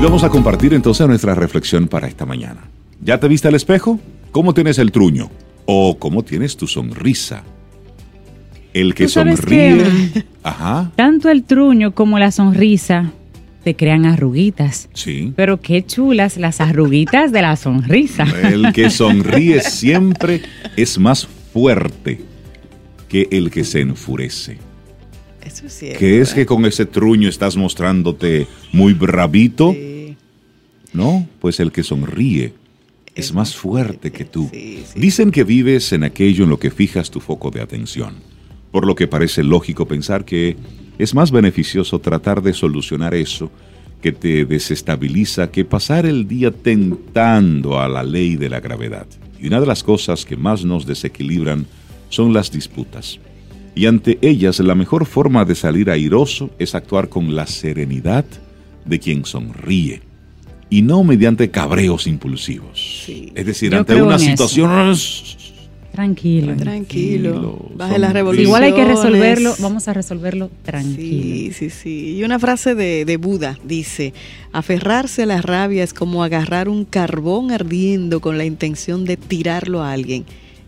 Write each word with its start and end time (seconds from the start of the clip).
Y 0.00 0.02
vamos 0.02 0.24
a 0.24 0.30
compartir 0.30 0.72
entonces 0.72 1.06
nuestra 1.06 1.34
reflexión 1.34 1.86
para 1.86 2.08
esta 2.08 2.24
mañana. 2.24 2.62
¿Ya 3.02 3.20
te 3.20 3.28
viste 3.28 3.48
al 3.48 3.54
espejo? 3.54 4.00
¿Cómo 4.32 4.54
tienes 4.54 4.78
el 4.78 4.92
truño? 4.92 5.30
¿O 5.66 5.98
cómo 5.98 6.22
tienes 6.22 6.56
tu 6.56 6.66
sonrisa? 6.66 7.42
El 8.72 8.94
que 8.94 9.08
sonríe. 9.08 9.84
ajá. 10.42 10.90
Tanto 10.96 11.28
el 11.28 11.44
truño 11.44 11.94
como 11.94 12.18
la 12.18 12.30
sonrisa 12.30 13.12
te 13.62 13.76
crean 13.76 14.06
arruguitas. 14.06 14.88
Sí. 14.94 15.34
Pero 15.36 15.60
qué 15.60 15.84
chulas 15.84 16.38
las 16.38 16.62
arruguitas 16.62 17.30
de 17.30 17.42
la 17.42 17.56
sonrisa. 17.56 18.24
El 18.42 18.72
que 18.72 18.88
sonríe 18.88 19.60
siempre 19.60 20.40
es 20.78 20.98
más 20.98 21.28
fuerte 21.52 22.22
que 23.06 23.28
el 23.30 23.50
que 23.50 23.64
se 23.64 23.80
enfurece. 23.80 24.69
Eso 25.44 25.66
es 25.66 25.72
cierto. 25.72 25.98
Que 25.98 26.20
es 26.20 26.34
que 26.34 26.46
con 26.46 26.64
ese 26.66 26.86
truño 26.86 27.28
estás 27.28 27.56
mostrándote 27.56 28.46
muy 28.72 28.94
bravito. 28.94 29.72
Sí 29.72 29.90
no, 30.92 31.28
pues 31.40 31.60
el 31.60 31.72
que 31.72 31.82
sonríe 31.82 32.52
es, 33.14 33.32
más 33.32 33.54
fuerte 33.54 34.10
que 34.10 34.24
tú. 34.24 34.50
Dicen 34.94 35.30
que 35.30 35.44
vives 35.44 35.92
en 35.92 36.04
aquello 36.04 36.44
en 36.44 36.50
lo 36.50 36.58
que 36.58 36.70
fijas 36.70 37.10
tu 37.10 37.20
foco 37.20 37.50
de 37.50 37.60
atención, 37.60 38.14
por 38.72 38.86
lo 38.86 38.94
que 38.94 39.06
parece 39.06 39.44
lógico 39.44 39.86
pensar 39.86 40.24
que 40.24 40.56
es 40.98 41.14
más 41.14 41.30
beneficioso 41.30 41.98
tratar 41.98 42.42
de 42.42 42.54
solucionar 42.54 43.14
eso 43.14 43.50
que 44.02 44.12
te 44.12 44.46
desestabiliza 44.46 45.50
que 45.50 45.64
pasar 45.64 46.06
el 46.06 46.26
día 46.26 46.50
tentando 46.50 47.78
a 47.78 47.88
la 47.88 48.02
ley 48.02 48.36
de 48.36 48.48
la 48.48 48.60
gravedad. 48.60 49.06
Y 49.38 49.46
una 49.46 49.60
de 49.60 49.66
las 49.66 49.82
cosas 49.82 50.24
que 50.24 50.36
más 50.36 50.64
nos 50.64 50.86
desequilibran 50.86 51.66
son 52.08 52.32
las 52.32 52.50
disputas. 52.50 53.20
Y 53.74 53.86
ante 53.86 54.18
ellas 54.22 54.58
la 54.60 54.74
mejor 54.74 55.06
forma 55.06 55.44
de 55.44 55.54
salir 55.54 55.90
airoso 55.90 56.50
es 56.58 56.74
actuar 56.74 57.08
con 57.08 57.34
la 57.34 57.46
serenidad 57.46 58.24
de 58.84 58.98
quien 58.98 59.24
sonríe 59.24 60.02
y 60.70 60.82
no 60.82 61.02
mediante 61.04 61.50
cabreos 61.50 62.06
impulsivos. 62.06 63.04
Es 63.34 63.46
decir, 63.46 63.74
ante 63.74 64.00
una 64.00 64.18
situación... 64.18 64.96
Tranquilo. 65.92 66.56
Tranquilo. 66.56 67.70
Baje 67.74 67.98
la 67.98 68.12
revolución. 68.12 68.46
Igual 68.46 68.62
hay 68.62 68.72
que 68.72 68.84
resolverlo, 68.84 69.54
vamos 69.58 69.88
a 69.88 69.92
resolverlo 69.92 70.48
tranquilo. 70.62 71.52
Sí, 71.52 71.52
sí, 71.52 71.68
sí. 71.68 72.16
Y 72.16 72.22
una 72.22 72.38
frase 72.38 72.76
de, 72.76 73.04
de, 73.04 73.16
Buda 73.16 73.58
dice, 73.64 74.14
aferrarse 74.52 75.24
a 75.24 75.26
la 75.26 75.42
rabia 75.42 75.82
es 75.82 75.92
como 75.92 76.22
agarrar 76.22 76.68
un 76.68 76.84
carbón 76.84 77.50
ardiendo 77.50 78.20
con 78.20 78.38
la 78.38 78.44
intención 78.44 79.04
de 79.04 79.16
tirarlo 79.16 79.82
a 79.82 79.90
alguien. 79.90 80.24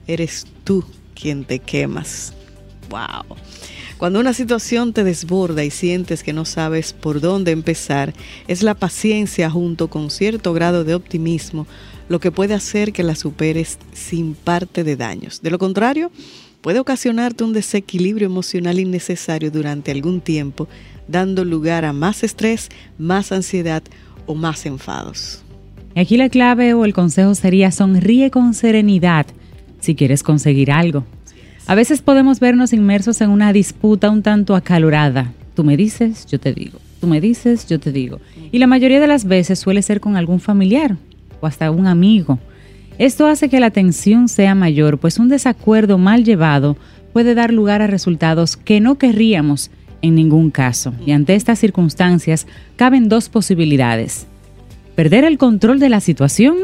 Eres 0.08 0.44
tú 0.64 0.84
quien 1.14 1.44
te 1.44 1.60
quemas. 1.60 2.34
Wow. 2.92 3.36
Cuando 3.96 4.20
una 4.20 4.34
situación 4.34 4.92
te 4.92 5.02
desborda 5.02 5.64
y 5.64 5.70
sientes 5.70 6.22
que 6.22 6.34
no 6.34 6.44
sabes 6.44 6.92
por 6.92 7.20
dónde 7.20 7.52
empezar, 7.52 8.12
es 8.48 8.62
la 8.62 8.74
paciencia 8.74 9.48
junto 9.48 9.88
con 9.88 10.10
cierto 10.10 10.52
grado 10.52 10.84
de 10.84 10.94
optimismo 10.94 11.66
lo 12.08 12.20
que 12.20 12.30
puede 12.30 12.52
hacer 12.52 12.92
que 12.92 13.02
la 13.02 13.14
superes 13.14 13.78
sin 13.94 14.34
parte 14.34 14.84
de 14.84 14.96
daños. 14.96 15.40
De 15.40 15.50
lo 15.50 15.58
contrario, 15.58 16.10
puede 16.60 16.80
ocasionarte 16.80 17.44
un 17.44 17.54
desequilibrio 17.54 18.26
emocional 18.26 18.78
innecesario 18.78 19.50
durante 19.50 19.90
algún 19.90 20.20
tiempo, 20.20 20.68
dando 21.08 21.44
lugar 21.46 21.86
a 21.86 21.94
más 21.94 22.22
estrés, 22.22 22.68
más 22.98 23.32
ansiedad 23.32 23.82
o 24.26 24.34
más 24.34 24.66
enfados. 24.66 25.42
Aquí 25.96 26.18
la 26.18 26.28
clave 26.28 26.74
o 26.74 26.84
el 26.84 26.92
consejo 26.92 27.34
sería 27.34 27.70
sonríe 27.70 28.30
con 28.30 28.52
serenidad 28.52 29.26
si 29.80 29.94
quieres 29.94 30.22
conseguir 30.22 30.70
algo. 30.70 31.04
A 31.66 31.74
veces 31.76 32.02
podemos 32.02 32.40
vernos 32.40 32.72
inmersos 32.72 33.20
en 33.20 33.30
una 33.30 33.52
disputa 33.52 34.10
un 34.10 34.22
tanto 34.22 34.56
acalorada. 34.56 35.32
Tú 35.54 35.62
me 35.62 35.76
dices, 35.76 36.26
yo 36.26 36.40
te 36.40 36.52
digo. 36.52 36.78
Tú 37.00 37.06
me 37.06 37.20
dices, 37.20 37.68
yo 37.68 37.78
te 37.78 37.92
digo. 37.92 38.20
Y 38.50 38.58
la 38.58 38.66
mayoría 38.66 39.00
de 39.00 39.06
las 39.06 39.24
veces 39.24 39.60
suele 39.60 39.82
ser 39.82 40.00
con 40.00 40.16
algún 40.16 40.40
familiar 40.40 40.96
o 41.40 41.46
hasta 41.46 41.70
un 41.70 41.86
amigo. 41.86 42.40
Esto 42.98 43.26
hace 43.26 43.48
que 43.48 43.60
la 43.60 43.70
tensión 43.70 44.28
sea 44.28 44.54
mayor, 44.54 44.98
pues 44.98 45.18
un 45.18 45.28
desacuerdo 45.28 45.98
mal 45.98 46.24
llevado 46.24 46.76
puede 47.12 47.34
dar 47.34 47.52
lugar 47.52 47.80
a 47.80 47.86
resultados 47.86 48.56
que 48.56 48.80
no 48.80 48.98
querríamos 48.98 49.70
en 50.02 50.16
ningún 50.16 50.50
caso. 50.50 50.92
Y 51.06 51.12
ante 51.12 51.36
estas 51.36 51.60
circunstancias 51.60 52.46
caben 52.76 53.08
dos 53.08 53.28
posibilidades. 53.28 54.26
Perder 54.96 55.24
el 55.24 55.38
control 55.38 55.78
de 55.78 55.88
la 55.88 56.00
situación 56.00 56.56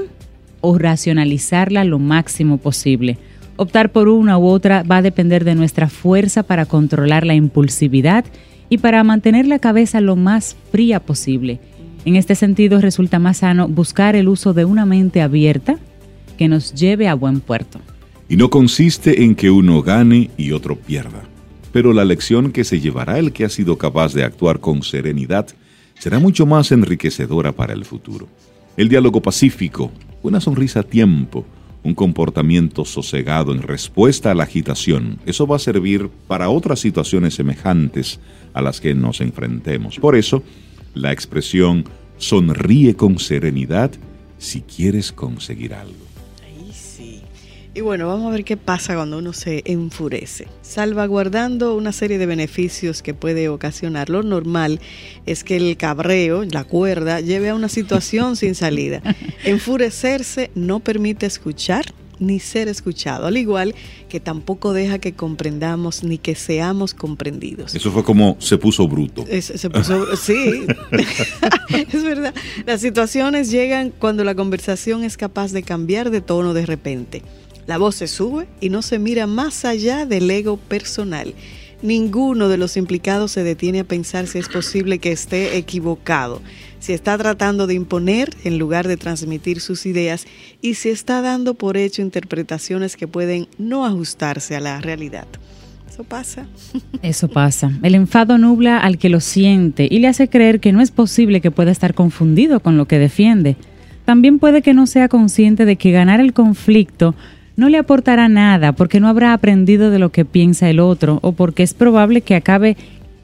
o 0.60 0.76
racionalizarla 0.76 1.84
lo 1.84 1.98
máximo 1.98 2.58
posible 2.58 3.16
Optar 3.60 3.90
por 3.90 4.06
una 4.08 4.38
u 4.38 4.46
otra 4.46 4.84
va 4.84 4.98
a 4.98 5.02
depender 5.02 5.44
de 5.44 5.56
nuestra 5.56 5.88
fuerza 5.88 6.44
para 6.44 6.64
controlar 6.64 7.26
la 7.26 7.34
impulsividad 7.34 8.24
y 8.68 8.78
para 8.78 9.02
mantener 9.02 9.48
la 9.48 9.58
cabeza 9.58 10.00
lo 10.00 10.14
más 10.14 10.56
fría 10.70 11.00
posible. 11.00 11.58
En 12.04 12.14
este 12.14 12.36
sentido, 12.36 12.80
resulta 12.80 13.18
más 13.18 13.38
sano 13.38 13.66
buscar 13.66 14.14
el 14.14 14.28
uso 14.28 14.54
de 14.54 14.64
una 14.64 14.86
mente 14.86 15.22
abierta 15.22 15.76
que 16.36 16.46
nos 16.46 16.72
lleve 16.72 17.08
a 17.08 17.14
buen 17.14 17.40
puerto. 17.40 17.80
Y 18.28 18.36
no 18.36 18.48
consiste 18.48 19.24
en 19.24 19.34
que 19.34 19.50
uno 19.50 19.82
gane 19.82 20.30
y 20.36 20.52
otro 20.52 20.76
pierda, 20.76 21.24
pero 21.72 21.92
la 21.92 22.04
lección 22.04 22.52
que 22.52 22.62
se 22.62 22.78
llevará 22.78 23.18
el 23.18 23.32
que 23.32 23.44
ha 23.44 23.48
sido 23.48 23.76
capaz 23.76 24.14
de 24.14 24.22
actuar 24.22 24.60
con 24.60 24.84
serenidad 24.84 25.48
será 25.98 26.20
mucho 26.20 26.46
más 26.46 26.70
enriquecedora 26.70 27.50
para 27.50 27.72
el 27.72 27.84
futuro. 27.84 28.28
El 28.76 28.88
diálogo 28.88 29.20
pacífico, 29.20 29.90
una 30.22 30.40
sonrisa 30.40 30.80
a 30.80 30.84
tiempo, 30.84 31.44
un 31.88 31.94
comportamiento 31.94 32.84
sosegado 32.84 33.52
en 33.52 33.62
respuesta 33.62 34.30
a 34.30 34.34
la 34.34 34.44
agitación, 34.44 35.18
eso 35.26 35.46
va 35.46 35.56
a 35.56 35.58
servir 35.60 36.10
para 36.26 36.50
otras 36.50 36.80
situaciones 36.80 37.34
semejantes 37.34 38.20
a 38.52 38.62
las 38.62 38.80
que 38.80 38.94
nos 38.94 39.20
enfrentemos. 39.20 39.98
Por 39.98 40.14
eso, 40.14 40.42
la 40.94 41.12
expresión 41.12 41.84
sonríe 42.18 42.94
con 42.94 43.18
serenidad 43.18 43.90
si 44.38 44.60
quieres 44.60 45.12
conseguir 45.12 45.74
algo. 45.74 46.07
Y 47.78 47.80
bueno, 47.80 48.08
vamos 48.08 48.26
a 48.26 48.30
ver 48.30 48.42
qué 48.42 48.56
pasa 48.56 48.96
cuando 48.96 49.18
uno 49.18 49.32
se 49.32 49.62
enfurece. 49.64 50.48
Salvaguardando 50.62 51.76
una 51.76 51.92
serie 51.92 52.18
de 52.18 52.26
beneficios 52.26 53.02
que 53.02 53.14
puede 53.14 53.48
ocasionar. 53.48 54.10
Lo 54.10 54.24
normal 54.24 54.80
es 55.26 55.44
que 55.44 55.54
el 55.54 55.76
cabreo, 55.76 56.42
la 56.42 56.64
cuerda, 56.64 57.20
lleve 57.20 57.50
a 57.50 57.54
una 57.54 57.68
situación 57.68 58.34
sin 58.34 58.56
salida. 58.56 59.00
Enfurecerse 59.44 60.50
no 60.56 60.80
permite 60.80 61.26
escuchar 61.26 61.84
ni 62.18 62.40
ser 62.40 62.66
escuchado, 62.66 63.28
al 63.28 63.36
igual 63.36 63.76
que 64.08 64.18
tampoco 64.18 64.72
deja 64.72 64.98
que 64.98 65.12
comprendamos 65.12 66.02
ni 66.02 66.18
que 66.18 66.34
seamos 66.34 66.94
comprendidos. 66.94 67.76
Eso 67.76 67.92
fue 67.92 68.02
como 68.02 68.34
se 68.40 68.58
puso 68.58 68.88
bruto. 68.88 69.24
se 69.40 69.70
puso, 69.70 70.16
sí, 70.20 70.66
es 71.92 72.02
verdad. 72.02 72.34
Las 72.66 72.80
situaciones 72.80 73.52
llegan 73.52 73.92
cuando 73.96 74.24
la 74.24 74.34
conversación 74.34 75.04
es 75.04 75.16
capaz 75.16 75.52
de 75.52 75.62
cambiar 75.62 76.10
de 76.10 76.20
tono 76.20 76.54
de 76.54 76.66
repente 76.66 77.22
la 77.68 77.76
voz 77.76 77.96
se 77.96 78.08
sube 78.08 78.48
y 78.62 78.70
no 78.70 78.80
se 78.80 78.98
mira 78.98 79.26
más 79.26 79.66
allá 79.66 80.06
del 80.06 80.28
ego 80.30 80.56
personal. 80.56 81.34
Ninguno 81.82 82.48
de 82.48 82.56
los 82.56 82.78
implicados 82.78 83.32
se 83.32 83.44
detiene 83.44 83.80
a 83.80 83.84
pensar 83.84 84.26
si 84.26 84.38
es 84.38 84.48
posible 84.48 84.98
que 84.98 85.12
esté 85.12 85.58
equivocado, 85.58 86.40
si 86.80 86.94
está 86.94 87.18
tratando 87.18 87.66
de 87.66 87.74
imponer 87.74 88.30
en 88.44 88.58
lugar 88.58 88.88
de 88.88 88.96
transmitir 88.96 89.60
sus 89.60 89.84
ideas 89.84 90.26
y 90.62 90.74
si 90.74 90.88
está 90.88 91.20
dando 91.20 91.52
por 91.52 91.76
hecho 91.76 92.00
interpretaciones 92.00 92.96
que 92.96 93.06
pueden 93.06 93.48
no 93.58 93.84
ajustarse 93.84 94.56
a 94.56 94.60
la 94.60 94.80
realidad. 94.80 95.26
Eso 95.90 96.04
pasa. 96.04 96.46
Eso 97.02 97.28
pasa. 97.28 97.70
El 97.82 97.94
enfado 97.94 98.38
nubla 98.38 98.78
al 98.78 98.96
que 98.96 99.10
lo 99.10 99.20
siente 99.20 99.86
y 99.90 99.98
le 99.98 100.08
hace 100.08 100.30
creer 100.30 100.58
que 100.60 100.72
no 100.72 100.80
es 100.80 100.90
posible 100.90 101.42
que 101.42 101.50
pueda 101.50 101.70
estar 101.70 101.92
confundido 101.92 102.60
con 102.60 102.78
lo 102.78 102.88
que 102.88 102.98
defiende. 102.98 103.56
También 104.06 104.38
puede 104.38 104.62
que 104.62 104.72
no 104.72 104.86
sea 104.86 105.08
consciente 105.08 105.66
de 105.66 105.76
que 105.76 105.90
ganar 105.90 106.18
el 106.18 106.32
conflicto 106.32 107.14
no 107.58 107.68
le 107.68 107.76
aportará 107.76 108.28
nada 108.28 108.72
porque 108.72 109.00
no 109.00 109.08
habrá 109.08 109.32
aprendido 109.32 109.90
de 109.90 109.98
lo 109.98 110.10
que 110.10 110.24
piensa 110.24 110.70
el 110.70 110.78
otro 110.78 111.18
o 111.22 111.32
porque 111.32 111.64
es 111.64 111.74
probable 111.74 112.20
que 112.20 112.36
acabe 112.36 112.76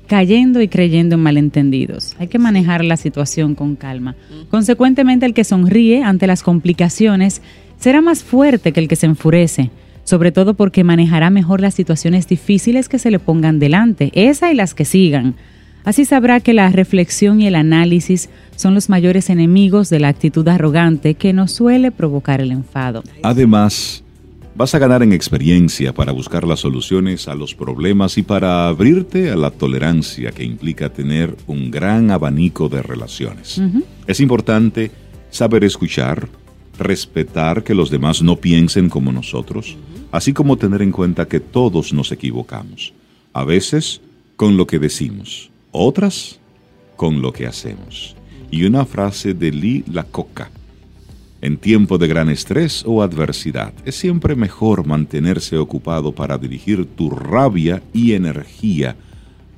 cayendo 0.09 0.61
y 0.61 0.67
creyendo 0.67 1.15
en 1.15 1.23
malentendidos. 1.23 2.17
Hay 2.19 2.27
que 2.27 2.41
manejar 2.41 2.85
la 2.85 2.97
situación 2.97 3.55
con 3.55 3.77
calma. 3.77 4.17
Consecuentemente, 4.51 5.25
el 5.25 5.35
que 5.35 5.45
sonríe 5.45 6.03
ante 6.03 6.27
las 6.27 6.43
complicaciones 6.43 7.43
será 7.79 8.03
más 8.03 8.25
fuerte 8.25 8.73
que 8.73 8.81
el 8.81 8.89
que 8.89 8.97
se 8.97 9.07
enfurece, 9.07 9.71
sobre 10.03 10.33
todo 10.33 10.55
porque 10.55 10.83
manejará 10.83 11.31
mejor 11.31 11.61
las 11.61 11.75
situaciones 11.75 12.27
difíciles 12.27 12.89
que 12.89 12.99
se 12.99 13.13
le 13.13 13.21
pongan 13.21 13.61
delante, 13.61 14.11
esa 14.15 14.51
y 14.51 14.57
las 14.57 14.75
que 14.75 14.85
sigan. 14.85 15.37
Así 15.85 16.05
sabrá 16.05 16.41
que 16.41 16.55
la 16.55 16.71
reflexión 16.71 17.41
y 17.41 17.47
el 17.47 17.55
análisis 17.55 18.31
son 18.57 18.75
los 18.75 18.89
mayores 18.89 19.31
enemigos 19.31 19.91
de 19.91 20.01
la 20.01 20.09
actitud 20.09 20.49
arrogante 20.49 21.15
que 21.15 21.33
nos 21.33 21.53
suele 21.53 21.93
provocar 21.93 22.41
el 22.41 22.51
enfado. 22.51 23.05
Además, 23.23 24.04
vas 24.55 24.75
a 24.75 24.79
ganar 24.79 25.03
en 25.03 25.13
experiencia 25.13 25.93
para 25.93 26.13
buscar 26.13 26.47
las 26.47 26.61
soluciones 26.61 27.29
a 27.29 27.35
los 27.35 27.55
problemas 27.55 28.17
y 28.19 28.23
para 28.23 28.69
abrirte 28.69 29.31
a 29.31 29.37
la 29.37 29.51
tolerancia 29.51 30.31
que 30.33 30.45
implica 30.45 30.93
tener 30.93 31.37
un 31.47 31.71
gran 31.71 32.11
abanico 32.11 32.69
de 32.69 32.83
relaciones. 32.83 33.61
Es 34.07 34.21
importante 34.21 34.91
saber 35.31 35.65
escuchar, 35.65 36.29
respetar 36.79 37.65
que 37.65 37.75
los 37.75 37.91
demás 37.91 38.23
no 38.23 38.37
piensen 38.37 38.89
como 38.89 39.13
nosotros, 39.13 39.77
así 40.13 40.33
como 40.33 40.57
tener 40.57 40.83
en 40.83 40.93
cuenta 40.93 41.27
que 41.27 41.41
todos 41.41 41.93
nos 41.93 42.13
equivocamos, 42.13 42.93
a 43.33 43.45
veces 43.45 44.01
con 44.37 44.57
lo 44.57 44.67
que 44.67 44.79
decimos, 44.79 45.51
otras 45.73 46.39
con 46.97 47.21
lo 47.21 47.33
que 47.33 47.47
hacemos. 47.47 48.15
Y 48.51 48.65
una 48.65 48.85
frase 48.85 49.35
de 49.35 49.51
Lee 49.51 49.85
Lacoca. 49.91 50.51
En 51.45 51.59
tiempo 51.59 51.99
de 51.99 52.09
gran 52.09 52.31
estrés 52.31 52.83
o 52.87 53.03
adversidad, 53.03 53.75
es 53.85 53.97
siempre 53.97 54.35
mejor 54.35 54.87
mantenerse 54.87 55.59
ocupado 55.59 56.15
para 56.15 56.39
dirigir 56.39 56.87
tu 56.87 57.11
rabia 57.11 57.83
y 57.93 58.15
energía 58.15 58.97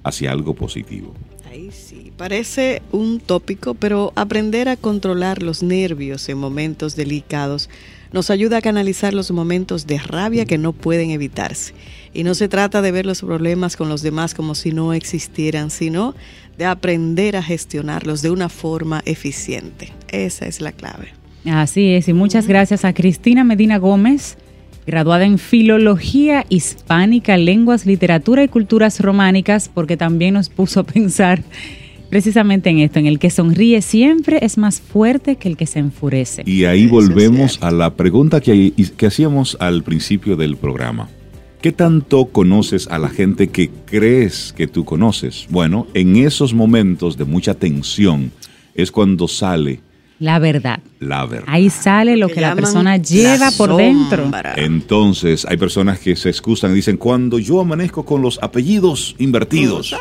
hacia 0.03 0.33
algo 0.33 0.55
positivo. 0.55 1.15
Ahí 1.49 1.71
sí, 1.71 2.11
parece 2.17 2.83
un 2.91 3.21
tópico, 3.21 3.75
pero 3.75 4.13
aprender 4.17 4.69
a 4.69 4.77
controlar 4.77 5.45
los 5.45 5.63
nervios 5.63 6.29
en 6.29 6.39
momentos 6.39 6.97
delicados 6.97 7.71
nos 8.11 8.31
ayuda 8.31 8.57
a 8.57 8.63
canalizar 8.63 9.15
los 9.15 9.31
momentos 9.31 9.87
de 9.87 9.99
rabia 9.99 10.45
que 10.45 10.59
no 10.59 10.73
pueden 10.73 11.11
evitarse. 11.13 11.73
Y 12.13 12.25
no 12.25 12.35
se 12.35 12.49
trata 12.49 12.83
de 12.83 12.91
ver 12.91 13.07
los 13.07 13.21
problemas 13.21 13.77
con 13.77 13.89
los 13.89 14.03
demás 14.03 14.35
como 14.35 14.57
si 14.57 14.73
no 14.73 14.93
existieran, 14.93 15.71
sino 15.71 16.17
de 16.59 16.65
aprender 16.65 17.37
a 17.37 17.45
gestionarlos 17.45 18.23
de 18.23 18.31
una 18.31 18.49
forma 18.49 19.03
eficiente. 19.05 19.93
Esa 20.09 20.47
es 20.47 20.61
la 20.61 20.73
clave. 20.73 21.13
Así 21.47 21.95
es, 21.95 22.09
y 22.09 22.13
muchas 22.13 22.47
gracias 22.47 22.85
a 22.85 22.93
Cristina 22.93 23.45
Medina 23.45 23.79
Gómez, 23.79 24.37
graduada 24.87 25.25
en 25.25 25.39
Filología 25.39 26.45
Hispánica, 26.49 27.37
Lenguas, 27.37 27.87
Literatura 27.87 28.43
y 28.43 28.49
Culturas 28.49 29.01
Románicas, 29.01 29.71
porque 29.73 29.97
también 29.97 30.35
nos 30.35 30.49
puso 30.49 30.81
a 30.81 30.85
pensar 30.85 31.43
precisamente 32.11 32.71
en 32.71 32.79
esto, 32.79 32.99
en 32.99 33.07
el 33.07 33.19
que 33.19 33.31
sonríe 33.31 33.83
siempre 33.83 34.39
es 34.43 34.59
más 34.59 34.81
fuerte 34.81 35.37
que 35.37 35.49
el 35.49 35.57
que 35.57 35.67
se 35.67 35.79
enfurece. 35.79 36.43
Y 36.47 36.65
ahí 36.65 36.87
volvemos 36.87 37.63
a 37.63 37.71
la 37.71 37.95
pregunta 37.95 38.41
que, 38.41 38.73
que 38.97 39.07
hacíamos 39.07 39.57
al 39.61 39.83
principio 39.83 40.37
del 40.37 40.57
programa. 40.57 41.09
¿Qué 41.61 41.73
tanto 41.73 42.27
conoces 42.27 42.87
a 42.89 42.99
la 42.99 43.09
gente 43.09 43.49
que 43.49 43.71
crees 43.87 44.53
que 44.57 44.67
tú 44.67 44.85
conoces? 44.85 45.47
Bueno, 45.51 45.87
en 45.95 46.17
esos 46.17 46.55
momentos 46.55 47.17
de 47.17 47.25
mucha 47.25 47.55
tensión 47.55 48.31
es 48.75 48.93
cuando 48.93 49.27
sale 49.27 49.81
la 50.19 50.39
verdad. 50.39 50.81
La 51.01 51.27
verdad. 51.27 51.47
Ahí 51.49 51.71
sale 51.71 52.17
lo 52.17 52.29
que, 52.29 52.41
la 52.41 52.55
persona 52.55 52.97
lleva 52.97 53.51
por 53.51 53.77
dentro. 53.77 54.31
Entonces, 54.57 55.45
hay 55.45 55.57
personas 55.57 55.99
que 55.99 56.17
se 56.17 56.29
excusan 56.29 56.73
y 56.73 56.77
dicen, 56.77 56.97
cuando 56.97 57.39
yo 57.39 57.61
amanezco 57.61 58.05
con 58.05 58.23
los 58.23 58.39
apellidos 58.43 59.15
invertidos. 59.19 59.95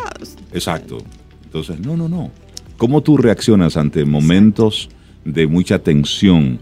Exacto. 0.54 1.00
Entonces, 1.44 1.80
no, 1.80 1.98
no, 1.98 2.08
no. 2.08 2.32
¿Cómo 2.78 3.02
tú 3.02 3.18
reaccionas 3.18 3.78
ante 3.78 4.06
momentos 4.06 4.90
de 5.24 5.48
mucha 5.48 5.80
tensión 5.80 6.60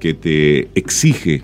que 0.00 0.14
te 0.14 0.68
exige 0.74 1.42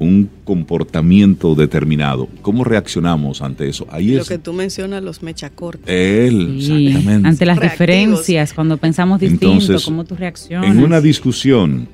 un 0.00 0.30
comportamiento 0.44 1.54
determinado? 1.54 2.26
¿Cómo 2.42 2.64
reaccionamos 2.64 3.42
ante 3.42 3.68
eso? 3.68 3.86
Ahí 3.90 4.14
Lo 4.14 4.24
que 4.24 4.38
tú 4.38 4.52
mencionas, 4.52 5.02
los 5.02 5.22
mechacortes. 5.22 5.86
Él, 5.86 6.56
exactamente. 6.58 7.28
Ante 7.28 7.46
las 7.46 7.60
diferencias, 7.60 8.52
cuando 8.52 8.78
pensamos 8.78 9.20
distinto, 9.20 9.76
¿cómo 9.84 10.04
tú 10.04 10.16
reaccionas? 10.16 10.70
En 10.70 10.82
una 10.82 11.00
discusión, 11.00 11.86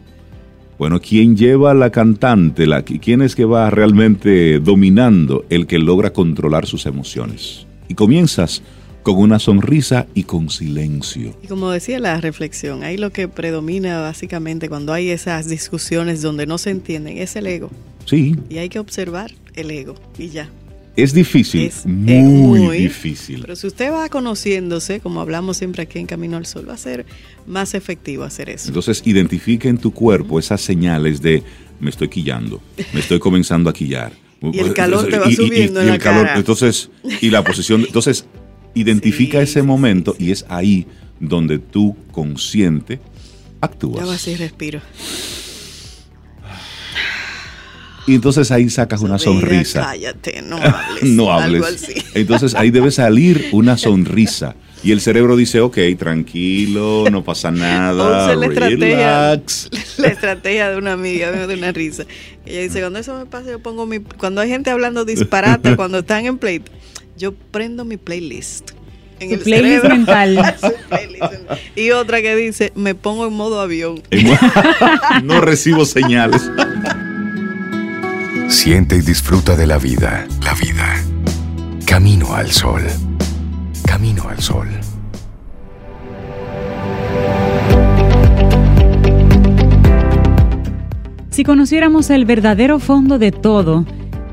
bueno, 0.79 1.00
¿quién 1.00 1.37
lleva 1.37 1.73
a 1.73 1.75
la 1.75 1.91
cantante? 1.91 2.67
La, 2.67 2.82
¿Quién 2.82 3.23
es 3.23 3.35
que 3.35 3.44
va 3.44 3.69
realmente 3.70 4.61
dominando? 4.61 5.44
El 5.50 5.67
que 5.67 5.79
logra 5.79 6.12
controlar 6.12 6.64
sus 6.67 6.87
emociones. 6.87 7.67
Y 7.88 7.94
comienzas 7.94 8.62
con 9.03 9.19
una 9.19 9.38
sonrisa 9.38 10.06
y 10.14 10.25
con 10.25 10.49
silencio. 10.49 11.37
Y 11.43 11.47
como 11.49 11.70
decía 11.70 11.99
la 11.99 12.20
reflexión, 12.20 12.82
ahí 12.82 12.97
lo 12.97 13.11
que 13.11 13.26
predomina 13.29 14.00
básicamente 14.00 14.69
cuando 14.69 14.93
hay 14.93 15.11
esas 15.11 15.49
discusiones 15.49 16.23
donde 16.23 16.47
no 16.47 16.58
se 16.58 16.70
entienden 16.70 17.19
es 17.19 17.37
el 17.37 17.47
ego. 17.47 17.70
Sí. 18.06 18.37
Y 18.49 18.58
hay 18.58 18.69
que 18.69 18.79
observar 18.79 19.32
el 19.55 19.70
ego 19.70 19.94
y 20.19 20.29
ya. 20.29 20.49
Es 20.97 21.12
difícil, 21.12 21.67
es 21.67 21.85
muy, 21.85 22.79
difícil. 22.79 23.43
Pero 23.43 23.55
si 23.55 23.67
usted 23.67 23.93
va 23.93 24.08
conociéndose, 24.08 25.00
como 25.00 25.20
hablamos 25.20 25.58
siempre 25.58 25.82
aquí 25.82 25.99
en 25.99 26.06
Camino 26.06 26.38
al 26.38 26.47
Sol, 26.47 26.67
va 26.67 26.73
a 26.73 26.79
ser 26.79 27.05
más 27.47 27.75
efectivo 27.75 28.25
hacer 28.25 28.49
eso. 28.49 28.69
Entonces, 28.69 29.03
identifique 29.05 29.69
en 29.69 29.76
tu 29.76 29.93
cuerpo 29.93 30.38
esas 30.38 30.62
señales 30.62 31.20
de 31.20 31.43
me 31.81 31.91
estoy 31.91 32.08
quillando, 32.08 32.62
me 32.94 33.00
estoy 33.00 33.19
comenzando 33.19 33.69
a 33.69 33.75
quillar. 33.75 34.12
Y 34.53 34.58
el 34.58 34.75
calor 34.75 35.08
te 35.08 35.19
va 35.19 35.31
subiendo 35.31 35.81
en 35.81 35.88
la 35.88 35.99
calor, 35.99 36.29
Entonces, 36.35 36.91
y 37.23 37.31
la 37.31 37.43
posición, 37.43 37.81
entonces 37.87 38.26
Identifica 38.76 39.41
ese 39.41 39.62
momento 39.62 40.14
y 40.19 40.32
es 40.32 40.44
ahí 40.50 40.87
donde 41.19 41.58
tú 41.58 41.97
consciente 42.12 43.00
actúas. 43.62 44.06
Ya 44.06 44.12
así 44.12 44.37
respiro. 44.37 44.82
Y 48.06 48.14
entonces 48.14 48.50
ahí 48.53 48.70
sacas 48.70 49.00
una 49.03 49.19
sonrisa. 49.19 49.81
Cállate, 49.81 50.43
no 50.43 50.56
hables. 50.56 51.03
no 51.03 51.32
hables. 51.32 51.88
Entonces 52.14 52.55
ahí 52.55 52.70
debe 52.70 52.91
salir 52.91 53.49
una 53.53 53.76
sonrisa. 53.76 54.55
Y 54.85 54.93
el 54.93 55.00
cerebro 55.00 55.35
dice, 55.35 55.61
ok, 55.61 55.79
tranquilo, 55.99 57.06
no 57.11 57.25
pasa 57.25 57.50
nada, 57.50 58.37
la 58.37 58.47
relax. 58.47 59.69
Estrategia, 59.73 59.97
la 59.99 60.08
estrategia 60.08 60.70
de 60.70 60.76
una 60.76 60.93
amiga, 60.93 61.32
me 61.32 61.47
da 61.47 61.53
una 61.53 61.73
risa. 61.73 62.05
Ella 62.44 62.61
dice, 62.61 62.81
cuando 62.81 63.00
eso 63.00 63.19
me 63.19 63.26
pasa, 63.26 63.50
yo 63.50 63.58
pongo 63.58 63.87
mi... 63.87 63.99
Cuando 63.99 64.41
hay 64.41 64.49
gente 64.49 64.70
hablando 64.70 65.05
disparate, 65.05 65.75
cuando 65.75 65.99
están 65.99 66.26
en 66.26 66.38
pleito, 66.38 66.70
yo 67.17 67.35
prendo 67.35 67.85
mi 67.85 67.97
playlist. 67.97 68.70
En 69.19 69.32
el 69.32 69.41
playlist 69.41 69.85
mental. 69.85 70.55
y 71.75 71.91
otra 71.91 72.20
que 72.23 72.37
dice, 72.37 72.70
me 72.76 72.94
pongo 72.94 73.26
en 73.26 73.32
modo 73.32 73.61
avión. 73.61 74.03
no 75.25 75.41
recibo 75.41 75.85
señales. 75.85 76.43
Siente 78.48 78.96
y 78.96 79.00
disfruta 79.00 79.56
de 79.56 79.66
la 79.66 79.76
vida. 79.76 80.25
La 80.44 80.54
vida. 80.54 80.94
Camino 81.84 82.32
al 82.32 82.52
sol. 82.52 82.82
Camino 83.84 84.28
al 84.28 84.38
sol. 84.38 84.69
Si 91.31 91.43
conociéramos 91.43 92.08
el 92.10 92.24
verdadero 92.24 92.79
fondo 92.79 93.19
de 93.19 93.32
todo, 93.32 93.84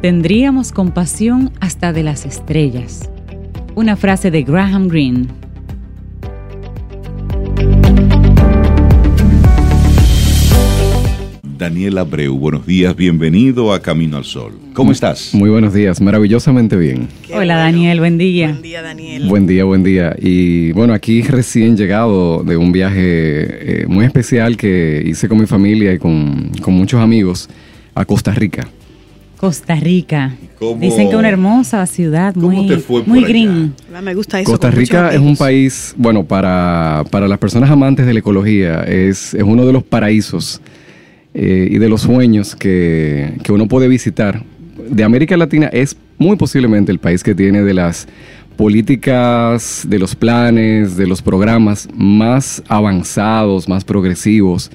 tendríamos 0.01 0.71
compasión 0.71 1.51
hasta 1.59 1.91
de 1.91 2.03
las 2.03 2.25
estrellas. 2.25 3.09
Una 3.73 3.95
frase 3.95 4.29
de 4.29 4.43
Graham 4.43 4.89
Greene. 4.89 5.42
Daniel 11.63 11.97
Abreu, 11.97 12.37
buenos 12.37 12.65
días, 12.65 12.93
bienvenido 12.93 13.71
a 13.71 13.81
Camino 13.81 14.17
al 14.17 14.25
Sol. 14.25 14.51
¿Cómo 14.73 14.91
estás? 14.91 15.33
Muy 15.33 15.49
buenos 15.49 15.73
días, 15.73 16.01
maravillosamente 16.01 16.75
bien. 16.75 17.07
Hola 17.33 17.55
Daniel, 17.55 17.99
buen 17.99 18.17
día. 18.17 18.49
Buen 18.49 18.61
día 18.61 18.81
Daniel. 18.81 19.29
Buen 19.29 19.47
día, 19.47 19.63
buen 19.63 19.81
día. 19.81 20.13
Y 20.19 20.73
bueno, 20.73 20.93
aquí 20.93 21.21
recién 21.21 21.77
llegado 21.77 22.43
de 22.43 22.57
un 22.57 22.73
viaje 22.73 23.83
eh, 23.83 23.85
muy 23.87 24.03
especial 24.03 24.57
que 24.57 25.03
hice 25.05 25.29
con 25.29 25.39
mi 25.39 25.45
familia 25.45 25.93
y 25.93 25.99
con, 25.99 26.51
con 26.61 26.73
muchos 26.73 26.99
amigos 26.99 27.47
a 27.95 28.03
Costa 28.03 28.33
Rica. 28.33 28.67
Costa 29.37 29.75
Rica. 29.75 30.35
Dicen 30.81 31.07
que 31.07 31.13
es 31.13 31.19
una 31.19 31.29
hermosa 31.29 31.85
ciudad, 31.85 32.35
muy, 32.35 32.77
muy 33.05 33.23
green. 33.23 33.73
Ah, 33.95 34.01
me 34.01 34.13
gusta 34.15 34.41
eso. 34.41 34.51
Costa 34.51 34.69
Rica 34.69 35.13
es 35.13 35.19
un 35.19 35.37
país, 35.37 35.95
bueno, 35.97 36.25
para, 36.25 37.05
para, 37.09 37.25
las 37.25 37.37
personas 37.37 37.71
amantes 37.71 38.05
de 38.05 38.11
la 38.11 38.19
ecología, 38.19 38.83
es, 38.83 39.33
es 39.33 39.43
uno 39.43 39.65
de 39.65 39.71
los 39.71 39.83
paraísos 39.83 40.59
eh, 41.33 41.67
y 41.71 41.77
de 41.77 41.89
los 41.89 42.01
sueños 42.01 42.55
que, 42.55 43.33
que 43.43 43.51
uno 43.51 43.67
puede 43.67 43.87
visitar. 43.87 44.43
De 44.89 45.03
América 45.03 45.37
Latina 45.37 45.67
es 45.67 45.95
muy 46.17 46.35
posiblemente 46.35 46.91
el 46.91 46.99
país 46.99 47.23
que 47.23 47.35
tiene 47.35 47.61
de 47.61 47.73
las 47.73 48.07
políticas, 48.55 49.85
de 49.87 49.99
los 49.99 50.15
planes, 50.15 50.95
de 50.95 51.07
los 51.07 51.21
programas 51.21 51.87
más 51.93 52.63
avanzados, 52.67 53.67
más 53.67 53.83
progresivos 53.83 54.71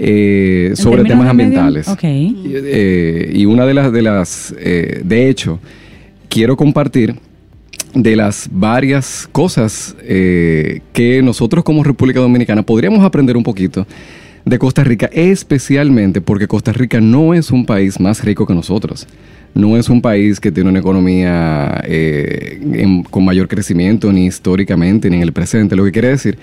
eh, 0.00 0.74
sobre 0.76 1.02
temas 1.02 1.28
ambientales. 1.28 1.88
Eh, 2.02 3.32
y 3.34 3.46
una 3.46 3.66
de 3.66 3.74
las, 3.74 3.92
de 3.92 4.02
las, 4.02 4.54
eh, 4.56 5.00
de 5.04 5.28
hecho, 5.28 5.58
quiero 6.28 6.56
compartir 6.56 7.16
de 7.94 8.14
las 8.14 8.48
varias 8.52 9.28
cosas 9.32 9.96
que 10.06 11.20
nosotros 11.24 11.64
como 11.64 11.82
República 11.82 12.20
Dominicana 12.20 12.62
podríamos 12.62 13.02
aprender 13.04 13.36
un 13.36 13.42
poquito 13.42 13.86
de 14.48 14.58
Costa 14.58 14.84
Rica, 14.84 15.10
especialmente 15.12 16.20
porque 16.20 16.46
Costa 16.46 16.72
Rica 16.72 17.00
no 17.00 17.34
es 17.34 17.50
un 17.50 17.66
país 17.66 18.00
más 18.00 18.24
rico 18.24 18.46
que 18.46 18.54
nosotros. 18.54 19.06
no 19.54 19.76
es 19.76 19.88
un 19.88 20.02
país 20.02 20.38
que 20.38 20.52
tiene 20.52 20.70
una 20.70 20.78
economía 20.78 21.80
eh, 21.84 22.60
con 23.10 23.24
mayor 23.24 23.48
crecimiento 23.48 24.12
ni 24.12 24.26
históricamente 24.26 25.10
ni 25.10 25.16
en 25.16 25.22
el 25.22 25.32
presente. 25.32 25.74
Lo 25.74 25.84
que 25.84 25.92
quiere 25.92 26.08
decir 26.08 26.38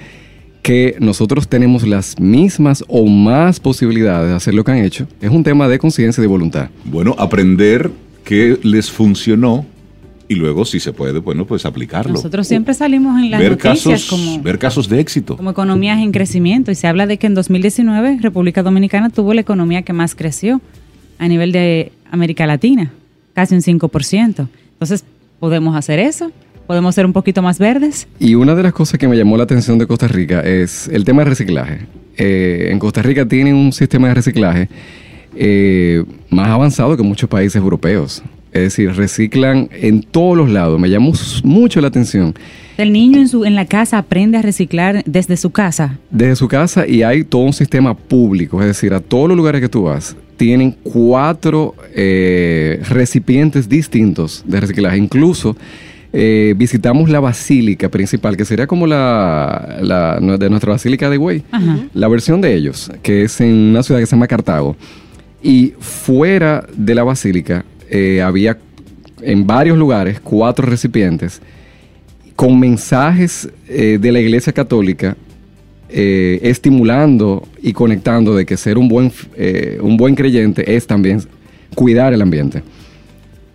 que 0.61 0.95
nosotros 0.99 1.47
tenemos 1.47 1.87
las 1.87 2.19
mismas 2.19 2.83
o 2.87 3.05
más 3.05 3.59
posibilidades 3.59 4.29
de 4.29 4.35
hacer 4.35 4.53
lo 4.55 4.63
que 4.63 4.71
han 4.71 4.79
hecho. 4.79 5.07
Es 5.21 5.29
un 5.29 5.43
tema 5.43 5.67
de 5.67 5.77
conciencia 5.77 6.21
y 6.21 6.23
de 6.23 6.27
voluntad. 6.27 6.69
Bueno, 6.83 7.15
aprender 7.19 7.91
qué 8.23 8.57
les 8.63 8.89
funcionó 8.89 9.65
y 10.27 10.35
luego, 10.35 10.65
si 10.65 10.79
se 10.79 10.91
puede, 10.91 11.19
bueno, 11.19 11.45
pues 11.45 11.65
aplicarlo. 11.65 12.13
Nosotros 12.13 12.47
siempre 12.47 12.73
salimos 12.73 13.19
en 13.19 13.31
las 13.31 13.39
ver 13.39 13.51
noticias 13.51 14.05
casos, 14.05 14.09
como, 14.09 14.41
ver 14.41 14.57
casos 14.57 14.89
de 14.89 14.99
éxito. 14.99 15.37
como 15.37 15.51
economías 15.51 15.99
en 15.99 16.11
crecimiento 16.11 16.71
y 16.71 16.75
se 16.75 16.87
habla 16.87 17.05
de 17.05 17.17
que 17.17 17.27
en 17.27 17.35
2019 17.35 18.19
República 18.21 18.63
Dominicana 18.63 19.09
tuvo 19.09 19.33
la 19.33 19.41
economía 19.41 19.83
que 19.83 19.93
más 19.93 20.15
creció 20.15 20.61
a 21.19 21.27
nivel 21.27 21.51
de 21.51 21.91
América 22.11 22.47
Latina, 22.47 22.91
casi 23.33 23.55
un 23.55 23.61
5%. 23.61 24.47
Entonces, 24.73 25.05
podemos 25.39 25.75
hacer 25.75 25.99
eso, 25.99 26.31
podemos 26.65 26.95
ser 26.95 27.05
un 27.05 27.13
poquito 27.13 27.41
más 27.41 27.59
verdes. 27.59 28.07
Y 28.19 28.35
una 28.35 28.55
de 28.55 28.63
las 28.63 28.73
cosas 28.73 28.99
que 28.99 29.07
me 29.07 29.15
llamó 29.15 29.37
la 29.37 29.43
atención 29.43 29.77
de 29.77 29.85
Costa 29.85 30.07
Rica 30.07 30.41
es 30.41 30.87
el 30.87 31.05
tema 31.05 31.23
de 31.23 31.29
reciclaje. 31.29 31.79
Eh, 32.17 32.69
en 32.71 32.79
Costa 32.79 33.01
Rica 33.01 33.27
tienen 33.27 33.55
un 33.55 33.73
sistema 33.73 34.07
de 34.07 34.13
reciclaje 34.15 34.69
eh, 35.35 36.03
más 36.29 36.47
avanzado 36.47 36.95
que 36.95 37.03
muchos 37.03 37.29
países 37.29 37.57
europeos. 37.57 38.23
Es 38.55 38.61
decir, 38.61 38.93
reciclan 38.95 39.67
en 39.73 40.01
todos 40.01 40.37
los 40.37 40.49
lados. 40.49 40.79
Me 40.79 40.89
llamó 40.89 41.11
mucho 41.43 41.81
la 41.81 41.89
atención. 41.89 42.33
El 42.77 42.93
niño 42.93 43.19
en, 43.19 43.27
su, 43.27 43.43
en 43.43 43.53
la 43.53 43.65
casa 43.65 43.97
aprende 43.97 44.37
a 44.37 44.41
reciclar 44.41 45.03
desde 45.05 45.35
su 45.35 45.49
casa. 45.49 45.99
Desde 46.09 46.37
su 46.37 46.47
casa 46.47 46.87
y 46.87 47.03
hay 47.03 47.25
todo 47.25 47.41
un 47.41 47.51
sistema 47.51 47.93
público. 47.93 48.61
Es 48.61 48.67
decir, 48.67 48.93
a 48.93 49.01
todos 49.01 49.27
los 49.27 49.35
lugares 49.35 49.59
que 49.59 49.67
tú 49.67 49.83
vas, 49.83 50.15
tienen 50.37 50.73
cuatro 50.83 51.75
eh, 51.93 52.81
recipientes 52.87 53.67
distintos 53.67 54.41
de 54.47 54.61
reciclaje. 54.61 54.97
Incluso 54.99 55.57
eh, 56.13 56.53
visitamos 56.55 57.09
la 57.09 57.19
basílica 57.19 57.89
principal, 57.89 58.37
que 58.37 58.45
sería 58.45 58.67
como 58.67 58.87
la, 58.87 59.79
la 59.81 60.17
de 60.37 60.49
nuestra 60.49 60.71
basílica 60.71 61.09
de 61.09 61.17
Güey. 61.17 61.43
La 61.93 62.07
versión 62.07 62.39
de 62.39 62.55
ellos, 62.55 62.89
que 63.03 63.23
es 63.23 63.41
en 63.41 63.53
una 63.53 63.83
ciudad 63.83 63.99
que 63.99 64.05
se 64.05 64.15
llama 64.15 64.27
Cartago. 64.27 64.77
Y 65.43 65.73
fuera 65.77 66.65
de 66.73 66.95
la 66.95 67.03
basílica 67.03 67.65
eh, 67.89 68.21
había 68.21 68.57
en 69.21 69.45
varios 69.45 69.77
lugares 69.77 70.19
cuatro 70.19 70.67
recipientes 70.67 71.41
con 72.35 72.59
mensajes 72.59 73.49
eh, 73.67 73.97
de 73.99 74.11
la 74.11 74.19
Iglesia 74.19 74.51
Católica 74.51 75.15
eh, 75.89 76.39
estimulando 76.43 77.47
y 77.61 77.73
conectando 77.73 78.35
de 78.35 78.45
que 78.45 78.57
ser 78.57 78.77
un 78.77 78.89
buen, 78.89 79.11
un 79.81 79.97
buen 79.97 80.15
creyente 80.15 80.75
es 80.75 80.85
también 80.85 81.21
cuidar 81.75 82.13
el 82.13 82.21
ambiente. 82.21 82.63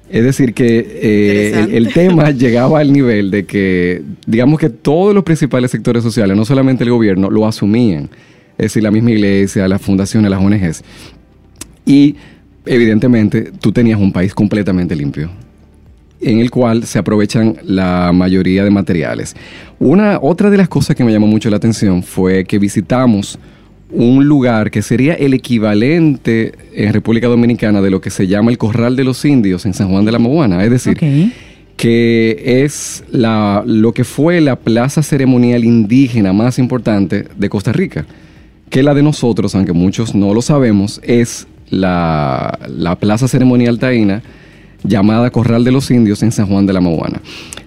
Es 0.09 0.25
decir, 0.25 0.55
que 0.55 1.53
el, 1.53 1.75
el, 1.75 1.93
tema 1.93 2.31
llegaba 2.31 2.81
al 2.81 2.93
nivel 2.93 3.31
de 3.31 3.45
que, 3.45 4.03
digamos 4.27 4.59
que 4.59 4.71
todos 4.71 5.15
los 5.15 5.23
principales 5.23 5.71
sectores 5.71 6.03
sociales, 6.03 6.37
no 6.37 6.45
solamente 6.45 6.83
el 6.85 6.91
gobierno, 6.91 7.31
lo 7.31 7.47
asumían. 7.47 8.11
Es 8.61 8.67
decir, 8.67 8.83
la 8.83 8.91
misma 8.91 9.13
iglesia, 9.13 9.67
las 9.69 9.81
fundaciones, 9.81 10.31
las 10.31 10.41
ONGs. 10.41 10.83
Y 11.87 12.17
evidentemente 12.71 13.51
tú 13.61 13.73
tenías 13.73 13.99
un 13.99 14.13
país 14.13 14.33
completamente 14.33 14.95
limpio 14.95 15.29
en 16.21 16.39
el 16.39 16.51
cual 16.51 16.85
se 16.85 16.99
aprovechan 16.99 17.57
la 17.65 18.13
mayoría 18.13 18.63
de 18.63 18.71
materiales. 18.71 19.35
Una, 19.79 20.19
otra 20.21 20.51
de 20.51 20.59
las 20.59 20.69
cosas 20.69 20.95
que 20.95 21.03
me 21.03 21.13
llamó 21.13 21.27
mucho 21.27 21.49
la 21.49 21.57
atención 21.57 22.03
fue 22.03 22.45
que 22.45 22.59
visitamos 22.59 23.39
un 23.91 24.27
lugar 24.27 24.71
que 24.71 24.83
sería 24.83 25.15
el 25.15 25.35
equivalente 25.35 26.53
en 26.75 26.93
República 26.93 27.27
Dominicana 27.27 27.81
de 27.81 27.91
lo 27.91 28.01
que 28.01 28.11
se 28.11 28.27
llama 28.27 28.51
el 28.51 28.59
Corral 28.59 28.97
de 28.97 29.05
los 29.05 29.25
Indios 29.25 29.67
en 29.67 29.75
San 29.75 29.89
Juan 29.89 30.05
de 30.05 30.13
la 30.13 30.19
Maguana. 30.19 30.63
Es 30.63 30.71
decir, 30.71 30.99
que 31.77 32.63
es 32.63 33.03
la, 33.11 33.65
lo 33.67 33.93
que 33.93 34.05
fue 34.05 34.41
la 34.41 34.57
plaza 34.57 35.03
ceremonial 35.03 35.65
indígena 35.65 36.33
más 36.33 36.59
importante 36.59 37.27
de 37.35 37.49
Costa 37.49 37.73
Rica. 37.73 38.05
Que 38.69 38.85
la 38.85 38.95
de 38.95 39.03
nosotros, 39.03 39.55
aunque 39.57 39.73
muchos 39.73 40.15
no 40.15 40.33
lo 40.35 40.43
sabemos, 40.43 41.01
es 41.03 41.49
la, 41.71 42.97
plaza 43.01 43.29
ceremonial 43.29 43.79
taína 43.79 44.23
llamada 44.83 45.31
Corral 45.31 45.65
de 45.65 45.73
los 45.73 45.91
Indios 45.91 46.23
en 46.23 46.33
San 46.33 46.47
Juan 46.47 46.67
de 46.67 46.73
la 46.73 46.81
Maguana. 46.81 47.21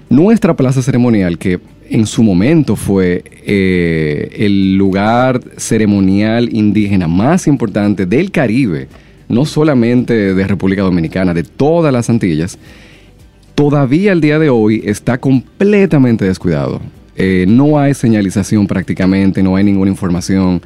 Nuestra 0.09 0.55
plaza 0.55 0.81
ceremonial, 0.81 1.37
que 1.37 1.59
en 1.89 2.05
su 2.05 2.23
momento 2.23 2.75
fue 2.75 3.23
eh, 3.45 4.29
el 4.37 4.75
lugar 4.75 5.41
ceremonial 5.57 6.49
indígena 6.53 7.07
más 7.07 7.47
importante 7.47 8.05
del 8.05 8.31
Caribe, 8.31 8.87
no 9.29 9.45
solamente 9.45 10.33
de 10.33 10.47
República 10.47 10.81
Dominicana, 10.81 11.33
de 11.33 11.43
todas 11.43 11.91
las 11.93 12.09
Antillas, 12.09 12.57
todavía 13.55 14.11
al 14.11 14.21
día 14.21 14.39
de 14.39 14.49
hoy 14.49 14.81
está 14.85 15.17
completamente 15.17 16.25
descuidado. 16.25 16.81
Eh, 17.15 17.45
no 17.47 17.79
hay 17.79 17.93
señalización 17.93 18.67
prácticamente, 18.67 19.43
no 19.43 19.55
hay 19.55 19.63
ninguna 19.63 19.91
información. 19.91 20.61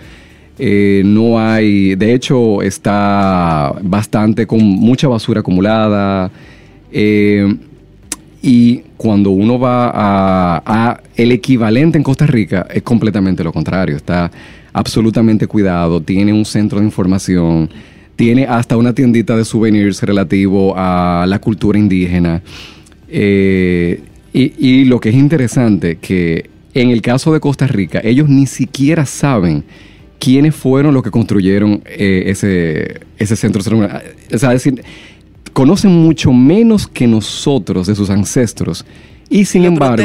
Eh, 0.60 1.04
no 1.06 1.40
hay, 1.40 1.96
de 1.96 2.14
hecho, 2.14 2.62
está 2.62 3.74
bastante 3.82 4.48
con 4.48 4.62
mucha 4.62 5.08
basura 5.08 5.42
acumulada. 5.42 6.32
Eh, 6.92 7.56
y 8.42 8.78
cuando 8.98 9.32
uno 9.32 9.60
va 9.60 9.92
a, 9.94 11.02
el 11.16 11.32
equivalente 11.32 11.98
en 11.98 12.04
Costa 12.04 12.26
Rica 12.26 12.68
es 12.74 12.82
completamente 12.84 13.44
lo 13.44 13.52
contrario. 13.52 13.96
Está 13.96 14.32
absolutamente 14.74 15.48
cuidado, 15.48 16.02
tiene 16.02 16.34
un 16.34 16.46
centro 16.46 16.80
de 16.80 16.86
información, 16.86 17.70
tiene 18.16 18.46
hasta 18.46 18.78
una 18.78 18.94
tiendita 18.94 19.36
de 19.36 19.46
souvenirs 19.46 20.02
relativo 20.04 20.74
a 20.76 21.26
la 21.28 21.40
cultura 21.40 21.78
indígena. 21.78 22.42
Eh, 23.10 24.02
y, 24.34 24.54
y 24.58 24.86
lo 24.86 25.00
que 25.00 25.10
es 25.10 25.16
interesante, 25.16 25.98
que 25.98 26.50
en 26.74 26.90
el 26.90 27.02
caso 27.02 27.34
de 27.34 27.40
Costa 27.40 27.66
Rica, 27.68 28.02
ellos 28.04 28.30
ni 28.30 28.46
siquiera 28.46 29.06
saben 29.06 29.64
quiénes 30.20 30.56
fueron 30.56 30.94
los 30.94 31.04
que 31.04 31.12
construyeron 31.12 31.82
eh, 31.86 32.24
ese, 32.28 33.02
ese 33.18 33.36
centro 33.36 33.62
ceremonial. 33.62 34.04
O 34.34 34.38
sea, 34.38 34.54
es 34.54 34.64
decir, 34.64 34.84
conocen 35.54 35.92
mucho 35.92 36.32
menos 36.32 36.88
que 36.88 37.08
nosotros 37.08 37.88
de 37.88 37.96
sus 37.96 38.10
ancestros 38.10 38.86
y 39.30 39.46
sin 39.46 39.66
embargo 39.66 40.04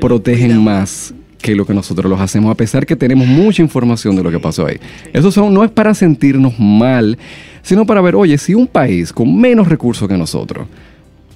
protegen 0.00 0.62
más, 0.62 1.14
que 1.40 1.54
lo 1.56 1.66
que 1.66 1.74
nosotros 1.74 2.08
los 2.10 2.20
hacemos, 2.20 2.50
a 2.50 2.54
pesar 2.54 2.86
que 2.86 2.94
tenemos 2.94 3.26
mucha 3.26 3.62
información 3.62 4.14
de 4.14 4.22
lo 4.22 4.30
que 4.30 4.38
pasó 4.38 4.66
ahí. 4.66 4.78
Eso 5.12 5.32
son, 5.32 5.52
no 5.52 5.64
es 5.64 5.70
para 5.70 5.94
sentirnos 5.94 6.58
mal, 6.58 7.18
sino 7.62 7.84
para 7.84 8.00
ver, 8.00 8.14
oye, 8.14 8.38
si 8.38 8.54
un 8.54 8.66
país 8.66 9.12
con 9.12 9.40
menos 9.40 9.68
recursos 9.68 10.08
que 10.08 10.16
nosotros 10.16 10.68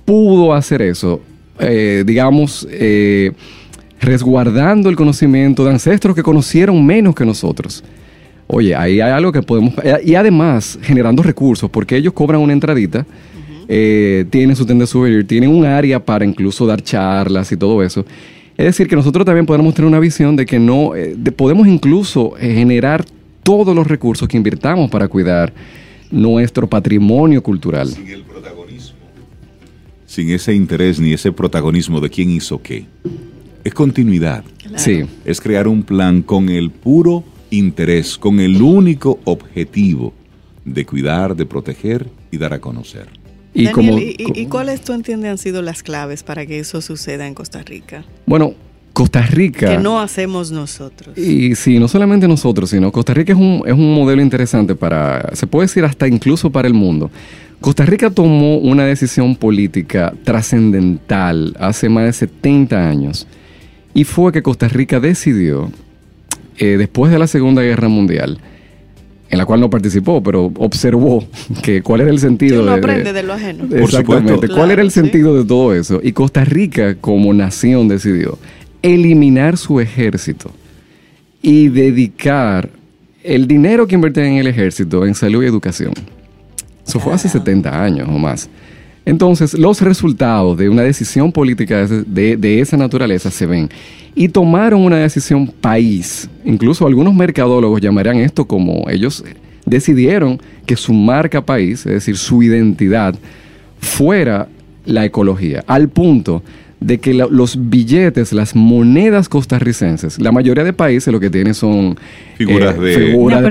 pudo 0.05 0.55
hacer 0.55 0.83
eso, 0.83 1.21
eh, 1.59 2.05
digamos, 2.07 2.69
eh, 2.71 3.33
resguardando 4.01 4.89
el 4.89 4.97
conocimiento 4.97 5.65
de 5.65 5.71
ancestros 5.71 6.15
que 6.15 6.23
conocieron 6.23 6.85
menos 6.85 7.15
que 7.15 7.25
nosotros 7.25 7.83
oye, 8.47 8.75
ahí 8.75 9.01
hay 9.01 9.11
algo 9.11 9.33
que 9.33 9.43
podemos... 9.43 9.75
Y 10.05 10.15
además, 10.15 10.79
generando 10.83 11.23
recursos, 11.23 11.71
porque 11.71 11.97
ellos 11.97 12.13
cobran 12.13 12.41
una 12.41 12.53
entradita, 12.53 13.07
eh, 13.69 14.25
tienen 14.31 14.55
su 14.55 14.65
tienda 14.65 14.85
de 14.85 14.87
souvenir, 14.87 15.27
tienen 15.27 15.51
un 15.51 15.65
área 15.65 16.05
para 16.05 16.25
incluso 16.25 16.67
dar 16.67 16.83
charlas 16.83 17.51
y 17.53 17.57
todo 17.57 17.83
eso. 17.83 18.05
Es 18.57 18.65
decir, 18.65 18.89
que 18.89 18.97
nosotros 18.97 19.25
también 19.27 19.45
podemos 19.45 19.75
tener 19.75 19.89
una 19.89 19.99
visión 19.99 20.37
de 20.37 20.47
que 20.47 20.59
no, 20.59 20.95
eh, 20.95 21.17
podemos 21.37 21.67
incluso 21.67 22.37
eh, 22.39 22.55
generar 22.55 23.05
todos 23.43 23.75
los 23.75 23.87
recursos 23.87 24.27
que 24.29 24.37
invirtamos 24.37 24.91
para 24.91 25.09
cuidar 25.09 25.53
nuestro 26.11 26.67
patrimonio 26.69 27.43
cultural. 27.43 27.89
Sin 27.89 28.09
el 28.09 28.23
protagonismo. 28.23 28.97
Sin 30.07 30.31
ese 30.31 30.55
interés 30.55 30.99
ni 30.99 31.13
ese 31.13 31.33
protagonismo 31.33 32.01
de 32.01 32.09
quién 32.09 32.31
hizo 32.31 32.63
qué. 32.63 32.87
Es 33.63 33.75
continuidad. 33.75 34.45
Sí. 34.77 35.05
Es 35.25 35.41
crear 35.41 35.67
un 35.67 35.83
plan 35.83 36.23
con 36.23 36.49
el 36.49 36.71
puro 36.71 37.25
interés 37.51 38.19
con 38.19 38.41
el 38.41 38.61
único 38.61 39.19
objetivo 39.25 40.13
de 40.65 40.85
cuidar, 40.85 41.37
de 41.37 41.47
proteger 41.47 42.07
y 42.31 42.39
dar 42.39 42.53
a 42.53 42.61
conocer. 42.61 43.09
Y, 43.55 43.69
como, 43.69 43.99
¿y, 43.99 44.47
cuáles 44.47 44.83
tú 44.83 44.93
entiendes 44.93 45.31
han 45.31 45.39
sido 45.39 45.63
las 45.63 45.83
claves 45.83 46.23
para 46.23 46.45
que 46.45 46.59
eso 46.59 46.83
suceda 46.83 47.27
en 47.27 47.33
Costa 47.33 47.63
Rica? 47.63 48.05
Bueno, 48.27 48.53
Costa 48.93 49.23
Rica... 49.23 49.71
Que 49.71 49.79
no 49.79 49.99
hacemos 49.99 50.51
nosotros. 50.51 51.17
Y 51.17 51.55
sí, 51.55 51.79
no 51.79 51.89
solamente 51.89 52.29
nosotros, 52.29 52.69
sino 52.69 52.93
Costa 52.93 53.15
Rica 53.15 53.33
es 53.33 53.39
un, 53.39 53.63
es 53.65 53.73
un 53.73 53.95
modelo 53.95 54.21
interesante 54.21 54.75
para, 54.75 55.35
se 55.35 55.47
puede 55.47 55.69
decir 55.69 55.85
hasta 55.85 56.07
incluso 56.07 56.51
para 56.51 56.69
el 56.69 56.75
mundo. 56.75 57.11
Costa 57.61 57.87
Rica 57.87 58.11
tomó 58.11 58.59
una 58.59 58.85
decisión 58.85 59.37
política 59.37 60.13
trascendental 60.25 61.57
hace 61.59 61.89
más 61.89 62.05
de 62.05 62.13
70 62.13 62.89
años 62.89 63.27
y 63.95 64.05
fue 64.05 64.33
que 64.33 64.43
Costa 64.43 64.69
Rica 64.69 65.01
decidió 65.01 65.71
eh, 66.59 66.77
después 66.77 67.13
de 67.13 67.19
la 67.19 67.27
Segunda 67.27 67.63
Guerra 67.63 67.89
Mundial, 67.89 68.39
en 69.29 69.39
la 69.39 69.45
cual 69.45 69.61
no 69.61 69.71
participó, 69.71 70.23
pero 70.23 70.53
observó 70.57 71.27
que 71.63 71.83
cuál 71.83 72.03
era 72.03 72.11
el 72.11 72.19
sentido 72.19 72.63
Uno 72.63 72.73
de, 72.73 72.79
aprende 72.79 73.13
de 73.13 73.23
lo 73.23 73.33
ajeno. 73.35 73.65
Exactamente, 73.77 74.49
cuál 74.49 74.71
era 74.71 74.83
el 74.83 74.91
sentido 74.91 75.37
de 75.37 75.45
todo 75.45 75.75
eso. 75.75 76.01
Y 76.03 76.13
Costa 76.13 76.45
Rica 76.45 76.95
como 76.97 77.33
nación 77.33 77.89
decidió 77.89 78.39
eliminar 78.83 79.57
su 79.57 79.81
ejército 79.81 80.51
y 81.43 81.69
dedicar 81.69 82.71
el 83.23 83.47
dinero 83.49 83.87
que 83.87 83.97
invertían 83.97 84.27
en 84.27 84.39
el 84.39 84.47
ejército 84.47 85.05
en 85.05 85.15
salud 85.15 85.43
y 85.43 85.47
educación. 85.47 85.93
Eso 86.87 87.01
fue 87.01 87.13
hace 87.13 87.29
70 87.29 87.83
años 87.83 88.09
o 88.09 88.19
más. 88.19 88.49
Entonces, 89.07 89.55
los 89.55 89.81
resultados 89.81 90.59
de 90.59 90.69
una 90.69 90.83
decisión 90.83 91.31
política 91.31 91.87
de, 91.87 92.61
esa 92.61 92.77
naturaleza 92.77 93.31
se 93.31 93.47
ven. 93.47 93.71
Y 94.17 94.29
tomaron 94.29 94.83
una 94.83 94.97
decisión 94.97 95.47
país. 95.47 96.29
Incluso 96.45 96.87
algunos 96.87 97.15
mercadólogos 97.15 97.81
llamarían 97.81 98.17
esto 98.17 98.47
como 98.47 98.85
ellos 98.91 99.25
decidieron 99.65 100.41
que 100.67 100.77
su 100.77 100.93
marca 100.93 101.45
país, 101.45 101.87
es 101.87 101.93
decir, 101.93 102.17
su 102.17 102.43
identidad, 102.43 103.15
fuera 103.79 104.49
la 104.85 105.05
ecología. 105.05 105.63
Al 105.69 105.89
punto 105.89 106.43
de 106.81 106.99
que 106.99 107.15
los 107.15 107.71
billetes, 107.71 108.33
las 108.33 108.55
monedas 108.55 109.29
costarricenses, 109.31 110.21
la 110.21 110.31
mayoría 110.31 110.63
de 110.63 110.75
países 110.75 111.11
lo 111.11 111.19
que 111.19 111.31
tienen 111.31 111.55
son 111.55 111.97
figuras 112.37 112.77
eh, 112.77 112.81
de, 112.81 112.95
figuras 112.95 113.43
de 113.43 113.51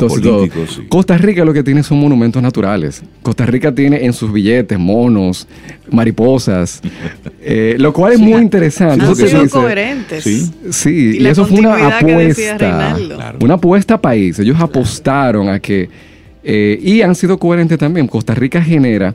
políticos, 0.00 0.80
Costa 0.88 1.18
Rica 1.18 1.44
lo 1.44 1.52
que 1.52 1.62
tiene 1.62 1.82
son 1.82 2.00
monumentos 2.00 2.42
naturales. 2.42 3.02
Costa 3.22 3.44
Rica 3.44 3.74
tiene 3.74 4.06
en 4.06 4.14
sus 4.14 4.32
billetes 4.32 4.78
monos, 4.78 5.46
mariposas, 5.90 6.80
eh, 7.42 7.76
lo 7.78 7.92
cual 7.92 8.14
es 8.14 8.18
muy 8.18 8.40
interesante. 8.40 9.04
Han 9.04 9.14
sido 9.14 9.48
coherentes. 9.50 10.50
Sí, 10.70 11.18
y, 11.20 11.26
eso 11.26 11.44
fue 11.44 11.58
una 11.58 11.98
apuesta, 11.98 12.96
una 13.38 13.54
apuesta 13.54 13.94
a 13.94 14.00
país. 14.00 14.38
Ellos 14.38 14.58
apostaron 14.58 15.50
a 15.50 15.60
que, 15.60 15.90
eh, 16.42 16.78
y 16.82 17.02
han 17.02 17.14
sido 17.14 17.38
coherentes 17.38 17.78
también. 17.78 18.08
Costa 18.08 18.34
Rica 18.34 18.62
genera 18.62 19.14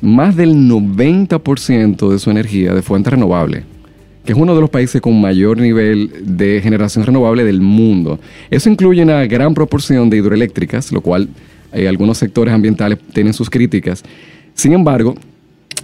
más 0.00 0.36
del 0.36 0.54
90% 0.54 2.10
de 2.10 2.18
su 2.18 2.30
energía 2.30 2.74
de 2.74 2.82
fuente 2.82 3.10
renovable, 3.10 3.64
que 4.24 4.32
es 4.32 4.38
uno 4.38 4.54
de 4.54 4.60
los 4.60 4.70
países 4.70 5.00
con 5.00 5.20
mayor 5.20 5.58
nivel 5.58 6.10
de 6.22 6.60
generación 6.62 7.04
renovable 7.04 7.44
del 7.44 7.60
mundo. 7.60 8.18
Eso 8.50 8.68
incluye 8.68 9.02
una 9.02 9.24
gran 9.26 9.54
proporción 9.54 10.10
de 10.10 10.18
hidroeléctricas, 10.18 10.92
lo 10.92 11.00
cual 11.00 11.28
eh, 11.72 11.88
algunos 11.88 12.18
sectores 12.18 12.54
ambientales 12.54 12.98
tienen 13.12 13.32
sus 13.32 13.50
críticas. 13.50 14.02
Sin 14.54 14.72
embargo, 14.72 15.14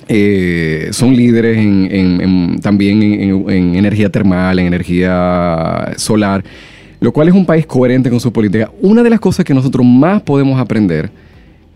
eh, 0.08 0.88
son 0.92 1.16
líderes 1.16 1.56
también 2.60 3.02
en, 3.02 3.74
energía 3.74 4.10
termal, 4.10 4.58
en 4.58 4.66
energía 4.66 5.94
solar, 5.96 6.44
lo 7.00 7.12
cual 7.12 7.28
es 7.28 7.34
un 7.34 7.46
país 7.46 7.66
coherente 7.66 8.10
con 8.10 8.20
su 8.20 8.32
política. 8.32 8.70
Una 8.80 9.02
de 9.02 9.10
las 9.10 9.20
cosas 9.20 9.44
que 9.44 9.54
nosotros 9.54 9.84
más 9.86 10.22
podemos 10.22 10.58
aprender 10.60 11.10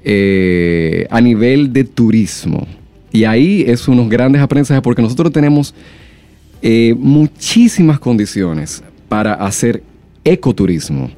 eh, 0.05 1.07
a 1.11 1.21
nivel 1.21 1.73
de 1.73 1.85
turismo. 1.85 2.67
Y 3.13 3.25
ahí 3.25 3.65
es 3.67 3.89
unos 3.89 4.09
grandes 4.09 4.43
aprendizajes 4.43 4.83
porque 4.83 5.03
nosotros 5.03 5.33
tenemos 5.33 5.75
eh, 6.63 6.95
muchísimas 6.99 7.99
condiciones 7.99 8.83
para 9.09 9.35
hacer 9.35 9.83
ecoturismo 10.25 11.11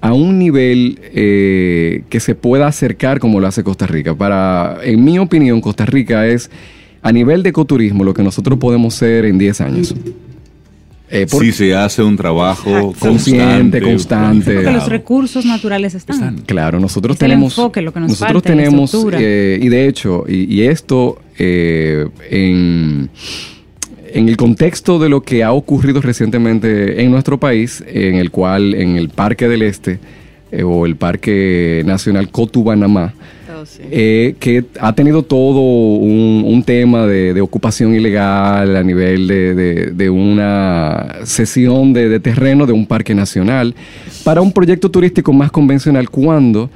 a 0.00 0.12
un 0.12 0.38
nivel 0.38 1.00
eh, 1.02 2.02
que 2.08 2.20
se 2.20 2.34
pueda 2.34 2.66
acercar 2.66 3.18
como 3.18 3.40
lo 3.40 3.46
hace 3.46 3.64
Costa 3.64 3.86
Rica. 3.86 4.14
Para, 4.14 4.78
en 4.82 5.02
mi 5.04 5.18
opinión, 5.18 5.60
Costa 5.60 5.86
Rica 5.86 6.26
es 6.26 6.50
a 7.02 7.12
nivel 7.12 7.42
de 7.42 7.50
ecoturismo 7.50 8.04
lo 8.04 8.14
que 8.14 8.22
nosotros 8.22 8.58
podemos 8.58 8.94
ser 8.94 9.24
en 9.24 9.38
10 9.38 9.60
años. 9.60 9.94
Eh, 11.10 11.26
si 11.26 11.52
se 11.52 11.74
hace 11.74 12.02
un 12.02 12.16
trabajo 12.16 12.94
consciente, 12.98 13.80
constante. 13.80 14.54
Porque 14.54 14.70
los 14.70 14.88
recursos 14.88 15.44
naturales 15.46 15.94
están. 15.94 16.38
Claro, 16.44 16.78
nosotros 16.78 17.16
tenemos. 17.16 17.56
enfoque, 17.56 17.80
lo 17.80 17.92
que 17.92 18.00
nos 18.00 18.10
nosotros 18.10 18.42
falta, 18.42 18.50
tenemos, 18.50 18.94
eh, 19.12 19.58
y 19.60 19.68
de 19.68 19.88
hecho, 19.88 20.24
y, 20.28 20.62
esto 20.62 21.18
eh, 21.38 22.06
en, 22.30 23.08
en 24.12 24.28
el 24.28 24.36
contexto 24.36 24.98
de 24.98 25.08
lo 25.08 25.22
que 25.22 25.42
ha 25.44 25.52
ocurrido 25.52 26.02
recientemente 26.02 27.02
en 27.02 27.10
nuestro 27.10 27.38
país, 27.38 27.82
en 27.86 28.16
el 28.16 28.30
cual 28.30 28.74
en 28.74 28.96
el 28.96 29.08
Parque 29.08 29.48
del 29.48 29.62
Este 29.62 30.00
o 30.62 30.84
el 30.84 30.96
Parque 30.96 31.82
Nacional 31.86 32.30
Cotubanamá, 32.30 33.14
eh, 33.90 34.34
que 34.38 34.64
ha 34.80 34.94
tenido 34.94 35.22
todo 35.22 35.60
un, 35.60 36.62
tema 36.64 37.06
de, 37.06 37.40
ocupación 37.40 37.94
ilegal 37.94 38.76
a 38.76 38.82
nivel 38.82 39.26
de, 39.28 40.10
una 40.10 41.16
cesión 41.24 41.92
de, 41.92 42.20
terreno 42.20 42.66
de 42.66 42.72
un 42.72 42.86
parque 42.86 43.14
nacional. 43.14 43.74
Para 44.24 44.40
un 44.40 44.52
proyecto 44.52 44.90
turístico 44.90 45.32
más 45.32 45.50
convencional 45.50 46.10
cuando 46.10 46.70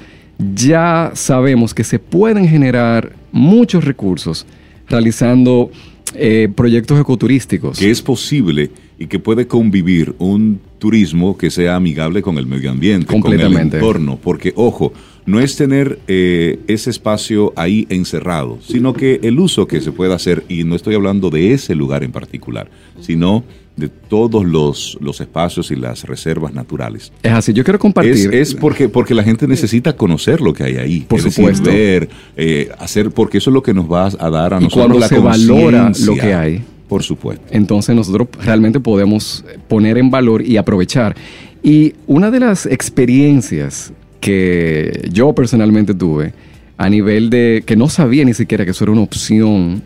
ya 0.55 1.13
sabemos 1.15 1.75
que 1.75 1.85
se 1.85 1.99
pueden 1.99 2.49
generar 2.49 3.13
muchos 3.33 3.85
recursos 3.85 4.47
realizando 4.89 5.71
eh, 6.15 6.49
proyectos 6.55 7.01
ecoturísticos. 7.01 7.79
Que 7.79 7.91
es 7.91 8.03
posible 8.03 8.71
y 8.99 9.07
que 9.07 9.19
puede 9.19 9.47
convivir 9.47 10.15
un 10.19 10.61
turismo 10.79 11.37
que 11.39 11.51
sea 11.51 11.77
amigable 11.77 12.23
con 12.23 12.39
el 12.39 12.47
medio 12.47 12.71
ambiente, 12.71 13.07
con 13.07 13.33
el 13.33 13.57
entorno, 13.57 14.19
porque 14.23 14.53
ojo, 14.57 14.93
no 15.27 15.41
es 15.41 15.57
tener 15.57 16.01
eh, 16.09 16.61
ese 16.67 16.91
espacio 16.91 17.53
ahí 17.57 17.87
encerrado, 17.91 18.59
sino 18.67 18.93
que 18.93 19.21
el 19.23 19.39
uso 19.39 19.67
que 19.67 19.81
se 19.81 19.93
pueda 19.93 20.15
hacer, 20.15 20.45
y 20.49 20.65
no 20.65 20.75
estoy 20.75 20.95
hablando 20.95 21.31
de 21.31 21.53
ese 21.53 21.75
lugar 21.75 22.03
en 22.03 22.13
particular, 22.13 22.69
sino 23.01 23.45
de 23.77 23.89
todos 23.89 24.45
los, 24.45 24.99
los 25.01 25.21
espacios 25.21 25.71
y 25.71 25.77
las 25.77 26.05
reservas 26.05 26.53
naturales. 26.53 27.13
Es 27.23 27.33
así, 27.33 27.53
yo 27.53 27.65
quiero 27.65 27.79
compartir. 27.79 28.35
Es, 28.35 28.55
porque, 28.55 28.89
porque 28.89 29.15
la 29.15 29.23
gente 29.23 29.47
necesita 29.47 29.97
conocer 29.97 30.41
lo 30.41 30.53
que 30.53 30.65
hay 30.65 30.77
ahí. 30.77 31.01
Por 31.01 31.21
supuesto. 31.21 31.71
ver, 31.71 32.09
eh, 32.37 32.71
hacer, 32.79 33.11
porque 33.11 33.39
eso 33.39 33.51
es 33.51 33.55
lo 33.55 33.63
que 33.63 33.73
nos 33.73 33.91
va 33.91 34.07
a 34.07 34.31
dar 34.31 34.55
a 34.55 34.61
nosotros 34.61 35.09
cuando 35.09 35.09
se 35.09 35.19
valora 35.19 35.93
lo 36.05 36.15
que 36.15 36.35
hay. 36.35 36.63
Por 36.89 37.03
supuesto. 37.03 37.43
Entonces 37.51 37.97
nosotros 37.97 38.29
realmente 38.45 38.79
podemos 38.79 39.45
poner 39.69 39.97
en 39.97 40.11
valor 40.11 40.43
y 40.43 40.59
aprovechar. 40.59 41.17
Y 41.63 41.95
una 42.07 42.31
de 42.31 42.41
las 42.41 42.67
experiencias 42.67 43.93
que 44.23 45.09
yo 45.13 45.35
personalmente 45.35 45.95
tuve 45.95 46.33
a 46.79 46.89
nivel 46.89 47.29
de 47.29 47.65
que 47.67 47.77
no 47.77 47.89
sabía 47.89 48.25
ni 48.25 48.35
siquiera 48.35 48.65
que 48.65 48.71
eso 48.71 48.85
era 48.85 48.93
una 48.93 49.03
opción 49.03 49.83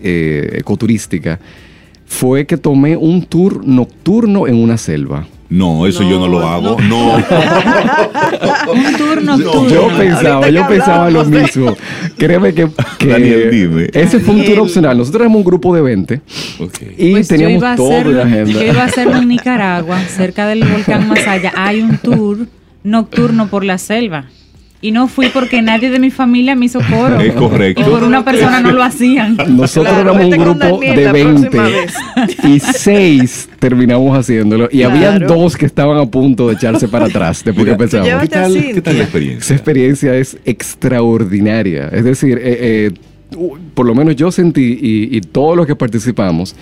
eh, 0.00 0.58
ecoturística, 0.58 1.40
fue 2.06 2.46
que 2.46 2.56
tomé 2.56 2.96
un 2.96 3.24
tour 3.24 3.66
nocturno 3.66 4.46
en 4.46 4.54
una 4.54 4.78
selva. 4.78 5.26
No, 5.48 5.84
eso 5.88 6.08
yo 6.08 6.20
no 6.20 6.28
lo 6.28 6.46
hago. 6.46 6.76
No. 6.80 7.16
un 8.72 8.96
tour 8.96 9.22
nocturno. 9.22 9.68
Yo 9.68 9.88
pensaba, 9.98 10.48
yo 10.48 10.68
pensaba 10.68 11.10
lo 11.10 11.24
mismo. 11.24 11.76
Créeme 12.16 12.54
que, 12.54 12.68
dime. 13.50 13.88
ese 13.92 14.20
fue 14.20 14.36
un 14.36 14.44
tour 14.44 14.60
opcional. 14.60 14.96
Nosotros 14.96 15.22
éramos 15.22 15.38
un 15.38 15.44
grupo 15.44 15.74
de 15.74 15.82
20 15.82 16.20
y 16.96 17.10
pues 17.10 17.26
teníamos 17.26 17.76
todo 17.76 18.04
la 18.12 18.22
agenda. 18.22 18.52
Yo 18.52 18.62
iba 18.62 18.82
a 18.82 18.86
hacerlo 18.86 19.16
en 19.16 19.26
Nicaragua, 19.26 19.98
cerca 20.04 20.46
del 20.46 20.62
volcán 20.64 21.08
Masaya. 21.08 21.52
Hay 21.56 21.80
un 21.80 21.98
tour 21.98 22.46
nocturno 22.82 23.48
por 23.48 23.64
la 23.64 23.78
selva. 23.78 24.26
Y 24.82 24.92
no 24.92 25.08
fui 25.08 25.28
porque 25.28 25.60
nadie 25.60 25.90
de 25.90 25.98
mi 25.98 26.10
familia 26.10 26.54
me 26.54 26.64
hizo 26.64 26.80
coro. 26.80 27.20
Es 27.20 27.34
correcto. 27.34 27.82
Y 27.82 27.84
por 27.84 28.02
una 28.02 28.24
persona 28.24 28.60
no 28.60 28.72
lo 28.72 28.82
hacían. 28.82 29.36
Nosotros 29.48 29.94
éramos 29.94 30.24
un 30.24 30.30
grupo 30.30 30.80
de 30.80 31.12
20 31.12 31.86
y 32.44 32.60
6 32.60 33.50
terminamos 33.58 34.16
haciéndolo. 34.16 34.70
Y 34.72 34.82
habían 34.82 35.26
dos 35.26 35.54
que 35.54 35.66
estaban 35.66 35.98
a 35.98 36.06
punto 36.06 36.48
de 36.48 36.54
echarse 36.54 36.88
para 36.88 37.06
atrás 37.06 37.44
después 37.44 37.66
que 37.66 37.74
pensamos. 37.74 38.08
¿Qué 38.08 38.28
tal, 38.28 38.54
¿Qué 38.54 38.80
tal, 38.80 38.96
la 38.96 39.02
experiencia? 39.02 39.44
Esa 39.44 39.54
experiencia 39.54 40.14
es 40.14 40.38
extraordinaria. 40.46 41.88
Es 41.92 42.04
decir, 42.04 42.38
eh, 42.38 42.90
eh, 42.90 43.48
por 43.74 43.84
lo 43.84 43.94
menos 43.94 44.16
yo 44.16 44.32
sentí 44.32 44.78
y, 44.80 45.14
y 45.14 45.20
todos 45.20 45.58
los 45.58 45.66
que 45.66 45.76
participamos 45.76 46.56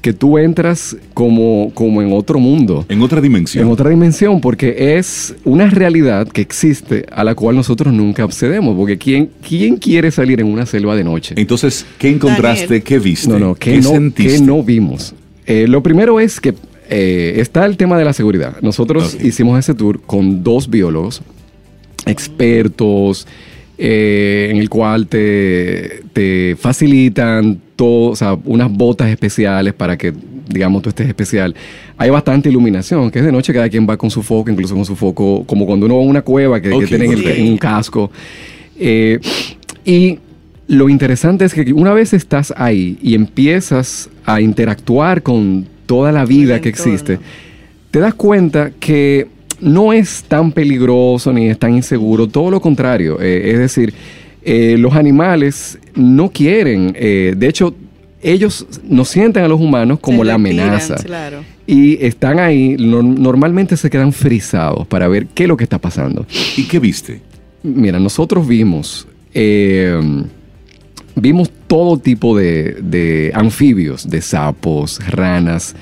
que 0.00 0.12
tú 0.12 0.38
entras 0.38 0.96
como, 1.14 1.70
como 1.74 2.00
en 2.02 2.12
otro 2.12 2.38
mundo. 2.38 2.86
En 2.88 3.02
otra 3.02 3.20
dimensión. 3.20 3.66
En 3.66 3.72
otra 3.72 3.90
dimensión, 3.90 4.40
porque 4.40 4.96
es 4.98 5.34
una 5.44 5.68
realidad 5.68 6.28
que 6.28 6.40
existe 6.40 7.04
a 7.12 7.22
la 7.24 7.34
cual 7.34 7.56
nosotros 7.56 7.92
nunca 7.92 8.24
accedemos. 8.24 8.76
Porque 8.76 8.96
¿quién, 8.96 9.30
quién 9.46 9.76
quiere 9.76 10.10
salir 10.10 10.40
en 10.40 10.46
una 10.46 10.66
selva 10.66 10.96
de 10.96 11.04
noche? 11.04 11.34
Entonces, 11.36 11.84
¿qué 11.98 12.08
encontraste? 12.08 12.82
¿Qué 12.82 12.98
viste? 12.98 13.28
No, 13.28 13.38
no, 13.38 13.54
¿qué, 13.54 13.80
no, 13.80 13.92
¿qué 14.14 14.40
no 14.40 14.62
vimos? 14.62 15.14
Eh, 15.46 15.66
lo 15.68 15.82
primero 15.82 16.20
es 16.20 16.40
que 16.40 16.54
eh, 16.88 17.34
está 17.36 17.66
el 17.66 17.76
tema 17.76 17.98
de 17.98 18.04
la 18.04 18.12
seguridad. 18.12 18.56
Nosotros 18.62 19.16
hicimos 19.22 19.58
ese 19.58 19.74
tour 19.74 20.00
con 20.00 20.42
dos 20.42 20.70
biólogos, 20.70 21.22
expertos, 22.06 23.26
eh, 23.76 24.48
en 24.50 24.56
el 24.56 24.68
cual 24.68 25.06
te, 25.06 26.02
te 26.12 26.56
facilitan 26.58 27.60
todo, 27.80 28.10
o 28.10 28.14
sea, 28.14 28.36
unas 28.44 28.70
botas 28.70 29.08
especiales 29.08 29.72
para 29.72 29.96
que, 29.96 30.12
digamos, 30.50 30.82
tú 30.82 30.90
estés 30.90 31.08
especial. 31.08 31.54
Hay 31.96 32.10
bastante 32.10 32.50
iluminación, 32.50 33.10
que 33.10 33.20
es 33.20 33.24
de 33.24 33.32
noche 33.32 33.54
cada 33.54 33.70
quien 33.70 33.88
va 33.88 33.96
con 33.96 34.10
su 34.10 34.22
foco, 34.22 34.50
incluso 34.50 34.74
con 34.74 34.84
su 34.84 34.94
foco, 34.94 35.44
como 35.46 35.64
cuando 35.64 35.86
uno 35.86 35.96
va 35.96 36.02
a 36.02 36.04
una 36.04 36.20
cueva 36.20 36.60
que, 36.60 36.68
tienen 36.86 37.50
un 37.50 37.56
casco. 37.56 38.10
Eh, 38.78 39.18
y 39.82 40.18
lo 40.66 40.90
interesante 40.90 41.46
es 41.46 41.54
que 41.54 41.72
una 41.72 41.94
vez 41.94 42.12
estás 42.12 42.52
ahí 42.54 42.98
y 43.00 43.14
empiezas 43.14 44.10
a 44.26 44.42
interactuar 44.42 45.22
con 45.22 45.66
toda 45.86 46.12
la 46.12 46.26
vida 46.26 46.60
que 46.60 46.68
existe, 46.68 47.18
te 47.90 47.98
das 47.98 48.12
cuenta 48.12 48.72
que 48.78 49.26
no 49.58 49.94
es 49.94 50.24
tan 50.24 50.52
peligroso 50.52 51.32
ni 51.32 51.48
es 51.48 51.58
tan 51.58 51.74
inseguro, 51.74 52.28
todo 52.28 52.50
lo 52.50 52.60
contrario. 52.60 53.18
Eh, 53.22 53.52
es 53.52 53.58
decir, 53.58 53.94
eh, 54.42 54.76
los 54.78 54.94
animales 54.94 55.78
no 55.94 56.30
quieren, 56.30 56.92
eh, 56.96 57.34
de 57.36 57.48
hecho, 57.48 57.74
ellos 58.22 58.66
nos 58.84 59.08
sienten 59.08 59.44
a 59.44 59.48
los 59.48 59.60
humanos 59.60 59.98
como 60.00 60.24
la 60.24 60.34
amenaza. 60.34 60.96
Y 61.66 62.04
están 62.04 62.38
ahí, 62.38 62.76
normalmente 62.78 63.76
se 63.76 63.88
quedan 63.88 64.12
frisados 64.12 64.86
para 64.86 65.08
ver 65.08 65.26
qué 65.26 65.44
es 65.44 65.48
lo 65.48 65.56
que 65.56 65.64
está 65.64 65.78
pasando. 65.78 66.26
¿Y 66.56 66.64
qué 66.64 66.78
viste? 66.78 67.20
Mira, 67.62 67.98
nosotros 67.98 68.46
vimos 68.46 69.06
vimos 71.14 71.50
todo 71.66 71.98
tipo 71.98 72.36
de, 72.36 72.76
de 72.80 73.32
anfibios, 73.34 74.08
de 74.08 74.20
sapos, 74.22 75.00
ranas, 75.08 75.74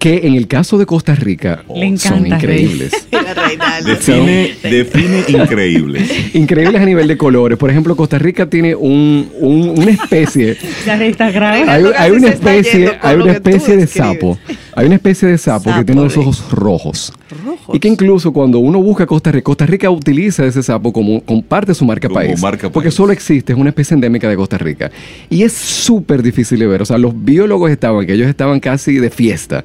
que 0.00 0.26
en 0.26 0.34
el 0.34 0.48
caso 0.48 0.78
de 0.78 0.86
Costa 0.86 1.14
Rica 1.14 1.62
son 1.98 2.26
increíbles. 2.26 2.90
La. 3.12 3.80
Define, 3.84 4.54
define 4.62 5.24
increíbles. 5.28 6.34
increíbles 6.34 6.80
a 6.80 6.84
nivel 6.84 7.06
de 7.06 7.16
colores. 7.16 7.56
Por 7.58 7.70
ejemplo, 7.70 7.94
Costa 7.94 8.18
Rica 8.18 8.46
tiene 8.46 8.74
un, 8.74 9.30
un- 9.38 9.68
una 9.78 9.90
especie, 9.90 10.56
está 10.86 11.30
grave. 11.30 11.64
hay, 11.68 12.10
una 12.10 12.28
especie, 12.28 12.92
hay 13.00 13.16
una 13.16 13.32
especie 13.32 13.76
de 13.76 13.86
sapo, 13.86 14.38
hay 14.74 14.86
una 14.86 14.96
especie 14.96 15.28
de 15.28 15.38
sapo, 15.38 15.72
que 15.76 15.84
tiene 15.84 16.02
los 16.02 16.16
ojos 16.16 16.50
rojos. 16.50 17.12
Rojos. 17.44 17.76
Y 17.76 17.78
que 17.78 17.86
incluso 17.88 18.32
cuando 18.32 18.58
uno 18.58 18.82
busca 18.82 19.06
Costa 19.06 19.30
Rica, 19.30 19.44
Costa 19.44 19.66
Rica 19.66 19.90
utiliza 19.90 20.44
ese 20.46 20.62
sapo 20.62 20.92
como, 20.92 21.20
como 21.20 21.42
parte 21.42 21.70
de 21.70 21.74
su 21.76 21.84
marca 21.84 22.08
Como 22.08 22.18
país. 22.20 22.40
marca 22.42 22.70
porque 22.70 22.90
solo 22.90 23.12
existe, 23.12 23.52
es 23.52 23.58
una 23.58 23.68
especie 23.70 23.94
endémica 23.94 24.28
de 24.28 24.34
Costa 24.36 24.58
Rica. 24.58 24.90
Y 25.28 25.42
es 25.44 25.52
súper 25.52 26.22
difícil 26.22 26.58
de 26.58 26.66
ver. 26.66 26.82
O 26.82 26.84
sea, 26.86 26.98
los 26.98 27.12
biólogos 27.24 27.70
estaban, 27.70 28.04
que 28.06 28.14
ellos 28.14 28.28
estaban 28.28 28.58
casi 28.58 28.94
de 28.96 29.10
fiesta, 29.10 29.62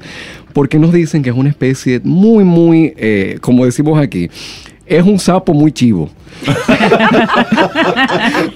porque 0.54 0.80
nos 0.80 0.94
dicen 0.94 1.24
que 1.24 1.30
es 1.30 1.36
una 1.36 1.50
especie 1.50 2.02
muy, 2.04 2.44
muy, 2.44 2.94
eh, 2.98 3.38
como 3.42 3.66
decimos 3.66 4.00
aquí, 4.00 4.30
es 4.86 5.04
un 5.04 5.20
sapo 5.20 5.54
muy 5.54 5.72
chivo. 5.72 6.10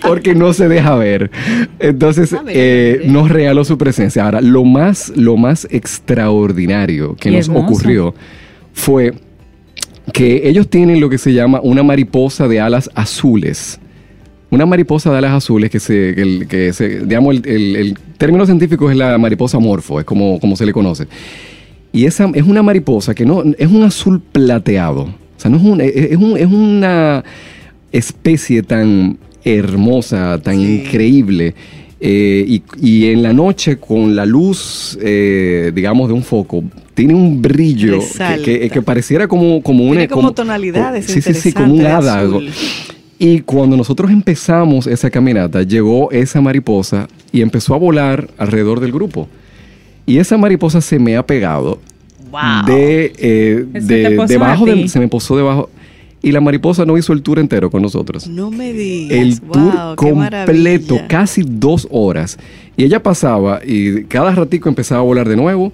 porque 0.01 0.35
no 0.35 0.53
se 0.53 0.67
deja 0.67 0.95
ver. 0.95 1.31
Entonces, 1.79 2.31
ver, 2.31 2.41
eh, 2.49 2.95
mire. 2.99 3.11
nos 3.11 3.29
regaló 3.29 3.63
su 3.63 3.77
presencia. 3.77 4.25
Ahora, 4.25 4.41
lo 4.41 4.63
más, 4.65 5.11
lo 5.15 5.37
más 5.37 5.67
extraordinario 5.71 7.15
que 7.15 7.31
nos 7.31 7.47
hermoso. 7.47 7.65
ocurrió 7.65 8.15
fue 8.73 9.13
que 10.13 10.47
ellos 10.49 10.69
tienen 10.69 10.99
lo 10.99 11.09
que 11.09 11.17
se 11.17 11.33
llama 11.33 11.59
una 11.61 11.83
mariposa 11.83 12.47
de 12.47 12.59
alas 12.59 12.89
azules. 12.95 13.79
Una 14.51 14.65
mariposa 14.65 15.11
de 15.11 15.17
alas 15.19 15.33
azules 15.33 15.69
que 15.69 15.79
se, 15.79 16.15
que, 16.15 16.47
que 16.47 16.73
se- 16.73 17.01
digamos, 17.05 17.35
el, 17.35 17.47
el- 17.47 17.75
el 17.75 17.97
término 18.17 18.45
científico 18.45 18.89
es 18.89 18.97
la 18.97 19.17
mariposa 19.19 19.59
morfo, 19.59 19.99
es 19.99 20.05
como, 20.05 20.39
como 20.39 20.55
se 20.55 20.65
le 20.65 20.73
conoce. 20.73 21.05
Y 21.91 22.05
esa 22.05 22.29
es 22.33 22.43
una 22.43 22.61
mariposa 22.63 23.13
que 23.15 23.25
no, 23.25 23.43
es 23.57 23.67
un 23.69 23.83
azul 23.83 24.21
plateado. 24.21 25.01
O 25.03 25.41
sea, 25.41 25.49
no 25.49 25.57
es, 25.57 25.63
un- 25.63 25.81
es, 25.81 26.17
un- 26.17 26.37
es 26.37 26.45
una 26.47 27.23
especie 27.91 28.61
tan 28.63 29.17
hermosa, 29.43 30.39
tan 30.41 30.55
Sí. 30.57 30.81
increíble. 30.85 31.53
eh, 32.01 32.45
y, 32.47 32.63
y 32.81 33.07
en 33.07 33.21
la 33.23 33.33
noche 33.33 33.75
con 33.77 34.15
la 34.15 34.25
luz, 34.25 34.97
eh, 35.01 35.69
digamos, 35.75 36.07
de 36.07 36.13
un 36.13 36.23
foco, 36.23 36.63
tiene 36.93 37.13
un 37.13 37.41
brillo 37.41 37.99
que, 37.99 38.41
que- 38.61 38.69
que 38.69 38.81
pareciera 38.81 39.27
como, 39.27 39.61
como 39.61 39.83
una... 39.83 39.95
Tiene 39.99 40.07
como 40.07 40.31
tonalidades 40.31 41.07
Sí, 41.07 41.21
sí, 41.21 41.33
sí, 41.33 41.51
como 41.51 41.73
un 41.73 41.85
hada. 41.85 42.25
Y 43.17 43.41
cuando 43.41 43.75
nosotros 43.75 44.11
empezamos 44.11 44.87
esa 44.87 45.09
caminata, 45.09 45.63
llegó 45.63 46.09
esa 46.11 46.39
mariposa 46.39 47.09
y 47.33 47.41
empezó 47.41 47.75
a 47.75 47.77
volar 47.77 48.29
alrededor 48.37 48.79
del 48.79 48.93
grupo. 48.93 49.27
Y 50.09 50.17
esa 50.17 50.37
mariposa 50.37 50.81
se 50.81 50.97
me 50.99 51.15
ha 51.15 51.25
pegado 51.25 51.79
Wow. 52.31 52.65
de, 52.67 53.13
eh, 53.17 53.65
Se 53.73 53.79
de- 53.81 54.17
debajo 54.27 54.65
del, 54.65 54.89
se 54.89 54.99
me 54.99 55.07
posó 55.07 55.35
debajo. 55.37 55.69
Y 56.21 56.31
la 56.31 56.41
mariposa 56.41 56.83
no 56.85 56.97
hizo 56.97 57.13
el 57.13 57.21
tour 57.21 57.39
entero 57.39 57.71
con 57.71 57.81
nosotros. 57.81 58.27
No 58.27 58.51
me 58.51 58.73
digas. 58.73 59.17
El 59.17 59.39
tour 59.39 59.95
completo, 59.95 60.95
maravilla. 60.95 61.07
casi 61.07 61.43
dos 61.47 61.87
horas. 61.91 62.37
Y 62.75 62.83
ella 62.83 63.01
pasaba 63.01 63.61
y 63.65 64.03
cada 64.03 64.31
ratico 64.35 64.67
empezaba 64.67 64.99
a 65.01 65.03
volar 65.03 65.27
de 65.29 65.35
nuevo. 65.37 65.71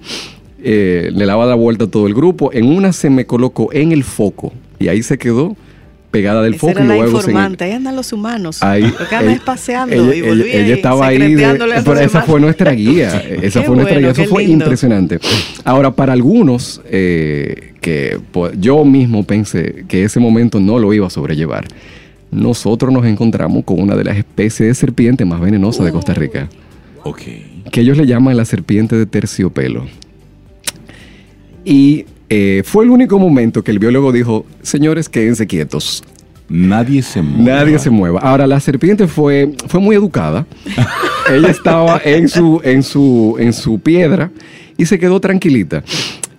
eh, 0.68 1.10
le 1.12 1.26
daba 1.26 1.46
la 1.46 1.54
vuelta 1.54 1.84
a 1.84 1.86
todo 1.88 2.06
el 2.08 2.14
grupo. 2.14 2.50
En 2.52 2.66
una 2.66 2.92
se 2.92 3.08
me 3.10 3.24
colocó 3.26 3.68
en 3.72 3.92
el 3.92 4.02
foco 4.02 4.52
y 4.80 4.88
ahí 4.88 5.00
se 5.02 5.16
quedó 5.16 5.54
pegada 6.16 6.42
del 6.42 6.54
Esa 6.54 6.60
foco 6.60 6.70
era 6.72 6.84
y 6.84 6.88
la 6.88 6.94
luego 6.96 7.18
informante. 7.18 7.64
Ahí 7.64 7.72
andan 7.72 7.94
los 7.96 8.12
humanos. 8.12 8.62
Ahí, 8.62 8.84
ella- 8.84 9.40
paseando 9.44 9.94
ella, 9.94 10.14
y 10.14 10.18
ella- 10.20 10.58
ella 10.64 10.74
estaba 10.74 11.06
ahí, 11.08 11.34
de- 11.34 11.82
pero 11.84 12.00
esa 12.00 12.22
fue 12.22 12.40
nuestra 12.40 12.72
guía, 12.72 13.08
esa 13.42 13.60
Qué 13.60 13.66
fue 13.66 13.76
nuestra 13.76 13.96
bueno, 13.96 14.12
guía, 14.12 14.22
eso 14.22 14.24
fue 14.24 14.44
lindo. 14.44 14.64
impresionante. 14.64 15.18
Ahora, 15.64 15.90
para 15.90 16.14
algunos, 16.14 16.80
eh, 16.90 17.74
que 17.82 18.18
pues, 18.32 18.54
yo 18.58 18.84
mismo 18.84 19.24
pensé 19.24 19.84
que 19.88 20.04
ese 20.04 20.18
momento 20.20 20.58
no 20.58 20.78
lo 20.78 20.92
iba 20.94 21.06
a 21.06 21.10
sobrellevar, 21.10 21.66
nosotros 22.30 22.90
nos 22.92 23.04
encontramos 23.06 23.64
con 23.64 23.78
una 23.80 23.94
de 23.94 24.04
las 24.04 24.16
especies 24.16 24.68
de 24.68 24.74
serpiente 24.74 25.24
más 25.24 25.40
venenosas 25.40 25.84
de 25.84 25.92
Costa 25.92 26.14
Rica, 26.14 26.48
Ok. 27.04 27.20
que 27.70 27.80
ellos 27.82 27.96
le 27.98 28.06
llaman 28.06 28.36
la 28.36 28.44
serpiente 28.44 28.96
de 28.96 29.04
terciopelo. 29.06 29.84
Y 31.64 32.06
eh, 32.28 32.62
fue 32.64 32.84
el 32.84 32.90
único 32.90 33.18
momento 33.18 33.62
que 33.62 33.70
el 33.70 33.78
biólogo 33.78 34.12
dijo, 34.12 34.46
señores, 34.62 35.08
quédense 35.08 35.46
quietos, 35.46 36.02
Nadie 36.48 37.02
se 37.02 37.22
mueve. 37.22 37.44
Nadie 37.44 37.78
se 37.78 37.90
mueva. 37.90 38.20
Ahora, 38.20 38.46
la 38.46 38.60
serpiente 38.60 39.08
fue, 39.08 39.52
fue 39.66 39.80
muy 39.80 39.96
educada. 39.96 40.46
Ella 41.30 41.48
estaba 41.48 42.00
en 42.04 42.28
su, 42.28 42.60
en, 42.62 42.82
su, 42.82 43.36
en 43.38 43.52
su 43.52 43.80
piedra 43.80 44.30
y 44.76 44.86
se 44.86 44.98
quedó 44.98 45.20
tranquilita. 45.20 45.82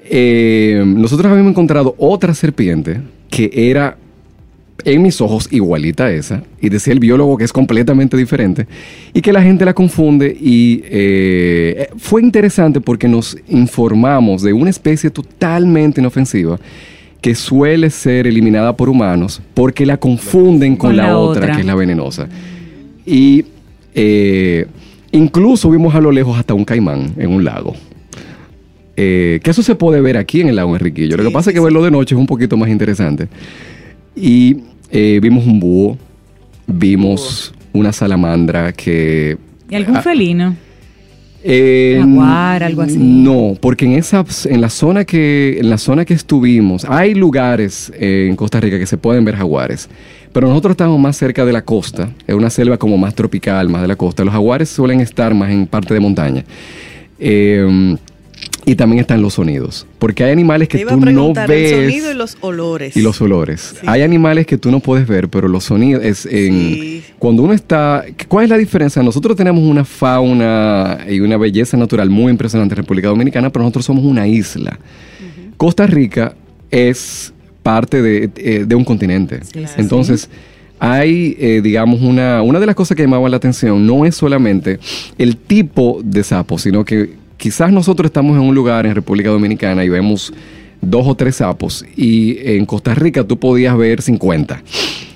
Eh, 0.06 0.82
nosotros 0.86 1.30
habíamos 1.30 1.52
encontrado 1.52 1.93
otra 1.97 2.34
serpiente 2.34 3.02
que 3.30 3.52
era, 3.54 3.97
en 4.84 5.02
mis 5.02 5.20
ojos, 5.22 5.48
igualita 5.52 6.06
a 6.06 6.12
esa. 6.12 6.44
Y 6.62 6.70
decía 6.70 6.94
el 6.94 7.00
biólogo 7.00 7.38
que 7.38 7.44
es 7.44 7.54
completamente 7.54 8.16
diferente. 8.18 8.68
Y 9.13 9.22
que 9.22 9.34
la 9.34 9.42
gente 9.42 9.66
la 9.66 9.74
confunde. 9.74 10.36
Y 10.40 10.82
eh, 10.86 11.90
fue 11.98 12.22
interesante 12.22 12.82
porque 12.82 13.08
nos 13.08 13.38
informamos 13.48 14.42
de 14.42 14.54
una 14.54 14.70
especie 14.70 15.10
totalmente 15.10 16.02
inofensiva 16.02 16.60
que 17.22 17.34
suele 17.34 17.90
ser 17.90 18.28
eliminada 18.28 18.76
por 18.76 18.90
humanos 18.90 19.42
porque 19.54 19.86
la 19.86 19.98
confunden 19.98 20.76
con, 20.76 20.90
Con 20.90 20.98
la, 20.98 21.08
la 21.08 21.18
otra, 21.18 21.44
otra. 21.44 21.56
que 21.56 21.62
es 21.62 21.68
la 21.68 21.76
venenosa. 21.76 22.28
Y 23.06 23.46
eh, 23.96 24.68
incluso 25.12 25.70
vimos 25.72 25.96
a 25.96 26.02
lo 26.02 26.12
lejos 26.12 26.38
hasta 26.38 26.54
un 26.54 26.63
caimán 26.63 27.13
en 27.18 27.32
un 27.32 27.44
lago. 27.44 27.76
Eh, 28.96 29.40
que 29.44 29.52
eso 29.52 29.62
se 29.62 29.76
puede 29.76 30.02
ver 30.02 30.18
aquí 30.18 30.42
en 30.42 30.50
el 30.50 30.56
lago 30.56 30.76
Enriquillo. 30.76 31.18
lo 31.18 31.24
que 31.24 31.32
pasa 31.32 31.46
sí, 31.46 31.50
es 31.52 31.54
que 31.56 31.60
sí. 31.60 31.63
verlo 31.63 31.84
de 31.84 31.92
noche 31.92 32.16
es 32.16 32.20
un 32.20 32.28
poquito 32.28 32.58
más 32.58 32.70
interesante. 32.70 33.28
Y 34.20 34.58
eh, 34.92 35.20
vimos 35.22 35.46
un 35.46 35.60
búho, 35.60 35.98
vimos 36.66 37.54
una 37.74 37.92
salamandra 37.94 38.74
que... 38.74 39.38
¿Y 39.70 39.76
algún 39.76 39.98
Ah, 39.98 40.02
felino? 40.02 40.56
eh, 41.44 41.98
Jaguar, 42.00 42.64
algo 42.64 42.82
así. 42.82 42.98
No, 42.98 43.54
porque 43.62 43.86
en 43.86 43.94
esa 43.94 44.26
en 44.46 44.60
la 44.60 44.70
zona 44.70 45.06
que 45.06 45.60
en 45.60 45.70
la 45.70 45.78
zona 45.78 46.04
que 46.04 46.14
estuvimos 46.16 46.84
hay 46.86 47.14
lugares 47.14 47.92
eh, 47.96 48.26
en 48.30 48.36
Costa 48.36 48.60
Rica 48.60 48.80
que 48.80 48.88
se 48.88 48.98
pueden 48.98 49.24
ver 49.24 49.36
jaguares, 49.36 49.88
pero 50.34 50.48
nosotros 50.48 50.72
estamos 50.72 51.00
más 51.00 51.16
cerca 51.16 51.46
de 51.46 51.54
la 51.54 51.62
costa, 51.64 52.10
es 52.26 52.34
una 52.36 52.50
selva 52.50 52.78
como 52.78 52.98
más 52.98 53.14
tropical, 53.14 53.70
más 53.70 53.82
de 53.84 53.88
la 53.88 53.96
costa. 53.96 54.26
Los 54.26 54.34
jaguares 54.34 54.68
suelen 54.70 55.00
estar 55.00 55.34
más 55.36 55.52
en 55.52 55.68
parte 55.68 55.94
de 55.94 56.00
montaña. 56.00 56.44
Eh, 57.20 57.96
y 58.70 58.76
también 58.76 59.00
están 59.00 59.22
los 59.22 59.36
sonidos, 59.36 59.88
porque 59.98 60.26
hay 60.26 60.32
animales 60.34 60.68
que 60.68 60.86
tú 60.86 60.98
no 61.00 61.34
ves 61.34 61.72
el 61.72 61.86
sonido 61.86 62.12
y 62.12 62.14
los 62.16 62.38
olores. 62.42 62.98
y 62.98 63.02
los 63.02 63.22
olores. 63.22 63.76
Sí. 63.80 63.88
Hay 63.88 64.02
animales 64.02 64.46
que 64.46 64.58
tú 64.58 64.72
no 64.72 64.82
puedes 64.82 65.08
ver, 65.08 65.30
pero 65.30 65.48
los 65.48 65.64
sonidos 65.64 66.04
es 66.04 66.26
en 66.26 66.54
Sí. 66.54 67.04
cuando 67.18 67.44
uno 67.44 67.54
está. 67.54 68.04
¿Cuál 68.28 68.44
es 68.44 68.50
la 68.50 68.58
diferencia? 68.58 69.02
Nosotros 69.02 69.38
tenemos 69.38 69.64
una 69.64 69.86
fauna 69.86 70.98
y 71.10 71.22
una 71.22 71.38
belleza 71.38 71.78
natural 71.78 72.10
muy 72.10 72.30
impresionante 72.30 72.74
en 72.74 72.78
República 72.78 73.08
Dominicana, 73.08 73.50
pero 73.50 73.64
nosotros 73.64 73.86
somos 73.86 74.04
una 74.04 74.28
isla. 74.28 74.78
Costa 75.56 75.88
Rica 75.88 76.36
es 76.70 77.34
parte 77.64 78.02
de, 78.02 78.30
eh, 78.36 78.66
de 78.68 78.76
un 78.76 78.84
continente. 78.84 79.40
Sí, 79.46 79.64
Entonces. 79.78 80.30
Hay, 80.80 81.36
eh, 81.40 81.62
digamos, 81.64 82.02
una, 82.04 82.44
una 82.44 82.60
de 82.60 82.68
las 82.68 82.76
cosas 82.76 82.96
que 82.96 83.02
llamaban 83.02 83.32
la 83.32 83.38
atención 83.38 83.88
no 83.88 84.06
es 84.06 84.14
solamente 84.16 84.78
el 85.18 85.36
tipo 85.36 86.02
de 86.04 86.24
sapo, 86.24 86.60
sino 86.60 86.86
que 86.86 87.14
quizás 87.38 87.71
nosotros 87.71 88.08
estamos 88.10 88.36
en 88.38 88.43
un 88.43 88.54
lugar 88.56 88.86
en 88.86 88.95
República 88.95 89.30
Dominicana 89.30 89.84
y 89.84 89.89
vemos 89.89 90.34
dos 90.82 91.08
o 91.08 91.15
tres 91.15 91.38
sapos 91.38 91.84
y 91.95 92.38
en 92.43 92.65
Costa 92.65 92.93
Rica 92.93 93.23
tú 93.23 93.38
podías 93.39 93.76
ver 93.78 94.02
50 94.02 94.62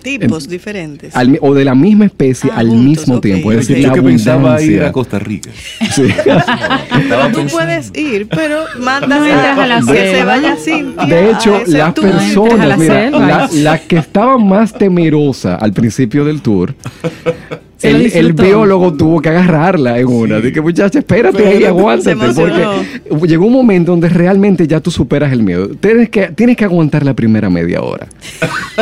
Tipos 0.02 0.50
diferentes. 0.50 1.16
al 1.16 1.38
o 1.42 1.54
de 1.54 1.64
la 1.64 1.76
misma 1.76 2.06
especie 2.06 2.50
Ah, 2.52 2.58
al 2.60 2.70
juntos, 2.70 2.86
mismo 2.86 3.22
tiempo. 3.22 3.52
Es 3.52 3.68
Yo, 3.68 3.74
decir, 3.76 3.84
yo 3.84 3.88
la 3.90 3.94
que 3.94 4.02
pensaba 4.02 4.62
ir 4.62 4.84
a 4.84 4.92
Costa 4.92 5.20
Rica. 5.20 5.52
Sí. 5.92 6.08
Tú 7.34 7.46
puedes 7.52 7.92
ir, 7.96 8.28
pero 8.28 8.64
mandas 8.80 9.20
No 9.20 9.62
a 9.62 9.68
la 9.68 9.80
que 9.82 10.12
se 10.16 10.24
vaya 10.24 10.56
sin 10.58 10.96
De 10.96 11.30
hecho, 11.30 11.62
las 11.68 11.94
personas, 11.94 12.68
la 12.68 12.78
mira, 12.78 13.10
la, 13.12 13.50
la 13.54 13.78
que 13.78 13.98
estaba 13.98 14.40
más 14.40 14.74
temerosa 14.74 15.56
al 15.56 15.72
principio 15.72 16.26
del 16.26 16.42
tour, 16.42 16.74
el, 17.84 18.34
biólogo 18.34 18.94
tuvo 18.94 19.22
que 19.22 19.30
agarrarla 19.30 20.00
en 20.00 20.08
una. 20.08 20.38
Sí. 20.38 20.44
De 20.44 20.52
que, 20.54 20.62
muchacha, 20.62 21.00
espérate 21.00 21.40
ahí, 21.46 21.64
Espérate, 21.64 21.68
aguántate. 21.68 22.16
Porque 23.10 23.28
llegó 23.28 23.46
un 23.46 23.54
momento 23.54 23.92
donde 23.92 24.10
realmente 24.10 24.68
ya 24.68 24.80
tú 24.80 24.92
superas 24.92 25.32
el 25.32 25.44
miedo. 25.44 25.70
Tienes 25.80 26.10
que, 26.10 26.28
tienes 26.30 26.58
que 26.58 26.66
aguantar 26.66 27.04
la 27.06 27.14
primera 27.14 27.50
media 27.50 27.82
hora. 27.82 28.08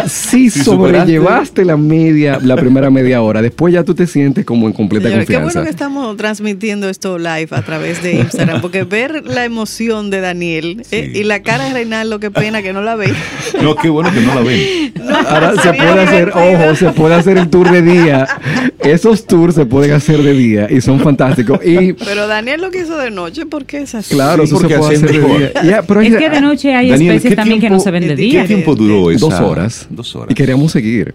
Si 0.07 0.49
Si 0.49 0.63
sobrellevaste 0.63 1.65
la 1.65 1.75
media, 1.75 2.39
la 2.41 2.55
primera 2.55 2.89
media 2.89 3.21
hora, 3.21 3.41
después 3.41 3.73
ya 3.73 3.83
tú 3.83 3.95
te 3.95 4.07
sientes 4.07 4.45
como 4.45 4.67
en 4.67 4.73
completa 4.73 5.07
Señores, 5.07 5.27
qué 5.27 5.33
confianza. 5.33 5.59
bueno 5.59 5.65
que 5.65 5.71
estamos 5.71 6.17
transmitiendo 6.17 6.89
esto 6.89 7.17
live 7.17 7.47
a 7.51 7.61
través 7.63 8.01
de 8.03 8.13
Instagram, 8.13 8.61
porque 8.61 8.83
ver 8.83 9.23
la 9.25 9.45
emoción 9.45 10.09
de 10.09 10.21
Daniel 10.21 10.83
eh, 10.91 11.11
Sí. 11.13 11.19
y 11.19 11.23
la 11.23 11.41
cara 11.41 11.65
de 11.65 11.73
Reinaldo, 11.73 12.19
qué 12.19 12.31
pena 12.31 12.61
que 12.61 12.71
no 12.73 12.81
la 12.81 12.95
ve. 12.95 13.13
No, 13.61 13.75
qué 13.75 13.89
bueno 13.89 14.11
que 14.13 14.21
no 14.21 14.35
la 14.35 14.41
ven. 14.41 14.93
No, 14.95 15.15
Ahora 15.17 15.53
se 15.61 15.73
puede 15.73 16.01
hacer, 16.01 16.29
ojo, 16.33 16.75
se 16.75 16.89
puede 16.91 17.15
hacer 17.15 17.37
el 17.37 17.49
tour 17.49 17.69
de 17.71 17.81
día. 17.81 18.27
Esos 18.91 19.25
tours 19.25 19.55
se 19.55 19.65
pueden 19.65 19.91
hacer 19.91 20.21
de 20.21 20.33
día 20.33 20.67
y 20.69 20.81
son 20.81 20.99
fantásticos. 20.99 21.59
Y, 21.63 21.93
pero 22.05 22.27
Daniel 22.27 22.61
lo 22.61 22.71
quiso 22.71 22.97
de 22.97 23.11
noche, 23.11 23.45
¿por 23.45 23.65
qué 23.65 23.79
es 23.79 23.95
así? 23.95 24.15
Claro, 24.15 24.43
eso 24.43 24.59
se 24.59 24.67
puede 24.67 24.95
hacer 24.95 25.11
de 25.11 25.19
día. 25.63 25.83
es 26.01 26.15
que 26.17 26.29
de 26.29 26.41
noche 26.41 26.73
hay 26.73 26.91
especies 26.91 27.35
también 27.35 27.59
que 27.59 27.69
no 27.69 27.79
se 27.79 27.91
ven 27.91 28.07
de 28.07 28.15
día. 28.15 28.41
¿Qué 28.41 28.47
tiempo 28.47 28.75
duró 28.75 29.11
eso? 29.11 29.29
Dos 29.29 29.39
horas. 29.39 29.87
Dos 29.89 30.15
horas. 30.15 30.31
Y 30.31 30.33
queríamos 30.33 30.71
seguir. 30.71 31.13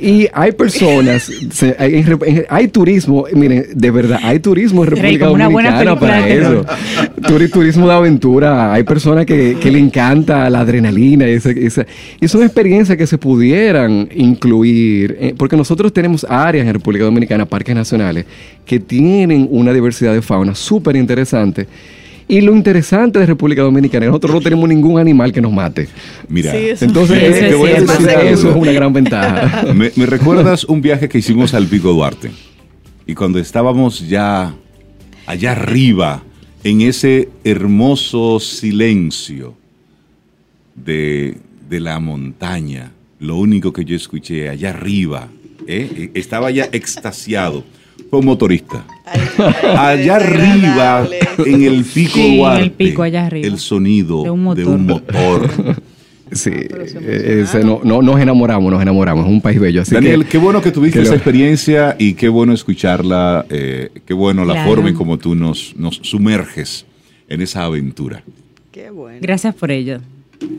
Y 0.00 0.28
hay 0.32 0.52
personas, 0.52 1.28
hay, 2.48 2.68
turismo, 2.68 3.24
miren, 3.32 3.66
de 3.74 3.90
verdad, 3.90 4.20
hay 4.22 4.38
turismo 4.38 4.84
en 4.84 4.90
República 4.90 5.26
Dominicana 5.26 5.98
para 5.98 6.28
eso. 6.28 6.64
turismo 7.52 7.88
de 7.88 7.92
aventura, 7.92 8.72
hay 8.72 8.84
personas 8.84 9.26
que, 9.26 9.56
le 9.60 9.78
encanta 9.78 10.48
la 10.50 10.60
adrenalina 10.60 11.28
y, 11.28 11.32
esa, 11.32 11.50
esa, 11.50 11.84
y 12.20 12.28
son 12.28 12.44
experiencias 12.44 12.96
que 12.96 13.08
se 13.08 13.18
pudieran 13.18 14.08
incluir, 14.14 15.16
eh, 15.20 15.34
porque 15.36 15.56
nosotros 15.56 15.92
tenemos 15.92 16.24
áreas 16.28 16.68
en 16.68 16.74
República 16.74 17.04
Dominicana, 17.04 17.44
parques 17.44 17.74
nacionales, 17.74 18.24
que 18.64 18.78
tienen 18.78 19.48
una 19.50 19.72
diversidad 19.72 20.14
de 20.14 20.22
fauna 20.22 20.54
súper 20.54 20.94
interesante 20.94 21.66
y 22.28 22.42
lo 22.42 22.54
interesante 22.54 23.18
de 23.18 23.26
República 23.26 23.62
Dominicana, 23.62 24.06
nosotros 24.06 24.34
no 24.34 24.40
tenemos 24.40 24.68
ningún 24.68 25.00
animal 25.00 25.32
que 25.32 25.40
nos 25.40 25.50
mate. 25.50 25.88
Mira, 26.28 26.54
entonces 26.54 27.18
eso 27.22 28.50
es 28.50 28.56
una 28.56 28.72
gran 28.72 28.92
ventaja. 28.92 29.72
Me, 29.74 29.90
recuerdas 30.06 30.64
un 30.64 30.82
viaje 30.82 31.08
que 31.08 31.18
hicimos 31.18 31.54
al 31.54 31.66
Pico 31.66 31.90
Duarte. 31.92 32.30
Y 33.06 33.14
cuando 33.14 33.38
estábamos 33.38 34.06
ya 34.06 34.54
allá 35.26 35.52
arriba, 35.52 36.22
en 36.64 36.82
ese 36.82 37.30
hermoso 37.44 38.40
silencio 38.40 39.54
de, 40.74 41.38
la 41.70 41.98
montaña, 41.98 42.92
lo 43.20 43.36
único 43.36 43.72
que 43.72 43.86
yo 43.86 43.96
escuché 43.96 44.50
allá 44.50 44.70
arriba, 44.70 45.28
¿eh? 45.66 46.10
estaba 46.14 46.50
ya 46.50 46.68
extasiado 46.72 47.64
fue 48.10 48.20
un 48.20 48.26
motorista. 48.26 48.84
allá 49.76 50.16
arriba, 50.16 51.06
en 51.44 51.62
el 51.62 51.84
pico 51.84 52.50
el 52.52 52.72
pico 52.72 53.02
allá 53.02 53.26
arriba. 53.26 53.46
el 53.46 53.58
sonido 53.58 54.24
de 54.24 54.64
un 54.64 54.86
motor. 54.86 55.76
Sí, 56.30 56.50
eh, 56.52 57.46
no, 57.64 58.02
nos 58.02 58.20
enamoramos, 58.20 58.70
nos 58.70 58.82
enamoramos, 58.82 59.24
es 59.24 59.30
un 59.30 59.40
país 59.40 59.58
bello. 59.58 59.82
Daniel, 59.88 60.26
qué 60.26 60.36
bueno 60.36 60.60
que 60.60 60.70
tuviste 60.70 61.00
esa 61.00 61.14
experiencia 61.14 61.96
y 61.98 62.12
qué 62.12 62.28
bueno 62.28 62.52
escucharla, 62.52 63.46
eh, 63.48 63.88
qué 64.04 64.12
bueno 64.12 64.44
la 64.44 64.66
forma 64.66 64.90
en 64.90 64.94
como 64.94 65.16
tú 65.16 65.34
nos, 65.34 65.74
nos 65.76 65.98
sumerges 66.02 66.84
en 67.28 67.40
esa 67.40 67.64
aventura. 67.64 68.22
Qué 68.70 68.90
bueno. 68.90 69.20
Gracias 69.22 69.54
por 69.54 69.70
ello. 69.70 70.00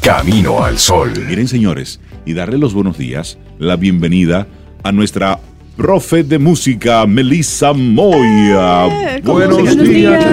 Camino 0.00 0.62
al 0.62 0.78
Sol. 0.78 1.12
Miren, 1.26 1.48
señores, 1.48 1.98
y 2.24 2.32
darle 2.32 2.58
los 2.58 2.72
buenos 2.72 2.96
días, 2.96 3.38
la 3.58 3.74
bienvenida 3.74 4.46
a 4.84 4.92
nuestra 4.92 5.40
profe 5.76 6.22
de 6.22 6.38
música, 6.38 7.04
Melissa 7.06 7.72
Moya. 7.72 8.86
Eh, 9.16 9.20
buenos 9.24 9.76
días. 9.76 10.24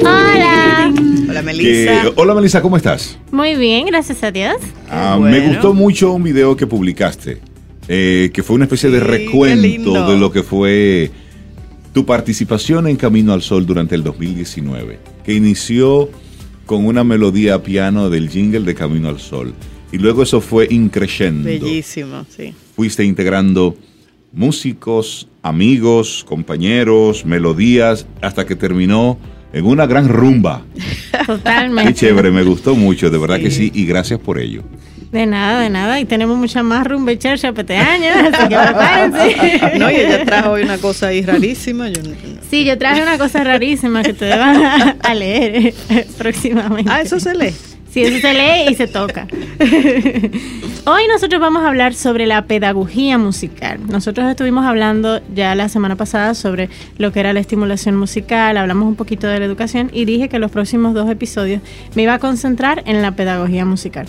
Hola. 0.00 0.92
Hola, 1.30 1.42
Melissa. 1.42 2.10
hola, 2.14 2.34
Melissa, 2.34 2.60
¿cómo 2.60 2.76
estás? 2.76 3.18
Muy 3.30 3.54
bien, 3.54 3.86
gracias 3.86 4.22
a 4.22 4.30
Dios. 4.30 4.56
Ah, 4.90 5.18
me 5.18 5.40
gustó 5.40 5.72
mucho 5.72 6.12
un 6.12 6.22
video 6.22 6.54
que 6.58 6.66
publicaste, 6.66 7.40
eh, 7.88 8.30
que 8.34 8.42
fue 8.42 8.56
una 8.56 8.66
especie 8.66 8.90
de 8.90 9.00
recuento 9.00 10.06
de 10.10 10.18
lo 10.18 10.30
que 10.30 10.42
fue 10.42 11.10
tu 11.94 12.04
participación 12.04 12.86
en 12.86 12.96
Camino 12.96 13.32
al 13.32 13.40
Sol 13.40 13.64
durante 13.64 13.94
el 13.94 14.04
2019, 14.04 14.98
que 15.24 15.32
inició 15.32 16.10
con 16.70 16.86
una 16.86 17.02
melodía 17.02 17.64
piano 17.64 18.10
del 18.10 18.28
jingle 18.28 18.60
de 18.60 18.76
Camino 18.76 19.08
al 19.08 19.18
Sol. 19.18 19.52
Y 19.90 19.98
luego 19.98 20.22
eso 20.22 20.40
fue 20.40 20.68
increciendo. 20.70 21.48
Bellísimo, 21.48 22.24
sí. 22.28 22.54
Fuiste 22.76 23.04
integrando 23.04 23.74
músicos, 24.32 25.26
amigos, 25.42 26.24
compañeros, 26.28 27.26
melodías, 27.26 28.06
hasta 28.22 28.46
que 28.46 28.54
terminó 28.54 29.18
en 29.52 29.66
una 29.66 29.84
gran 29.86 30.08
rumba. 30.08 30.64
Totalmente. 31.26 31.92
Qué 31.92 31.98
chévere, 31.98 32.30
me 32.30 32.44
gustó 32.44 32.76
mucho, 32.76 33.10
de 33.10 33.18
verdad 33.18 33.40
que 33.40 33.50
sí, 33.50 33.72
y 33.74 33.84
gracias 33.84 34.20
por 34.20 34.38
ello. 34.38 34.62
De 35.12 35.26
nada, 35.26 35.60
de 35.60 35.70
nada. 35.70 35.98
Y 35.98 36.04
tenemos 36.04 36.36
mucha 36.36 36.62
más 36.62 36.86
rumba 36.86 37.12
y 37.12 37.18
chercha 37.18 37.52
peteaña, 37.52 38.28
así 38.32 38.48
que 38.48 38.56
prepárense. 38.64 39.78
No, 39.78 39.90
y 39.90 39.96
ella 39.96 40.24
trajo 40.24 40.52
hoy 40.52 40.62
una 40.62 40.78
cosa 40.78 41.08
ahí 41.08 41.22
rarísima. 41.22 41.88
Yo 41.88 42.00
Sí, 42.48 42.64
yo 42.64 42.78
traje 42.78 43.02
una 43.02 43.18
cosa 43.18 43.42
rarísima 43.42 44.02
que 44.02 44.12
te 44.12 44.28
van 44.28 44.96
a, 45.02 45.14
leer 45.14 45.74
próximamente. 46.18 46.90
Ah, 46.92 47.00
eso 47.00 47.18
se 47.18 47.34
lee. 47.34 47.54
Sí, 47.92 48.02
eso 48.02 48.20
se 48.20 48.32
lee 48.32 48.70
y 48.70 48.74
se 48.76 48.86
toca. 48.86 49.26
Hoy 50.86 51.02
nosotros 51.08 51.40
vamos 51.40 51.64
a 51.64 51.68
hablar 51.68 51.92
sobre 51.92 52.24
la 52.24 52.44
pedagogía 52.44 53.18
musical. 53.18 53.80
Nosotros 53.88 54.30
estuvimos 54.30 54.64
hablando 54.64 55.20
ya 55.34 55.56
la 55.56 55.68
semana 55.68 55.96
pasada 55.96 56.34
sobre 56.34 56.70
lo 56.98 57.10
que 57.10 57.18
era 57.18 57.32
la 57.32 57.40
estimulación 57.40 57.96
musical, 57.96 58.56
hablamos 58.58 58.86
un 58.86 58.94
poquito 58.94 59.26
de 59.26 59.40
la 59.40 59.44
educación 59.44 59.90
y 59.92 60.04
dije 60.04 60.28
que 60.28 60.38
los 60.38 60.52
próximos 60.52 60.94
dos 60.94 61.10
episodios 61.10 61.62
me 61.96 62.02
iba 62.02 62.14
a 62.14 62.20
concentrar 62.20 62.84
en 62.86 63.02
la 63.02 63.10
pedagogía 63.16 63.64
musical. 63.64 64.06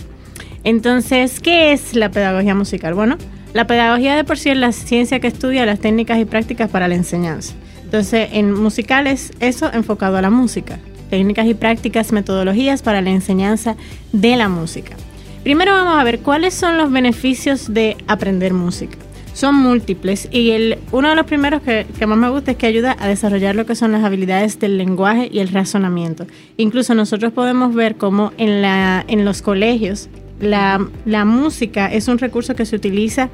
Entonces, 0.64 1.40
¿qué 1.40 1.72
es 1.72 1.94
la 1.94 2.10
pedagogía 2.10 2.54
musical? 2.54 2.94
Bueno, 2.94 3.18
la 3.52 3.66
pedagogía 3.66 4.14
de 4.14 4.24
por 4.24 4.38
sí 4.38 4.50
es 4.50 4.56
la 4.56 4.72
ciencia 4.72 5.18
que 5.20 5.26
estudia 5.26 5.66
las 5.66 5.80
técnicas 5.80 6.18
y 6.18 6.24
prácticas 6.24 6.70
para 6.70 6.88
la 6.88 6.94
enseñanza. 6.94 7.54
Entonces, 7.82 8.28
en 8.32 8.52
musical 8.54 9.06
es 9.06 9.32
eso 9.40 9.70
enfocado 9.72 10.16
a 10.16 10.22
la 10.22 10.30
música, 10.30 10.78
técnicas 11.10 11.46
y 11.46 11.54
prácticas, 11.54 12.12
metodologías 12.12 12.80
para 12.80 13.02
la 13.02 13.10
enseñanza 13.10 13.76
de 14.12 14.36
la 14.36 14.48
música. 14.48 14.96
Primero 15.42 15.72
vamos 15.72 16.00
a 16.00 16.04
ver 16.04 16.20
cuáles 16.20 16.54
son 16.54 16.78
los 16.78 16.92
beneficios 16.92 17.74
de 17.74 17.96
aprender 18.06 18.54
música. 18.54 18.96
Son 19.34 19.56
múltiples 19.56 20.28
y 20.30 20.52
uno 20.92 21.08
de 21.08 21.16
los 21.16 21.26
primeros 21.26 21.62
que, 21.62 21.86
que, 21.98 22.06
más 22.06 22.18
me 22.18 22.28
gusta 22.28 22.52
es 22.52 22.56
que 22.58 22.66
ayuda 22.66 22.96
a 23.00 23.08
desarrollar 23.08 23.56
lo 23.56 23.66
que 23.66 23.74
son 23.74 23.90
las 23.92 24.04
habilidades 24.04 24.60
del 24.60 24.78
lenguaje 24.78 25.28
y 25.32 25.40
el 25.40 25.48
razonamiento. 25.48 26.26
Incluso 26.58 26.94
nosotros 26.94 27.32
podemos 27.32 27.74
ver 27.74 27.96
cómo 27.96 28.32
en 28.38 29.24
los 29.24 29.42
colegios 29.42 30.08
la, 30.42 30.86
la 31.06 31.24
música 31.24 31.86
es 31.86 32.08
un 32.08 32.18
recurso 32.18 32.54
que 32.54 32.66
se 32.66 32.76
utiliza 32.76 33.30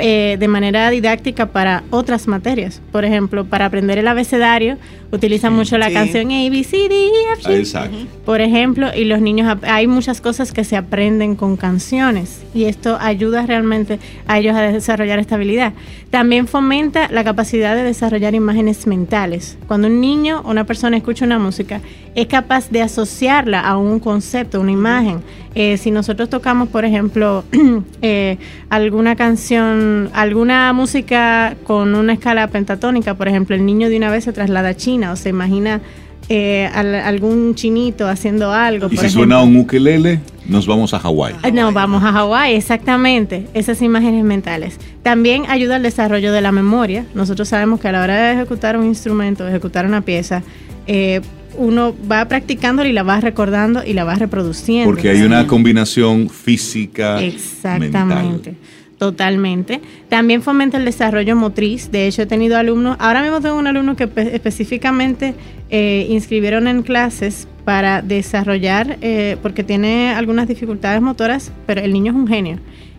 eh, 0.00 0.36
de 0.38 0.48
manera 0.48 0.90
didáctica 0.90 1.46
para 1.46 1.82
otras 1.90 2.26
materias. 2.26 2.80
Por 2.92 3.04
ejemplo, 3.04 3.44
para 3.44 3.66
aprender 3.66 3.98
el 3.98 4.08
abecedario, 4.08 4.78
utilizan 5.12 5.52
mucho 5.52 5.78
la 5.78 5.90
canción 5.92 6.30
A, 6.30 6.50
B, 6.50 6.64
C, 6.64 6.88
D, 6.88 7.06
E, 7.06 7.32
F, 7.34 7.42
G. 7.42 7.58
Exacto. 7.58 7.96
Por 8.24 8.40
ejemplo, 8.40 8.88
y 8.94 9.04
los 9.04 9.20
niños, 9.20 9.58
hay 9.62 9.86
muchas 9.86 10.20
cosas 10.20 10.52
que 10.52 10.64
se 10.64 10.76
aprenden 10.76 11.36
con 11.36 11.56
canciones 11.56 12.42
y 12.54 12.64
esto 12.64 12.96
ayuda 13.00 13.46
realmente 13.46 13.98
a 14.26 14.38
ellos 14.38 14.54
a 14.56 14.62
desarrollar 14.62 15.18
estabilidad. 15.18 15.72
También 16.10 16.48
fomenta 16.48 17.08
la 17.10 17.22
capacidad 17.22 17.76
de 17.76 17.82
desarrollar 17.82 18.34
imágenes 18.34 18.86
mentales. 18.86 19.58
Cuando 19.68 19.86
un 19.86 20.00
niño 20.00 20.42
o 20.44 20.50
una 20.50 20.64
persona 20.64 20.96
escucha 20.96 21.24
una 21.24 21.38
música, 21.38 21.80
es 22.14 22.26
capaz 22.26 22.70
de 22.70 22.82
asociarla 22.82 23.60
a 23.60 23.76
un 23.76 24.00
concepto, 24.00 24.60
una 24.60 24.72
imagen. 24.72 25.22
Eh, 25.54 25.76
si 25.76 25.90
nosotros 25.90 26.28
tocamos, 26.28 26.68
por 26.68 26.84
ejemplo, 26.84 27.44
eh, 28.02 28.38
alguna 28.68 29.16
canción, 29.16 29.89
alguna 30.12 30.72
música 30.72 31.56
con 31.64 31.94
una 31.94 32.12
escala 32.12 32.48
pentatónica, 32.48 33.14
por 33.14 33.28
ejemplo, 33.28 33.56
el 33.56 33.64
niño 33.64 33.88
de 33.88 33.96
una 33.96 34.10
vez 34.10 34.24
se 34.24 34.32
traslada 34.32 34.70
a 34.70 34.74
China 34.74 35.12
o 35.12 35.16
se 35.16 35.28
imagina 35.28 35.80
eh, 36.28 36.68
algún 36.72 37.56
chinito 37.56 38.06
haciendo 38.06 38.52
algo. 38.52 38.88
Y 38.90 38.96
si 38.96 39.08
suena 39.08 39.42
un 39.42 39.56
ukelele, 39.56 40.20
nos 40.46 40.66
vamos 40.66 40.94
a 40.94 41.00
Hawái. 41.00 41.34
No, 41.52 41.72
vamos 41.72 42.04
a 42.04 42.12
Hawái, 42.12 42.54
exactamente. 42.54 43.48
Esas 43.52 43.82
imágenes 43.82 44.24
mentales. 44.24 44.78
También 45.02 45.44
ayuda 45.48 45.76
al 45.76 45.82
desarrollo 45.82 46.32
de 46.32 46.40
la 46.40 46.52
memoria. 46.52 47.04
Nosotros 47.14 47.48
sabemos 47.48 47.80
que 47.80 47.88
a 47.88 47.92
la 47.92 48.02
hora 48.02 48.16
de 48.16 48.32
ejecutar 48.34 48.76
un 48.76 48.86
instrumento, 48.86 49.46
ejecutar 49.48 49.86
una 49.86 50.02
pieza, 50.02 50.42
eh, 50.86 51.20
uno 51.56 51.94
va 52.10 52.26
practicando 52.26 52.84
y 52.84 52.92
la 52.92 53.02
va 53.02 53.20
recordando 53.20 53.82
y 53.84 53.92
la 53.92 54.04
va 54.04 54.14
reproduciendo. 54.14 54.88
Porque 54.88 55.10
hay 55.10 55.22
una 55.22 55.46
combinación 55.46 56.28
física. 56.28 57.20
Exactamente. 57.20 58.54
Totalmente. 59.00 59.80
También 60.10 60.42
fomenta 60.42 60.76
el 60.76 60.84
desarrollo 60.84 61.34
motriz. 61.34 61.90
De 61.90 62.06
hecho, 62.06 62.20
he 62.20 62.26
tenido 62.26 62.58
alumnos, 62.58 62.98
ahora 63.00 63.22
mismo 63.22 63.40
tengo 63.40 63.56
un 63.56 63.66
alumno 63.66 63.96
que 63.96 64.06
específicamente 64.34 65.34
eh, 65.70 66.06
inscribieron 66.08 66.66
en 66.66 66.82
clases 66.82 67.46
para 67.64 68.02
desarrollar, 68.02 68.98
eh, 69.00 69.36
porque 69.42 69.62
tiene 69.62 70.10
algunas 70.10 70.48
dificultades 70.48 71.00
motoras, 71.00 71.52
pero 71.66 71.80
el 71.80 71.92
niño 71.92 72.12
es 72.12 72.18
un 72.18 72.26
genio. 72.26 72.58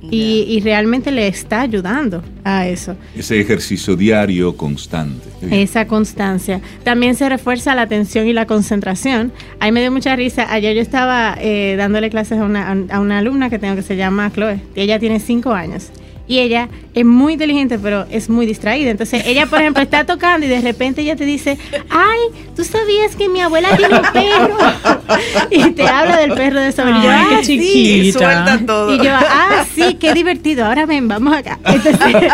Y, 0.09 0.59
realmente 0.63 1.11
le 1.11 1.27
está 1.27 1.61
ayudando 1.61 2.23
a 2.43 2.67
eso. 2.67 2.95
Ese 3.15 3.39
ejercicio 3.39 3.95
diario 3.95 4.57
constante. 4.57 5.27
Esa 5.51 5.85
constancia. 5.85 6.59
También 6.83 7.13
se 7.15 7.29
refuerza 7.29 7.75
la 7.75 7.83
atención 7.83 8.27
y 8.27 8.33
la 8.33 8.47
concentración. 8.47 9.31
Ahí 9.59 9.71
me 9.71 9.81
dio 9.81 9.91
mucha 9.91 10.15
risa. 10.15 10.51
Ayer 10.51 10.75
yo 10.75 10.81
estaba 10.81 11.37
eh, 11.39 11.75
dándole 11.77 12.09
clases 12.09 12.39
a 12.39 12.45
una, 12.45 12.71
a 12.89 12.99
una 12.99 13.19
alumna 13.19 13.51
que 13.51 13.59
tengo 13.59 13.75
que 13.75 13.83
se 13.83 13.95
llama 13.95 14.31
Chloe. 14.33 14.59
Ella 14.73 14.97
tiene 14.97 15.19
cinco 15.19 15.51
años. 15.51 15.91
Y 16.27 16.39
ella 16.39 16.69
es 16.93 17.03
muy 17.05 17.33
inteligente, 17.33 17.77
pero 17.79 18.05
es 18.09 18.29
muy 18.29 18.45
distraída. 18.45 18.89
Entonces, 18.91 19.23
ella, 19.25 19.47
por 19.47 19.59
ejemplo, 19.59 19.83
está 19.83 20.05
tocando 20.05 20.45
y 20.45 20.49
de 20.49 20.61
repente 20.61 21.01
ella 21.01 21.15
te 21.15 21.25
dice, 21.25 21.57
ay, 21.89 22.19
¿tú 22.55 22.63
sabías 22.63 23.15
que 23.17 23.27
mi 23.27 23.41
abuela 23.41 23.75
tiene 23.75 23.95
un 23.95 24.01
perro? 24.13 24.57
y 25.51 25.71
te 25.71 25.87
habla 25.87 26.17
del 26.17 26.31
perro 26.33 26.61
de. 26.61 26.69
Y 26.69 26.73
yo, 26.73 26.83
Ay, 27.11 27.25
qué 27.29 27.35
"Ah, 27.35 27.43
Sí, 27.43 27.59
chiquita. 27.59 28.59
todo. 28.65 28.95
y 28.95 28.97
yo, 28.99 29.11
ah, 29.13 29.65
sí, 29.75 29.95
qué 29.99 30.13
divertido. 30.13 30.65
Ahora 30.65 30.85
ven, 30.85 31.07
vamos 31.07 31.33
acá. 31.33 31.59
Entonces, 31.65 32.31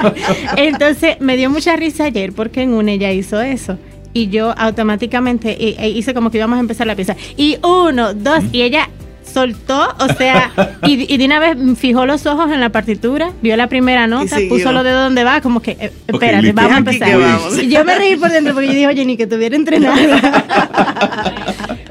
entonces, 0.58 1.18
me 1.20 1.38
dio 1.38 1.50
mucha 1.50 1.76
risa 1.76 2.06
ayer 2.06 2.34
porque 2.34 2.62
en 2.62 2.74
una 2.74 2.92
ella 2.92 3.12
hizo 3.12 3.42
eso. 3.42 3.78
Y 4.14 4.30
yo 4.30 4.54
automáticamente 4.58 5.58
eh, 5.60 5.90
hice 5.90 6.14
como 6.14 6.32
que 6.32 6.38
íbamos 6.38 6.58
a 6.58 6.60
empezar 6.60 6.88
la 6.88 6.96
pieza. 6.96 7.16
Y 7.36 7.58
uno, 7.64 8.14
dos, 8.14 8.44
y 8.52 8.62
ella 8.64 8.90
soltó, 9.32 9.96
o 10.00 10.14
sea, 10.14 10.52
y, 10.86 11.14
y 11.14 11.18
de 11.18 11.26
una 11.26 11.40
vez 11.40 11.58
fijó 11.78 12.06
los 12.06 12.26
ojos 12.26 12.52
en 12.52 12.60
la 12.60 12.70
partitura, 12.70 13.32
vio 13.42 13.56
la 13.58 13.68
primera 13.68 14.08
nota, 14.08 14.38
puso 14.50 14.72
lo 14.72 14.84
de 14.84 14.92
dónde 14.92 15.24
va, 15.24 15.42
como 15.42 15.62
que, 15.62 15.72
eh, 15.80 15.92
espérate, 16.08 16.52
vamos 16.54 16.74
a 16.74 16.78
empezar. 16.78 17.20
vamos. 17.20 17.58
Y 17.62 17.70
yo 17.70 17.84
me 17.86 17.96
reí 17.96 18.16
por 18.16 18.32
dentro 18.32 18.54
porque 18.54 18.68
yo 18.68 18.74
dije, 18.74 18.88
oye, 18.88 19.06
ni 19.06 19.18
que 19.18 19.28
tuviera 19.28 19.56
entrenada. 19.56 20.46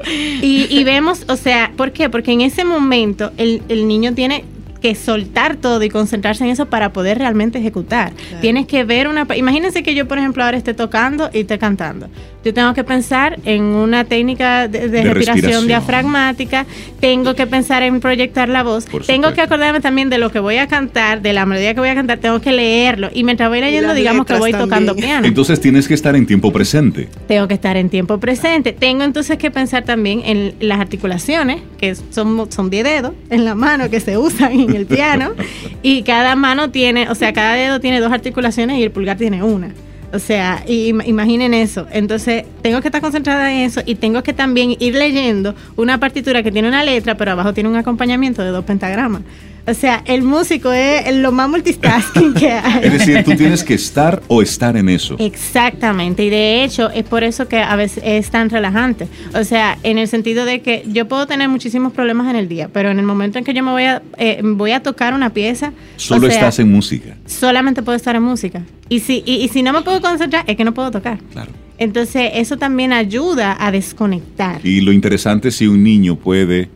y, 0.41 0.67
y 0.69 0.83
vemos, 0.83 1.25
o 1.27 1.35
sea, 1.35 1.71
¿por 1.75 1.91
qué? 1.91 2.09
Porque 2.09 2.31
en 2.31 2.41
ese 2.41 2.63
momento 2.63 3.31
el, 3.37 3.61
el 3.69 3.87
niño 3.87 4.13
tiene 4.13 4.43
que 4.81 4.95
soltar 4.95 5.55
todo 5.55 5.83
y 5.83 5.89
concentrarse 5.89 6.43
en 6.43 6.51
eso 6.51 6.67
para 6.67 6.93
poder 6.93 7.17
realmente 7.17 7.59
ejecutar. 7.59 8.13
Claro. 8.13 8.41
Tienes 8.41 8.67
que 8.67 8.83
ver 8.83 9.07
una... 9.07 9.27
Imagínense 9.35 9.83
que 9.83 9.95
yo, 9.95 10.07
por 10.07 10.17
ejemplo, 10.17 10.43
ahora 10.43 10.57
esté 10.57 10.73
tocando 10.73 11.29
y 11.33 11.39
esté 11.41 11.57
cantando. 11.57 12.09
Yo 12.45 12.53
tengo 12.53 12.73
que 12.73 12.83
pensar 12.83 13.39
en 13.45 13.63
una 13.63 14.05
técnica 14.05 14.67
de, 14.67 14.79
de 14.79 14.89
De 14.89 15.03
respiración, 15.03 15.33
respiración. 15.33 15.67
diafragmática, 15.67 16.65
tengo 16.99 17.35
que 17.35 17.45
pensar 17.47 17.83
en 17.83 17.99
proyectar 17.99 18.47
la 18.47 18.63
voz, 18.63 18.85
tengo 19.05 19.33
que 19.33 19.41
acordarme 19.41 19.81
también 19.81 20.09
de 20.09 20.17
lo 20.17 20.31
que 20.31 20.39
voy 20.39 20.57
a 20.57 20.67
cantar, 20.67 21.21
de 21.21 21.33
la 21.33 21.45
melodía 21.45 21.73
que 21.73 21.79
voy 21.79 21.89
a 21.89 21.95
cantar, 21.95 22.19
tengo 22.19 22.39
que 22.39 22.51
leerlo. 22.51 23.09
Y 23.13 23.23
mientras 23.23 23.49
voy 23.49 23.59
leyendo, 23.59 23.93
digamos 23.93 24.25
que 24.25 24.35
voy 24.35 24.51
tocando 24.51 24.95
piano. 24.95 25.27
Entonces 25.27 25.59
tienes 25.59 25.87
que 25.87 25.93
estar 25.93 26.15
en 26.15 26.25
tiempo 26.25 26.51
presente. 26.51 27.09
Tengo 27.27 27.47
que 27.47 27.53
estar 27.55 27.75
en 27.75 27.89
tiempo 27.89 28.19
presente. 28.19 28.71
Tengo 28.73 29.03
entonces 29.03 29.37
que 29.37 29.51
pensar 29.51 29.83
también 29.83 30.21
en 30.25 30.55
las 30.59 30.79
articulaciones, 30.79 31.61
que 31.77 31.95
son, 31.95 32.51
son 32.51 32.69
10 32.69 32.83
dedos 32.83 33.13
en 33.29 33.45
la 33.45 33.55
mano 33.55 33.89
que 33.89 33.99
se 33.99 34.17
usan 34.17 34.59
en 34.59 34.75
el 34.75 34.85
piano. 34.85 35.31
y 35.83 36.03
cada 36.03 36.35
mano 36.35 36.69
tiene, 36.69 37.09
o 37.09 37.15
sea, 37.15 37.33
cada 37.33 37.53
dedo 37.53 37.79
tiene 37.79 37.99
dos 37.99 38.11
articulaciones 38.11 38.77
y 38.79 38.83
el 38.83 38.91
pulgar 38.91 39.17
tiene 39.17 39.43
una. 39.43 39.73
O 40.13 40.19
sea, 40.19 40.63
y 40.65 40.89
im- 40.93 41.05
imaginen 41.05 41.53
eso. 41.53 41.85
Entonces, 41.91 42.45
tengo 42.61 42.79
que 42.81 42.87
estar 42.87 43.01
concentrada 43.01 43.51
en 43.51 43.59
eso 43.65 43.81
y 43.85 43.95
tengo 43.95 44.23
que 44.23 44.33
también 44.33 44.75
ir 44.79 44.95
leyendo 44.95 45.53
una 45.75 45.99
partitura 45.99 46.43
que 46.43 46.51
tiene 46.51 46.69
una 46.69 46.83
letra, 46.83 47.15
pero 47.15 47.31
abajo 47.31 47.53
tiene 47.53 47.69
un 47.69 47.75
acompañamiento 47.75 48.41
de 48.41 48.49
dos 48.51 48.63
pentagramas. 48.63 49.23
O 49.67 49.73
sea, 49.73 50.01
el 50.05 50.23
músico 50.23 50.71
es 50.71 51.13
lo 51.15 51.31
más 51.33 51.49
multitasking 51.49 52.33
que 52.33 52.51
hay. 52.53 52.85
Es 52.85 52.93
decir, 52.93 53.23
tú 53.25 53.35
tienes 53.35 53.63
que 53.63 53.73
estar 53.73 54.23
o 54.27 54.41
estar 54.41 54.77
en 54.77 54.87
eso. 54.87 55.17
Exactamente, 55.19 56.23
y 56.23 56.29
de 56.29 56.63
hecho 56.63 56.89
es 56.89 57.03
por 57.03 57.23
eso 57.23 57.47
que 57.47 57.57
a 57.57 57.75
veces 57.75 58.01
es 58.05 58.29
tan 58.29 58.49
relajante. 58.49 59.07
O 59.33 59.43
sea, 59.43 59.77
en 59.83 59.97
el 59.97 60.07
sentido 60.07 60.45
de 60.45 60.61
que 60.61 60.83
yo 60.87 61.07
puedo 61.07 61.27
tener 61.27 61.49
muchísimos 61.49 61.91
problemas 61.91 62.29
en 62.29 62.37
el 62.37 62.47
día, 62.47 62.69
pero 62.71 62.89
en 62.91 62.99
el 62.99 63.05
momento 63.05 63.37
en 63.37 63.43
que 63.43 63.53
yo 63.53 63.61
me 63.61 63.71
voy 63.71 63.83
a, 63.83 64.01
eh, 64.17 64.39
voy 64.43 64.71
a 64.71 64.81
tocar 64.81 65.13
una 65.13 65.31
pieza, 65.31 65.73
Solo 65.97 66.27
o 66.27 66.29
sea, 66.29 66.39
estás 66.39 66.59
en 66.59 66.71
música. 66.71 67.17
solamente 67.25 67.81
puedo 67.83 67.95
estar 67.97 68.15
en 68.15 68.23
música. 68.23 68.63
Y 68.87 69.01
si, 69.01 69.21
y, 69.25 69.35
y 69.35 69.49
si 69.49 69.63
no 69.63 69.73
me 69.73 69.81
puedo 69.81 69.99
concentrar, 70.01 70.45
es 70.47 70.55
que 70.55 70.63
no 70.63 70.73
puedo 70.73 70.91
tocar. 70.91 71.19
Claro. 71.33 71.51
Entonces, 71.77 72.31
eso 72.35 72.57
también 72.57 72.93
ayuda 72.93 73.57
a 73.59 73.71
desconectar. 73.71 74.65
Y 74.65 74.81
lo 74.81 74.91
interesante 74.93 75.49
es 75.49 75.55
si 75.55 75.67
un 75.67 75.83
niño 75.83 76.15
puede 76.15 76.69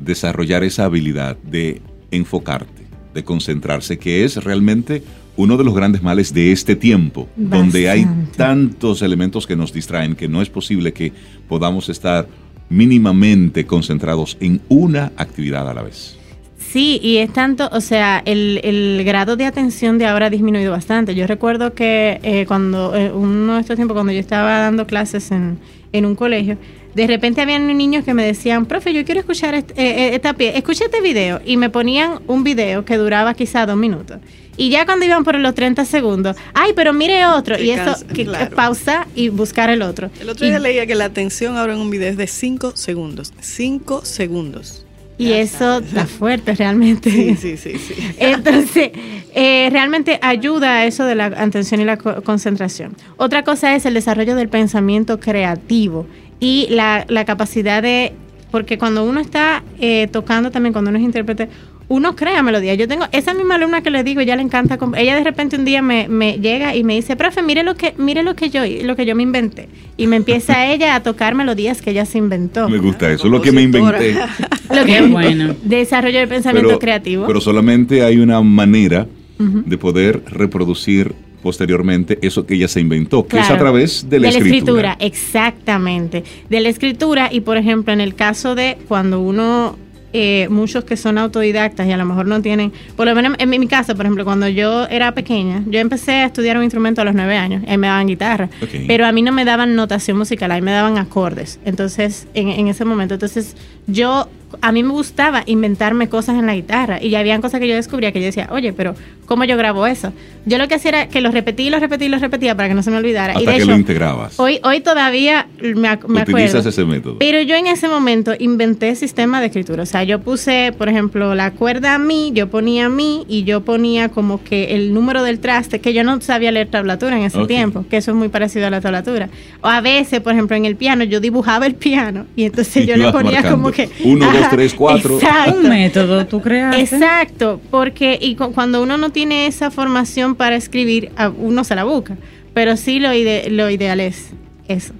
desarrollar 0.00 0.64
esa 0.64 0.84
habilidad 0.84 1.36
de 1.42 1.80
enfocarte, 2.10 2.86
de 3.14 3.24
concentrarse, 3.24 3.98
que 3.98 4.24
es 4.24 4.42
realmente 4.42 5.02
uno 5.36 5.56
de 5.56 5.64
los 5.64 5.74
grandes 5.74 6.02
males 6.02 6.34
de 6.34 6.50
este 6.50 6.74
tiempo, 6.74 7.28
donde 7.36 7.88
hay 7.88 8.06
tantos 8.36 9.02
elementos 9.02 9.46
que 9.46 9.54
nos 9.54 9.72
distraen 9.72 10.16
que 10.16 10.28
no 10.28 10.42
es 10.42 10.50
posible 10.50 10.92
que 10.92 11.12
podamos 11.48 11.88
estar 11.88 12.26
mínimamente 12.68 13.64
concentrados 13.64 14.36
en 14.40 14.60
una 14.68 15.12
actividad 15.16 15.68
a 15.68 15.74
la 15.74 15.82
vez. 15.82 16.18
Sí, 16.58 17.00
y 17.02 17.18
es 17.18 17.32
tanto, 17.32 17.70
o 17.72 17.80
sea, 17.80 18.20
el, 18.26 18.60
el 18.62 19.02
grado 19.04 19.36
de 19.36 19.46
atención 19.46 19.96
de 19.96 20.06
ahora 20.06 20.26
ha 20.26 20.30
disminuido 20.30 20.72
bastante. 20.72 21.14
Yo 21.14 21.26
recuerdo 21.26 21.72
que 21.72 22.20
eh, 22.22 22.44
cuando, 22.46 22.94
eh, 22.94 23.10
uno 23.10 23.54
de 23.54 23.60
estos 23.60 23.76
tiempos, 23.76 23.94
cuando 23.94 24.12
yo 24.12 24.18
estaba 24.18 24.58
dando 24.58 24.86
clases 24.86 25.30
en, 25.30 25.58
en 25.92 26.04
un 26.04 26.14
colegio, 26.14 26.58
de 26.98 27.06
repente 27.06 27.40
habían 27.40 27.66
niños 27.76 28.04
que 28.04 28.12
me 28.12 28.24
decían, 28.24 28.66
profe, 28.66 28.92
yo 28.92 29.04
quiero 29.04 29.20
escuchar 29.20 29.54
este, 29.54 29.72
eh, 29.80 30.08
eh, 30.08 30.14
esta 30.14 30.34
pie, 30.34 30.56
escucha 30.58 30.84
este 30.84 31.00
video, 31.00 31.40
y 31.44 31.56
me 31.56 31.70
ponían 31.70 32.20
un 32.26 32.44
video 32.44 32.84
que 32.84 32.96
duraba 32.98 33.32
quizá 33.34 33.64
dos 33.64 33.76
minutos. 33.76 34.18
Y 34.56 34.70
ya 34.70 34.84
cuando 34.86 35.04
iban 35.06 35.22
por 35.24 35.36
los 35.38 35.54
30 35.54 35.84
segundos, 35.84 36.36
ay, 36.52 36.72
pero 36.74 36.92
mire 36.92 37.24
otro, 37.26 37.56
Te 37.56 37.64
y 37.64 37.70
eso, 37.70 37.94
que, 38.12 38.24
claro. 38.26 38.54
pausa 38.56 39.06
y 39.14 39.28
buscar 39.28 39.70
el 39.70 39.82
otro. 39.82 40.10
El 40.20 40.28
otro 40.28 40.44
Y- 40.46 40.50
día 40.50 40.58
leía 40.58 40.86
que 40.86 40.96
la 40.96 41.04
atención 41.06 41.56
ahora 41.56 41.74
en 41.74 41.78
un 41.80 41.90
video 41.90 42.10
es 42.10 42.16
de 42.16 42.26
5 42.26 42.72
segundos. 42.76 43.32
5 43.40 44.04
segundos. 44.04 44.84
Y 45.16 45.30
Ya 45.30 45.38
eso 45.38 45.78
está. 45.78 46.06
fuerte 46.06 46.54
realmente. 46.54 47.10
Sí, 47.10 47.34
sí, 47.36 47.56
sí, 47.56 47.72
sí. 47.78 47.94
Entonces, 48.18 48.90
eh, 49.34 49.68
realmente 49.72 50.18
ayuda 50.22 50.74
a 50.78 50.86
eso 50.86 51.04
de 51.04 51.14
la 51.16 51.26
atención 51.26 51.80
y 51.80 51.84
la 51.84 51.96
co- 51.96 52.22
concentración. 52.22 52.96
Otra 53.16 53.42
cosa 53.44 53.74
es 53.76 53.84
el 53.86 53.94
desarrollo 53.94 54.34
del 54.36 54.48
pensamiento 54.48 55.18
creativo 55.20 56.06
y 56.40 56.66
la, 56.70 57.04
la 57.08 57.24
capacidad 57.24 57.82
de, 57.82 58.12
porque 58.50 58.78
cuando 58.78 59.04
uno 59.04 59.20
está 59.20 59.62
eh, 59.80 60.08
tocando 60.10 60.50
también, 60.50 60.72
cuando 60.72 60.90
uno 60.90 60.98
es 60.98 61.04
intérprete, 61.04 61.48
uno 61.88 62.14
crea 62.16 62.42
melodía. 62.42 62.74
Yo 62.74 62.86
tengo 62.86 63.06
esa 63.12 63.32
misma 63.32 63.54
alumna 63.54 63.82
que 63.82 63.90
le 63.90 64.04
digo, 64.04 64.20
ella 64.20 64.36
le 64.36 64.42
encanta, 64.42 64.78
ella 64.96 65.16
de 65.16 65.24
repente 65.24 65.56
un 65.56 65.64
día 65.64 65.80
me, 65.80 66.06
me 66.08 66.38
llega 66.38 66.76
y 66.76 66.84
me 66.84 66.94
dice, 66.94 67.16
profe, 67.16 67.42
mire 67.42 67.62
lo 67.62 67.76
que, 67.76 67.94
mire 67.96 68.22
lo 68.22 68.36
que 68.36 68.50
yo, 68.50 68.60
lo 68.84 68.94
que 68.94 69.06
yo 69.06 69.16
me 69.16 69.22
inventé. 69.22 69.68
Y 69.96 70.06
me 70.06 70.16
empieza 70.16 70.66
ella 70.72 70.94
a 70.94 71.02
tocar 71.02 71.34
melodías 71.34 71.80
que 71.80 71.90
ella 71.90 72.04
se 72.04 72.18
inventó. 72.18 72.68
Me 72.68 72.78
gusta 72.78 73.10
eso, 73.10 73.28
lo 73.28 73.40
que 73.40 73.52
me 73.52 73.62
inventé. 73.62 74.16
Lo 74.68 74.84
que 74.84 75.00
bueno. 75.00 75.54
Desarrollo 75.62 76.18
del 76.18 76.28
pensamiento 76.28 76.68
Pero, 76.68 76.78
creativo. 76.78 77.26
pero 77.26 77.40
solamente 77.40 78.02
hay 78.02 78.18
una 78.18 78.42
manera 78.42 79.06
de 79.38 79.78
poder 79.78 80.22
reproducir 80.26 81.14
posteriormente 81.48 82.18
eso 82.20 82.44
que 82.44 82.56
ella 82.56 82.68
se 82.68 82.78
inventó, 82.78 83.26
que 83.26 83.38
es 83.38 83.48
a 83.48 83.56
través 83.56 84.06
de 84.10 84.20
la, 84.20 84.28
escritura. 84.28 84.98
Exactamente. 85.00 86.22
De 86.50 86.60
la 86.60 86.68
escritura 86.68 87.30
y, 87.32 87.40
por 87.40 87.56
ejemplo, 87.56 87.90
en 87.90 88.02
el 88.02 88.14
caso 88.14 88.54
de 88.54 88.76
cuando 88.86 89.18
uno, 89.18 89.78
eh, 90.12 90.46
muchos 90.50 90.84
que 90.84 90.98
son 90.98 91.16
autodidactas 91.16 91.86
y 91.86 91.92
a 91.92 91.96
lo 91.96 92.04
mejor 92.04 92.26
no 92.26 92.42
tienen, 92.42 92.70
por 92.96 93.06
lo 93.06 93.14
menos 93.14 93.32
en 93.38 93.48
mi, 93.48 93.58
mi 93.58 93.66
caso, 93.66 93.96
por 93.96 94.04
ejemplo, 94.04 94.26
cuando 94.26 94.46
yo 94.46 94.86
era 94.88 95.12
pequeña, 95.12 95.64
yo 95.68 95.80
empecé 95.80 96.12
a 96.16 96.26
estudiar 96.26 96.58
un 96.58 96.64
instrumento 96.64 97.00
a 97.00 97.06
los 97.06 97.14
nueve 97.14 97.38
años, 97.38 97.62
ahí 97.66 97.78
me 97.78 97.86
daban 97.86 98.08
guitarra, 98.08 98.50
pero 98.86 99.06
a 99.06 99.12
mí 99.12 99.22
no 99.22 99.32
me 99.32 99.46
daban 99.46 99.74
notación 99.74 100.18
musical, 100.18 100.50
ahí 100.50 100.60
me 100.60 100.72
daban 100.72 100.98
acordes. 100.98 101.60
Entonces, 101.64 102.28
en, 102.34 102.48
en 102.50 102.68
ese 102.68 102.84
momento, 102.84 103.14
entonces 103.14 103.56
yo, 103.88 104.28
a 104.62 104.72
mí 104.72 104.82
me 104.82 104.90
gustaba 104.92 105.42
inventarme 105.46 106.08
cosas 106.08 106.36
en 106.38 106.46
la 106.46 106.54
guitarra 106.54 107.02
y 107.02 107.10
ya 107.10 107.18
habían 107.20 107.40
cosas 107.42 107.58
que 107.60 107.68
yo 107.68 107.74
descubría 107.74 108.12
que 108.12 108.20
yo 108.20 108.26
decía, 108.26 108.48
oye, 108.52 108.72
pero 108.72 108.94
¿cómo 109.26 109.44
yo 109.44 109.56
grabo 109.56 109.86
eso? 109.86 110.12
Yo 110.46 110.56
lo 110.56 110.66
que 110.68 110.76
hacía 110.76 110.88
era 110.90 111.08
que 111.08 111.20
lo 111.20 111.30
repetí, 111.30 111.64
y 111.64 111.70
lo 111.70 111.78
repetí, 111.78 112.06
y 112.06 112.08
lo 112.08 112.18
repetía 112.18 112.54
para 112.56 112.68
que 112.70 112.74
no 112.74 112.82
se 112.82 112.90
me 112.90 112.96
olvidara. 112.96 113.34
y 113.34 113.36
Hasta 113.38 113.50
de 113.50 113.56
que 113.58 113.62
hecho, 113.64 113.70
lo 113.72 113.76
integrabas. 113.76 114.40
Hoy, 114.40 114.60
hoy 114.64 114.80
todavía 114.80 115.46
me, 115.60 115.86
ac- 115.90 116.06
me 116.08 116.22
Utilizas 116.22 116.54
acuerdo. 116.54 116.68
ese 116.70 116.84
método. 116.86 117.16
Pero 117.18 117.42
yo 117.42 117.54
en 117.54 117.66
ese 117.66 117.86
momento 117.86 118.32
inventé 118.38 118.94
sistema 118.94 119.40
de 119.40 119.48
escritura. 119.48 119.82
O 119.82 119.86
sea, 119.86 120.04
yo 120.04 120.20
puse, 120.22 120.72
por 120.78 120.88
ejemplo, 120.88 121.34
la 121.34 121.50
cuerda 121.50 121.98
mi, 121.98 122.32
yo 122.32 122.48
ponía 122.48 122.88
mi 122.88 123.26
y 123.28 123.44
yo 123.44 123.62
ponía 123.62 124.08
como 124.08 124.42
que 124.42 124.74
el 124.74 124.94
número 124.94 125.22
del 125.22 125.38
traste, 125.38 125.80
que 125.82 125.92
yo 125.92 126.02
no 126.02 126.18
sabía 126.22 126.50
leer 126.50 126.68
tablatura 126.68 127.18
en 127.18 127.24
ese 127.24 127.44
tiempo, 127.44 127.84
que 127.90 127.98
eso 127.98 128.12
es 128.12 128.16
muy 128.16 128.28
parecido 128.30 128.68
a 128.68 128.70
la 128.70 128.80
tablatura. 128.80 129.28
O 129.60 129.68
a 129.68 129.82
veces, 129.82 130.20
por 130.22 130.32
ejemplo, 130.32 130.56
en 130.56 130.64
el 130.64 130.76
piano, 130.76 131.04
yo 131.04 131.20
dibujaba 131.20 131.66
el 131.66 131.74
piano 131.74 132.24
y 132.36 132.44
entonces 132.44 132.76
Y 132.84 132.86
yo 132.86 132.96
le 132.96 133.12
ponía 133.12 133.32
marcando. 133.42 133.50
como 133.50 133.70
que. 133.70 133.77
Uno, 134.04 134.26
dos, 134.32 134.50
tres, 134.50 134.74
cuatro. 134.74 135.16
Exacto. 135.16 135.58
Un 135.60 135.68
método 135.68 136.26
tú 136.26 136.40
creaste. 136.40 136.80
Exacto, 136.82 137.60
porque 137.70 138.18
y 138.20 138.34
cu- 138.34 138.52
cuando 138.52 138.82
uno 138.82 138.96
no 138.98 139.10
tiene 139.10 139.46
esa 139.46 139.70
formación 139.70 140.34
para 140.34 140.56
escribir, 140.56 141.10
a- 141.16 141.28
uno 141.28 141.64
se 141.64 141.74
la 141.74 141.84
busca. 141.84 142.16
Pero 142.54 142.76
sí 142.76 142.98
lo, 142.98 143.12
ide- 143.12 143.50
lo 143.50 143.70
ideal 143.70 144.00
es 144.00 144.30
eso. 144.66 144.92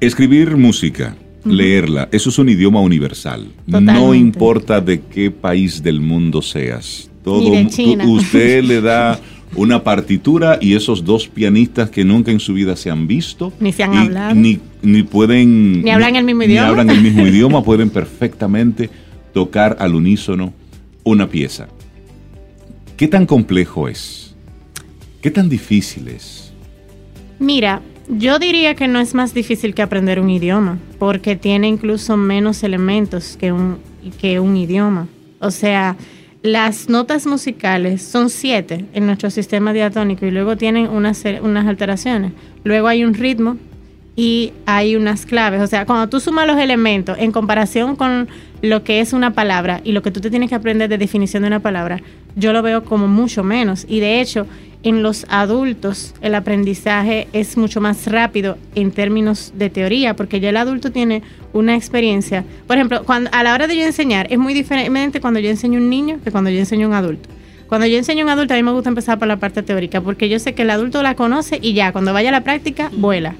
Escribir 0.00 0.56
música, 0.56 1.16
leerla, 1.44 2.08
eso 2.12 2.30
es 2.30 2.38
un 2.38 2.48
idioma 2.48 2.80
universal. 2.80 3.48
No 3.66 4.14
importa 4.14 4.80
de 4.80 5.00
qué 5.00 5.30
país 5.30 5.82
del 5.82 6.00
mundo 6.00 6.42
seas. 6.42 7.08
Todo, 7.24 7.40
Ni 7.40 7.50
de 7.56 7.62
mu- 7.64 7.70
China. 7.70 8.04
tú- 8.04 8.16
usted 8.16 8.64
le 8.64 8.80
da 8.80 9.18
una 9.54 9.84
partitura 9.84 10.58
y 10.60 10.74
esos 10.74 11.04
dos 11.04 11.28
pianistas 11.28 11.90
que 11.90 12.04
nunca 12.04 12.30
en 12.30 12.40
su 12.40 12.54
vida 12.54 12.76
se 12.76 12.90
han 12.90 13.06
visto. 13.06 13.52
Ni 13.60 13.72
se 13.72 13.82
han 13.82 13.94
y 13.94 13.96
hablado. 13.98 14.34
Ni, 14.34 14.58
ni 14.82 15.02
pueden... 15.02 15.82
Ni 15.82 15.90
hablan 15.90 16.16
el 16.16 16.24
mismo 16.24 16.42
ni 16.42 16.48
idioma. 16.48 16.68
hablan 16.68 16.90
el 16.90 17.02
mismo 17.02 17.26
idioma, 17.26 17.62
pueden 17.62 17.90
perfectamente 17.90 18.90
tocar 19.32 19.76
al 19.78 19.94
unísono 19.94 20.52
una 21.04 21.28
pieza. 21.28 21.68
¿Qué 22.96 23.08
tan 23.08 23.26
complejo 23.26 23.88
es? 23.88 24.34
¿Qué 25.20 25.30
tan 25.30 25.48
difícil 25.48 26.08
es? 26.08 26.52
Mira, 27.38 27.82
yo 28.08 28.38
diría 28.38 28.74
que 28.74 28.88
no 28.88 29.00
es 29.00 29.14
más 29.14 29.34
difícil 29.34 29.74
que 29.74 29.82
aprender 29.82 30.20
un 30.20 30.30
idioma, 30.30 30.78
porque 30.98 31.36
tiene 31.36 31.68
incluso 31.68 32.16
menos 32.16 32.62
elementos 32.62 33.36
que 33.36 33.52
un, 33.52 33.78
que 34.20 34.40
un 34.40 34.56
idioma. 34.56 35.08
O 35.40 35.50
sea, 35.50 35.96
las 36.42 36.88
notas 36.88 37.26
musicales 37.26 38.02
son 38.02 38.28
siete 38.28 38.84
en 38.94 39.06
nuestro 39.06 39.30
sistema 39.30 39.72
diatónico 39.72 40.26
y 40.26 40.30
luego 40.32 40.56
tienen 40.56 40.88
unas, 40.88 41.22
unas 41.40 41.66
alteraciones. 41.66 42.32
Luego 42.64 42.88
hay 42.88 43.04
un 43.04 43.14
ritmo 43.14 43.56
y 44.16 44.52
hay 44.66 44.96
unas 44.96 45.24
claves. 45.24 45.62
O 45.62 45.66
sea, 45.66 45.86
cuando 45.86 46.08
tú 46.08 46.18
sumas 46.18 46.46
los 46.46 46.58
elementos 46.58 47.16
en 47.18 47.30
comparación 47.30 47.94
con 47.94 48.28
lo 48.60 48.82
que 48.82 49.00
es 49.00 49.12
una 49.12 49.34
palabra 49.34 49.80
y 49.84 49.92
lo 49.92 50.02
que 50.02 50.10
tú 50.10 50.20
te 50.20 50.30
tienes 50.30 50.48
que 50.48 50.56
aprender 50.56 50.88
de 50.88 50.98
definición 50.98 51.42
de 51.42 51.46
una 51.48 51.60
palabra, 51.60 52.00
yo 52.34 52.52
lo 52.52 52.62
veo 52.62 52.84
como 52.84 53.06
mucho 53.06 53.44
menos. 53.44 53.86
Y 53.88 54.00
de 54.00 54.20
hecho, 54.20 54.46
en 54.82 55.02
los 55.02 55.26
adultos 55.28 56.14
el 56.20 56.34
aprendizaje 56.34 57.28
es 57.32 57.56
mucho 57.56 57.80
más 57.80 58.06
rápido 58.06 58.58
en 58.74 58.90
términos 58.90 59.52
de 59.56 59.70
teoría, 59.70 60.14
porque 60.14 60.40
ya 60.40 60.50
el 60.50 60.56
adulto 60.56 60.90
tiene 60.90 61.22
una 61.52 61.76
experiencia. 61.76 62.44
Por 62.66 62.76
ejemplo, 62.76 63.04
cuando, 63.04 63.30
a 63.32 63.42
la 63.42 63.54
hora 63.54 63.66
de 63.66 63.76
yo 63.76 63.84
enseñar, 63.84 64.26
es 64.30 64.38
muy 64.38 64.54
diferente 64.54 65.20
cuando 65.20 65.40
yo 65.40 65.50
enseño 65.50 65.78
a 65.78 65.82
un 65.82 65.90
niño 65.90 66.18
que 66.24 66.30
cuando 66.30 66.50
yo 66.50 66.58
enseño 66.58 66.86
a 66.86 66.88
un 66.90 66.94
adulto. 66.94 67.28
Cuando 67.68 67.86
yo 67.86 67.96
enseño 67.96 68.22
a 68.22 68.24
un 68.24 68.30
adulto, 68.30 68.54
a 68.54 68.56
mí 68.56 68.62
me 68.62 68.72
gusta 68.72 68.90
empezar 68.90 69.18
por 69.18 69.28
la 69.28 69.36
parte 69.36 69.62
teórica, 69.62 70.00
porque 70.00 70.28
yo 70.28 70.38
sé 70.38 70.54
que 70.54 70.62
el 70.62 70.70
adulto 70.70 71.02
la 71.02 71.14
conoce 71.14 71.58
y 71.62 71.72
ya, 71.72 71.92
cuando 71.92 72.12
vaya 72.12 72.28
a 72.28 72.32
la 72.32 72.44
práctica, 72.44 72.90
vuela. 72.92 73.34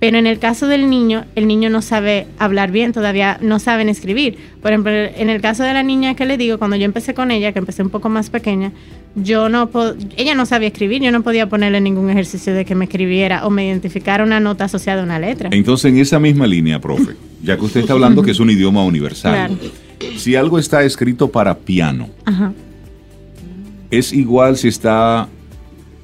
Pero 0.00 0.16
en 0.16 0.26
el 0.26 0.38
caso 0.38 0.66
del 0.66 0.88
niño, 0.88 1.26
el 1.34 1.46
niño 1.46 1.68
no 1.68 1.82
sabe 1.82 2.26
hablar 2.38 2.70
bien, 2.70 2.92
todavía 2.92 3.38
no 3.42 3.58
saben 3.58 3.90
escribir. 3.90 4.38
Por 4.62 4.72
ejemplo, 4.72 4.90
en 4.92 5.28
el 5.28 5.42
caso 5.42 5.62
de 5.62 5.74
la 5.74 5.82
niña 5.82 6.16
que 6.16 6.24
le 6.24 6.38
digo, 6.38 6.58
cuando 6.58 6.76
yo 6.76 6.86
empecé 6.86 7.12
con 7.12 7.30
ella, 7.30 7.52
que 7.52 7.58
empecé 7.58 7.82
un 7.82 7.90
poco 7.90 8.08
más 8.08 8.30
pequeña, 8.30 8.72
yo 9.14 9.50
no 9.50 9.68
ella 10.16 10.34
no 10.34 10.46
sabía 10.46 10.68
escribir, 10.68 11.02
yo 11.02 11.12
no 11.12 11.22
podía 11.22 11.50
ponerle 11.50 11.82
ningún 11.82 12.08
ejercicio 12.08 12.54
de 12.54 12.64
que 12.64 12.74
me 12.74 12.86
escribiera 12.86 13.46
o 13.46 13.50
me 13.50 13.66
identificara 13.66 14.24
una 14.24 14.40
nota 14.40 14.64
asociada 14.64 15.02
a 15.02 15.04
una 15.04 15.18
letra. 15.18 15.50
Entonces, 15.52 15.92
en 15.92 15.98
esa 15.98 16.18
misma 16.18 16.46
línea, 16.46 16.80
profe, 16.80 17.16
ya 17.42 17.58
que 17.58 17.64
usted 17.66 17.80
está 17.80 17.92
hablando 17.92 18.22
que 18.22 18.30
es 18.30 18.40
un 18.40 18.48
idioma 18.48 18.82
universal, 18.82 19.58
si 20.16 20.34
algo 20.34 20.58
está 20.58 20.82
escrito 20.82 21.28
para 21.30 21.58
piano, 21.58 22.08
¿es 23.90 24.14
igual 24.14 24.56
si 24.56 24.68
está 24.68 25.28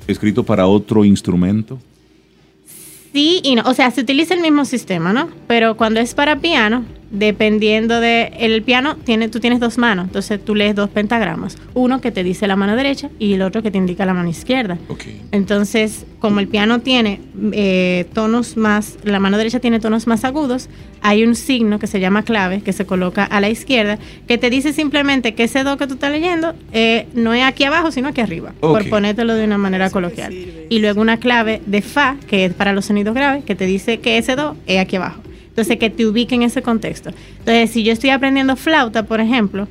escrito 0.07 0.45
para 0.45 0.67
otro 0.67 1.03
instrumento? 1.03 1.79
Sí 3.13 3.41
y 3.43 3.55
no. 3.55 3.63
O 3.67 3.75
sea, 3.75 3.91
se 3.91 4.01
utiliza 4.01 4.35
el 4.35 4.41
mismo 4.41 4.65
sistema, 4.65 5.13
¿no? 5.13 5.29
Pero 5.47 5.77
cuando 5.77 6.01
es 6.01 6.15
para 6.15 6.41
piano, 6.41 6.85
dependiendo 7.11 8.01
de 8.01 8.33
el 8.39 8.63
piano 8.63 8.97
tiene 8.97 9.29
tú 9.29 9.41
tienes 9.41 9.61
dos 9.61 9.79
manos 9.79 10.07
entonces 10.07 10.45
tú 10.45 10.55
lees 10.55 10.75
dos 10.75 10.91
pentagramas. 10.91 11.57
Uno 11.75 12.01
que 12.01 12.11
te 12.11 12.25
dice 12.25 12.47
la 12.47 12.57
mano 12.57 12.77
derecha 12.77 13.11
y 13.19 13.35
el 13.35 13.43
otro 13.43 13.63
que 13.63 13.71
te 13.71 13.79
indica 13.79 14.07
la 14.07 14.15
mano 14.15 14.29
izquierda. 14.29 14.79
Entonces 15.33 16.07
como 16.19 16.41
el 16.41 16.49
piano 16.49 16.81
tiene 16.81 17.21
eh, 17.53 18.07
tonos 18.13 18.57
más 18.57 18.99
la 19.05 19.21
mano 19.21 19.39
derecha 19.39 19.61
tiene 19.61 19.81
tonos 19.81 20.07
más 20.07 20.25
agudos 20.25 20.69
hay 21.03 21.25
un 21.25 21.35
signo 21.37 21.79
que 21.79 21.87
se 21.87 22.01
llama 22.01 22.23
clave 22.23 22.63
que 22.63 22.73
se 22.73 22.87
coloca 22.87 23.25
a 23.25 23.41
la 23.41 23.49
izquierda 23.49 23.99
que 24.27 24.39
te 24.39 24.51
dice 24.51 24.73
simplemente 24.73 25.35
que 25.35 25.45
ese 25.45 25.63
do 25.63 25.77
que 25.77 25.87
tú 25.87 25.95
estás 25.95 26.11
leyendo 26.11 26.55
eh, 26.73 27.07
no 27.15 27.35
es 27.35 27.45
aquí 27.45 27.65
abajo 27.65 27.91
sino 27.93 28.09
aquí 28.09 28.23
arriba 28.23 28.53
por 28.61 28.89
ponértelo 28.89 29.35
de 29.35 29.45
una 29.45 29.59
manera 29.59 29.91
coloquial. 29.91 30.35
y 30.69 30.79
luego 30.79 31.01
una 31.01 31.19
clave 31.19 31.61
de 31.67 31.83
fa 31.83 32.17
que 32.27 32.47
es 32.47 32.55
para 32.55 32.73
los 32.73 32.87
sonidos 32.87 33.15
graves 33.15 33.45
que 33.45 33.55
te 33.55 33.67
dice 33.67 34.01
que 34.01 34.19
ese 34.19 34.35
do 34.37 34.57
es 34.67 34.81
aquí 34.81 34.97
abajo 34.97 35.21
entonces, 35.57 35.79
que 35.79 35.89
te 35.89 36.05
ubique 36.05 36.35
en 36.35 36.43
ese 36.43 36.61
contexto. 36.61 37.11
Entonces, 37.39 37.71
si 37.71 37.83
yo 37.83 37.91
estoy 37.91 38.11
aprendiendo 38.11 38.57
flauta, 38.57 39.05
por 39.05 39.21
ejemplo, 39.21 39.67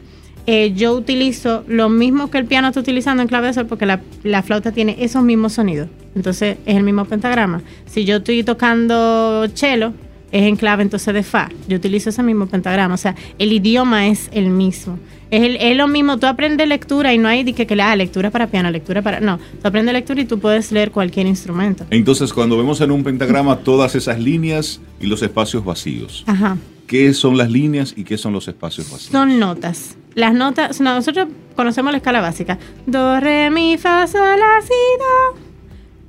eh, 0.47 0.73
yo 0.73 0.95
utilizo 0.95 1.63
lo 1.67 1.89
mismo 1.89 2.31
que 2.31 2.39
el 2.39 2.45
piano 2.45 2.69
está 2.69 2.79
utilizando 2.79 3.21
en 3.21 3.27
clave 3.27 3.47
de 3.47 3.53
sol 3.53 3.67
porque 3.67 3.85
la, 3.85 4.01
la, 4.23 4.41
flauta 4.41 4.71
tiene 4.71 4.95
esos 4.99 5.21
mismos 5.21 5.53
sonidos. 5.53 5.87
Entonces, 6.15 6.57
es 6.65 6.75
el 6.75 6.81
mismo 6.81 7.05
pentagrama. 7.05 7.61
Si 7.85 8.03
yo 8.03 8.17
estoy 8.17 8.43
tocando 8.43 9.47
cello, 9.53 9.93
es 10.31 10.41
en 10.41 10.55
clave 10.55 10.81
entonces 10.81 11.13
de 11.13 11.21
fa. 11.21 11.49
Yo 11.67 11.77
utilizo 11.77 12.09
ese 12.09 12.23
mismo 12.23 12.47
pentagrama. 12.47 12.95
O 12.95 12.97
sea, 12.97 13.15
el 13.37 13.53
idioma 13.53 14.07
es 14.07 14.29
el 14.33 14.49
mismo. 14.49 14.97
Es, 15.35 15.75
lo 15.75 15.87
mismo, 15.87 16.17
tú 16.17 16.27
aprendes 16.27 16.67
lectura 16.67 17.13
y 17.13 17.17
no 17.17 17.27
hay 17.27 17.43
que, 17.53 17.67
que 17.67 17.81
ah, 17.81 17.95
lectura 17.95 18.31
para 18.31 18.47
piano, 18.47 18.71
lectura 18.71 19.01
para... 19.01 19.19
No, 19.19 19.37
tú 19.37 19.67
aprendes 19.67 19.93
lectura 19.93 20.21
y 20.21 20.25
tú 20.25 20.39
puedes 20.39 20.71
leer 20.71 20.91
cualquier 20.91 21.27
instrumento. 21.27 21.85
Entonces, 21.89 22.31
cuando 22.31 22.57
vemos 22.57 22.79
en 22.79 22.91
un 22.91 23.03
pentagrama 23.03 23.57
todas 23.57 23.95
esas 23.95 24.19
líneas 24.19 24.79
y 25.01 25.07
los 25.07 25.21
espacios 25.21 25.65
vacíos, 25.65 26.23
Ajá. 26.25 26.57
¿qué 26.87 27.13
son 27.13 27.37
las 27.37 27.51
líneas 27.51 27.93
y 27.97 28.05
qué 28.05 28.17
son 28.17 28.31
los 28.31 28.47
espacios 28.47 28.89
vacíos? 28.89 29.11
Son 29.11 29.37
notas. 29.39 29.97
Las 30.13 30.33
notas, 30.33 30.79
nosotros 30.79 31.27
conocemos 31.55 31.91
la 31.91 31.97
escala 31.97 32.21
básica. 32.21 32.57
Do, 32.85 33.19
re, 33.19 33.49
mi, 33.51 33.77
fa, 33.77 34.07
sol, 34.07 34.39
la, 34.39 34.61
si, 34.61 34.69
do. 34.69 35.45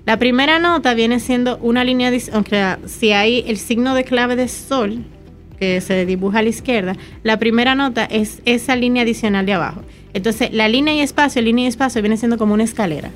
La 0.05 0.21
primera 0.21 0.61
nota 0.61 0.95
viene 0.95 1.19
siendo 1.19 1.59
una 1.59 1.83
línea, 1.83 2.13
aunque 2.33 2.77
si 2.87 3.11
hay 3.11 3.43
el 3.49 3.57
signo 3.57 3.97
de 3.97 4.05
clave 4.05 4.37
de 4.37 4.47
sol, 4.47 5.05
que 5.59 5.81
se 5.81 6.07
dibuja 6.07 6.41
a 6.41 6.43
la 6.43 6.49
izquierda, 6.49 6.97
la 7.23 7.39
primera 7.39 7.75
nota 7.75 8.05
es 8.05 8.43
esa 8.45 8.77
línea 8.77 9.03
adicional 9.03 9.47
de 9.47 9.55
abajo. 9.55 9.83
Entonces, 10.15 10.53
la 10.53 10.69
línea 10.69 10.95
y 10.95 11.01
espacio, 11.01 11.43
línea 11.43 11.65
y 11.65 11.69
espacio 11.69 12.01
viene 12.03 12.17
siendo 12.17 12.39
como 12.39 12.55
una 12.55 12.65
escalera. 12.65 13.11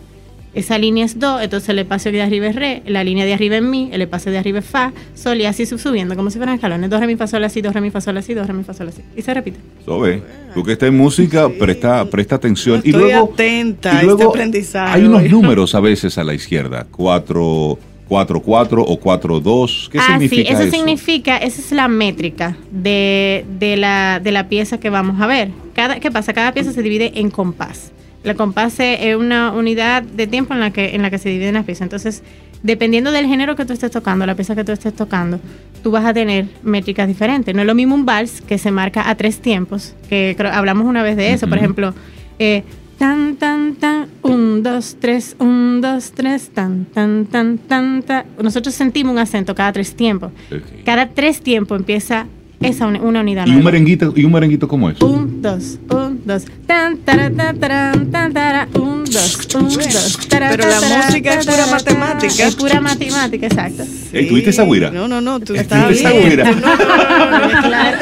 Esa 0.52 0.78
línea 0.78 1.04
es 1.04 1.18
do, 1.20 1.40
entonces 1.40 1.68
el 1.68 1.78
espacio 1.78 2.10
de 2.10 2.22
arriba 2.22 2.48
es 2.48 2.56
re, 2.56 2.82
la 2.84 3.04
línea 3.04 3.24
de 3.24 3.32
arriba 3.32 3.56
es 3.56 3.62
mi, 3.62 3.88
el 3.92 4.02
espacio 4.02 4.32
de 4.32 4.38
arriba 4.38 4.58
es 4.58 4.64
fa, 4.64 4.92
sol 5.14 5.40
y 5.40 5.44
así 5.44 5.64
subiendo, 5.64 6.16
como 6.16 6.28
si 6.30 6.38
fueran 6.38 6.56
escalones. 6.56 6.90
Do, 6.90 6.98
re, 6.98 7.06
mi, 7.06 7.14
fa, 7.14 7.28
sol, 7.28 7.44
así, 7.44 7.62
do, 7.62 7.72
re, 7.72 7.80
mi, 7.80 7.90
fa, 7.90 8.00
sol, 8.00 8.16
así, 8.16 8.34
do, 8.34 8.42
re, 8.42 8.52
mi, 8.52 8.64
fa, 8.64 8.74
sol, 8.74 8.88
así. 8.88 9.00
Y 9.16 9.22
se 9.22 9.32
repite. 9.32 9.60
Sobe, 9.84 10.22
tú 10.52 10.64
que 10.64 10.72
estás 10.72 10.88
en 10.88 10.96
música, 10.96 11.48
presta, 11.48 12.04
presta 12.06 12.34
atención. 12.34 12.78
Estoy 12.78 12.90
y 12.90 12.94
luego, 12.94 13.30
atenta 13.32 13.96
a 13.96 14.02
este 14.02 14.24
aprendizaje. 14.24 14.92
Hay 14.92 15.04
unos 15.04 15.22
números 15.30 15.74
a 15.76 15.80
veces 15.80 16.18
a 16.18 16.24
la 16.24 16.34
izquierda, 16.34 16.84
cuatro 16.90 17.78
4-4 18.10 18.84
o 18.86 19.00
4-2. 19.00 19.88
¿Qué 19.88 19.98
ah, 19.98 20.06
significa 20.08 20.48
sí, 20.48 20.52
eso, 20.52 20.62
eso? 20.62 20.76
significa, 20.76 21.36
esa 21.36 21.60
es 21.60 21.70
la 21.70 21.86
métrica 21.86 22.56
de, 22.72 23.46
de, 23.58 23.76
la, 23.76 24.18
de 24.18 24.32
la 24.32 24.48
pieza 24.48 24.80
que 24.80 24.90
vamos 24.90 25.20
a 25.20 25.28
ver. 25.28 25.50
Cada, 25.74 26.00
¿Qué 26.00 26.10
pasa? 26.10 26.32
Cada 26.32 26.52
pieza 26.52 26.72
se 26.72 26.82
divide 26.82 27.12
en 27.20 27.30
compás. 27.30 27.92
El 28.24 28.34
compás 28.34 28.74
es 28.80 29.16
una 29.16 29.52
unidad 29.52 30.02
de 30.02 30.26
tiempo 30.26 30.52
en 30.52 30.60
la 30.60 30.72
que, 30.72 30.94
en 30.94 31.02
la 31.02 31.10
que 31.10 31.18
se 31.18 31.30
dividen 31.30 31.54
las 31.54 31.64
piezas. 31.64 31.82
Entonces, 31.82 32.22
dependiendo 32.62 33.12
del 33.12 33.26
género 33.26 33.54
que 33.54 33.64
tú 33.64 33.72
estés 33.72 33.92
tocando, 33.92 34.26
la 34.26 34.34
pieza 34.34 34.54
que 34.54 34.64
tú 34.64 34.72
estés 34.72 34.92
tocando, 34.92 35.40
tú 35.82 35.92
vas 35.92 36.04
a 36.04 36.12
tener 36.12 36.46
métricas 36.62 37.08
diferentes. 37.08 37.54
No 37.54 37.62
es 37.62 37.66
lo 37.66 37.74
mismo 37.74 37.94
un 37.94 38.04
vals 38.04 38.40
que 38.42 38.58
se 38.58 38.72
marca 38.72 39.08
a 39.08 39.14
tres 39.14 39.38
tiempos, 39.38 39.94
que 40.08 40.36
hablamos 40.52 40.84
una 40.84 41.02
vez 41.02 41.16
de 41.16 41.32
eso. 41.32 41.48
Por 41.48 41.58
ejemplo, 41.58 41.94
eh, 42.38 42.64
tan, 43.00 43.36
tan, 43.36 43.76
tan, 43.76 44.08
un, 44.20 44.62
dos, 44.62 44.98
tres, 45.00 45.34
un, 45.38 45.80
dos, 45.80 46.12
tres, 46.12 46.50
tan, 46.50 46.84
tan, 46.84 47.24
tan, 47.24 47.56
tan, 47.56 48.02
tan. 48.02 48.26
Nosotros 48.42 48.74
sentimos 48.74 49.12
un 49.12 49.18
acento 49.18 49.54
cada 49.54 49.72
tres 49.72 49.94
tiempos. 49.96 50.32
Cada 50.84 51.08
tres 51.08 51.40
tiempos 51.40 51.78
empieza 51.78 52.26
esa 52.60 52.86
una 52.86 53.20
unidad. 53.20 53.46
¿Y 53.46 53.56
un 53.56 53.64
merenguito, 53.64 54.12
y 54.14 54.24
un 54.24 54.32
merenguito 54.32 54.68
cómo 54.68 54.90
es? 54.90 55.00
Un, 55.00 55.40
dos, 55.40 55.78
un, 55.88 56.20
dos. 56.26 56.44
Tan, 56.66 56.98
tan, 56.98 57.20
un, 58.74 59.04
dos, 59.04 59.48
un, 59.54 59.68
dos. 59.68 60.18
Pero 60.28 60.68
la 60.68 60.80
música 60.80 61.34
es 61.34 61.46
pura 61.46 61.66
matemática. 61.66 62.46
Es 62.46 62.54
pura 62.56 62.80
matemática, 62.80 63.46
exacto. 63.46 63.84
Sí. 63.84 64.26
¿Tuviste 64.26 64.50
esa 64.50 64.64
guira? 64.64 64.90
No, 64.90 65.08
no, 65.08 65.22
no, 65.22 65.40
tú 65.40 65.54
estás 65.54 65.90
esa 65.90 66.10
guira? 66.10 66.50
No, 66.60 66.76
no, 66.76 67.48
no, 67.48 67.62
claro. 67.62 67.98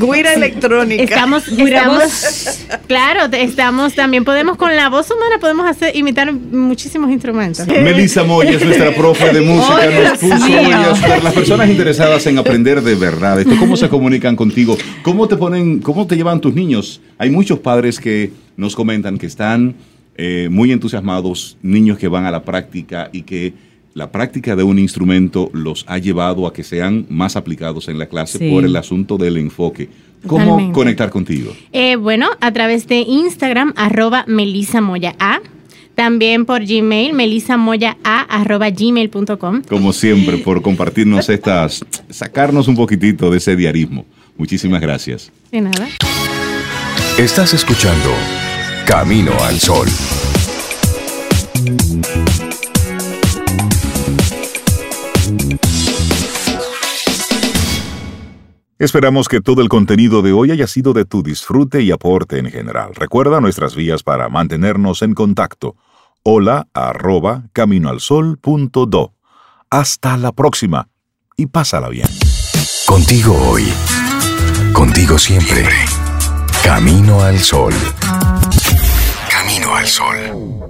guira 0.12 0.32
electrónica. 0.34 1.02
Estamos, 1.12 1.48
estamos, 1.48 2.58
claro, 2.86 3.32
estamos, 3.32 3.94
también 3.94 4.24
podemos 4.24 4.56
con 4.56 4.74
la 4.74 4.88
voz 4.88 5.10
humana 5.10 5.36
podemos 5.40 5.68
hacer, 5.68 5.94
imitar 5.96 6.32
muchísimos 6.32 7.10
instrumentos. 7.10 7.66
Melissa 7.66 8.24
Moya 8.24 8.50
es 8.50 8.64
nuestra 8.64 8.94
profe 8.94 9.32
de 9.32 9.40
música, 9.40 9.86
nos 9.86 10.18
puso 10.18 10.44
hoy 10.44 10.54
a 10.54 10.58
ayudar. 10.58 11.22
Las 11.22 11.34
personas 11.34 11.68
interesadas 11.68 12.26
en 12.26 12.38
aprender 12.38 12.82
de 12.82 12.94
verdad 13.02 13.40
esto, 13.40 13.54
¿cómo 13.58 13.76
se 13.76 13.88
comunican 13.88 14.36
contigo? 14.36 14.76
¿Cómo 15.02 15.26
te 15.28 15.36
ponen, 15.36 15.80
cómo 15.80 16.06
te 16.06 16.16
llevan 16.16 16.40
tus 16.40 16.54
niños? 16.54 17.00
Hay 17.18 17.30
muchos 17.30 17.58
padres 17.58 17.98
que 18.00 18.30
nos 18.56 18.74
comentan 18.76 19.18
que 19.18 19.26
están 19.26 19.74
eh, 20.16 20.48
muy 20.50 20.72
entusiasmados, 20.72 21.56
niños 21.62 21.98
que 21.98 22.06
van 22.08 22.24
a 22.26 22.30
la 22.30 22.44
práctica 22.44 23.10
y 23.12 23.22
que 23.22 23.54
la 23.94 24.10
práctica 24.12 24.56
de 24.56 24.62
un 24.62 24.78
instrumento 24.78 25.50
los 25.52 25.84
ha 25.88 25.98
llevado 25.98 26.46
a 26.46 26.52
que 26.52 26.62
sean 26.62 27.04
más 27.10 27.36
aplicados 27.36 27.88
en 27.88 27.98
la 27.98 28.06
clase 28.06 28.38
Sí. 28.38 28.50
por 28.50 28.64
el 28.64 28.74
asunto 28.76 29.18
del 29.18 29.36
enfoque. 29.36 29.88
¿Cómo 30.26 30.44
Totalmente. 30.44 30.72
conectar 30.72 31.10
contigo? 31.10 31.52
Eh, 31.72 31.96
bueno, 31.96 32.28
a 32.40 32.52
través 32.52 32.86
de 32.86 33.00
Instagram, 33.00 33.72
arroba 33.76 34.24
Melissa 34.28 34.80
Moya 34.80 35.16
A. 35.18 35.40
También 35.94 36.46
por 36.46 36.64
Gmail, 36.64 37.12
melisamoyaa 37.12 37.96
arroba 38.02 38.70
gmail.com. 38.70 39.62
Como 39.68 39.92
siempre, 39.92 40.38
por 40.38 40.62
compartirnos 40.62 41.28
estas, 41.28 41.84
sacarnos 42.10 42.68
un 42.68 42.76
poquitito 42.76 43.30
de 43.30 43.38
ese 43.38 43.56
diarismo. 43.56 44.06
Muchísimas 44.36 44.80
gracias. 44.80 45.30
De 45.50 45.60
nada. 45.60 45.88
Estás 47.18 47.52
escuchando 47.52 48.10
Camino 48.86 49.32
al 49.44 49.60
Sol. 49.60 49.88
Esperamos 58.82 59.28
que 59.28 59.40
todo 59.40 59.62
el 59.62 59.68
contenido 59.68 60.22
de 60.22 60.32
hoy 60.32 60.50
haya 60.50 60.66
sido 60.66 60.92
de 60.92 61.04
tu 61.04 61.22
disfrute 61.22 61.82
y 61.82 61.92
aporte 61.92 62.40
en 62.40 62.50
general. 62.50 62.96
Recuerda 62.96 63.40
nuestras 63.40 63.76
vías 63.76 64.02
para 64.02 64.28
mantenernos 64.28 65.02
en 65.02 65.14
contacto. 65.14 65.76
Hola 66.24 66.66
arroba 66.74 67.44
caminoalsol.do. 67.52 69.12
Hasta 69.70 70.16
la 70.16 70.32
próxima 70.32 70.88
y 71.36 71.46
pásala 71.46 71.90
bien. 71.90 72.08
Contigo 72.84 73.36
hoy. 73.50 73.62
Contigo 74.72 75.16
siempre. 75.16 75.64
Camino 76.64 77.22
al 77.22 77.38
sol. 77.38 77.72
Camino 79.30 79.76
al 79.76 79.86
sol. 79.86 80.61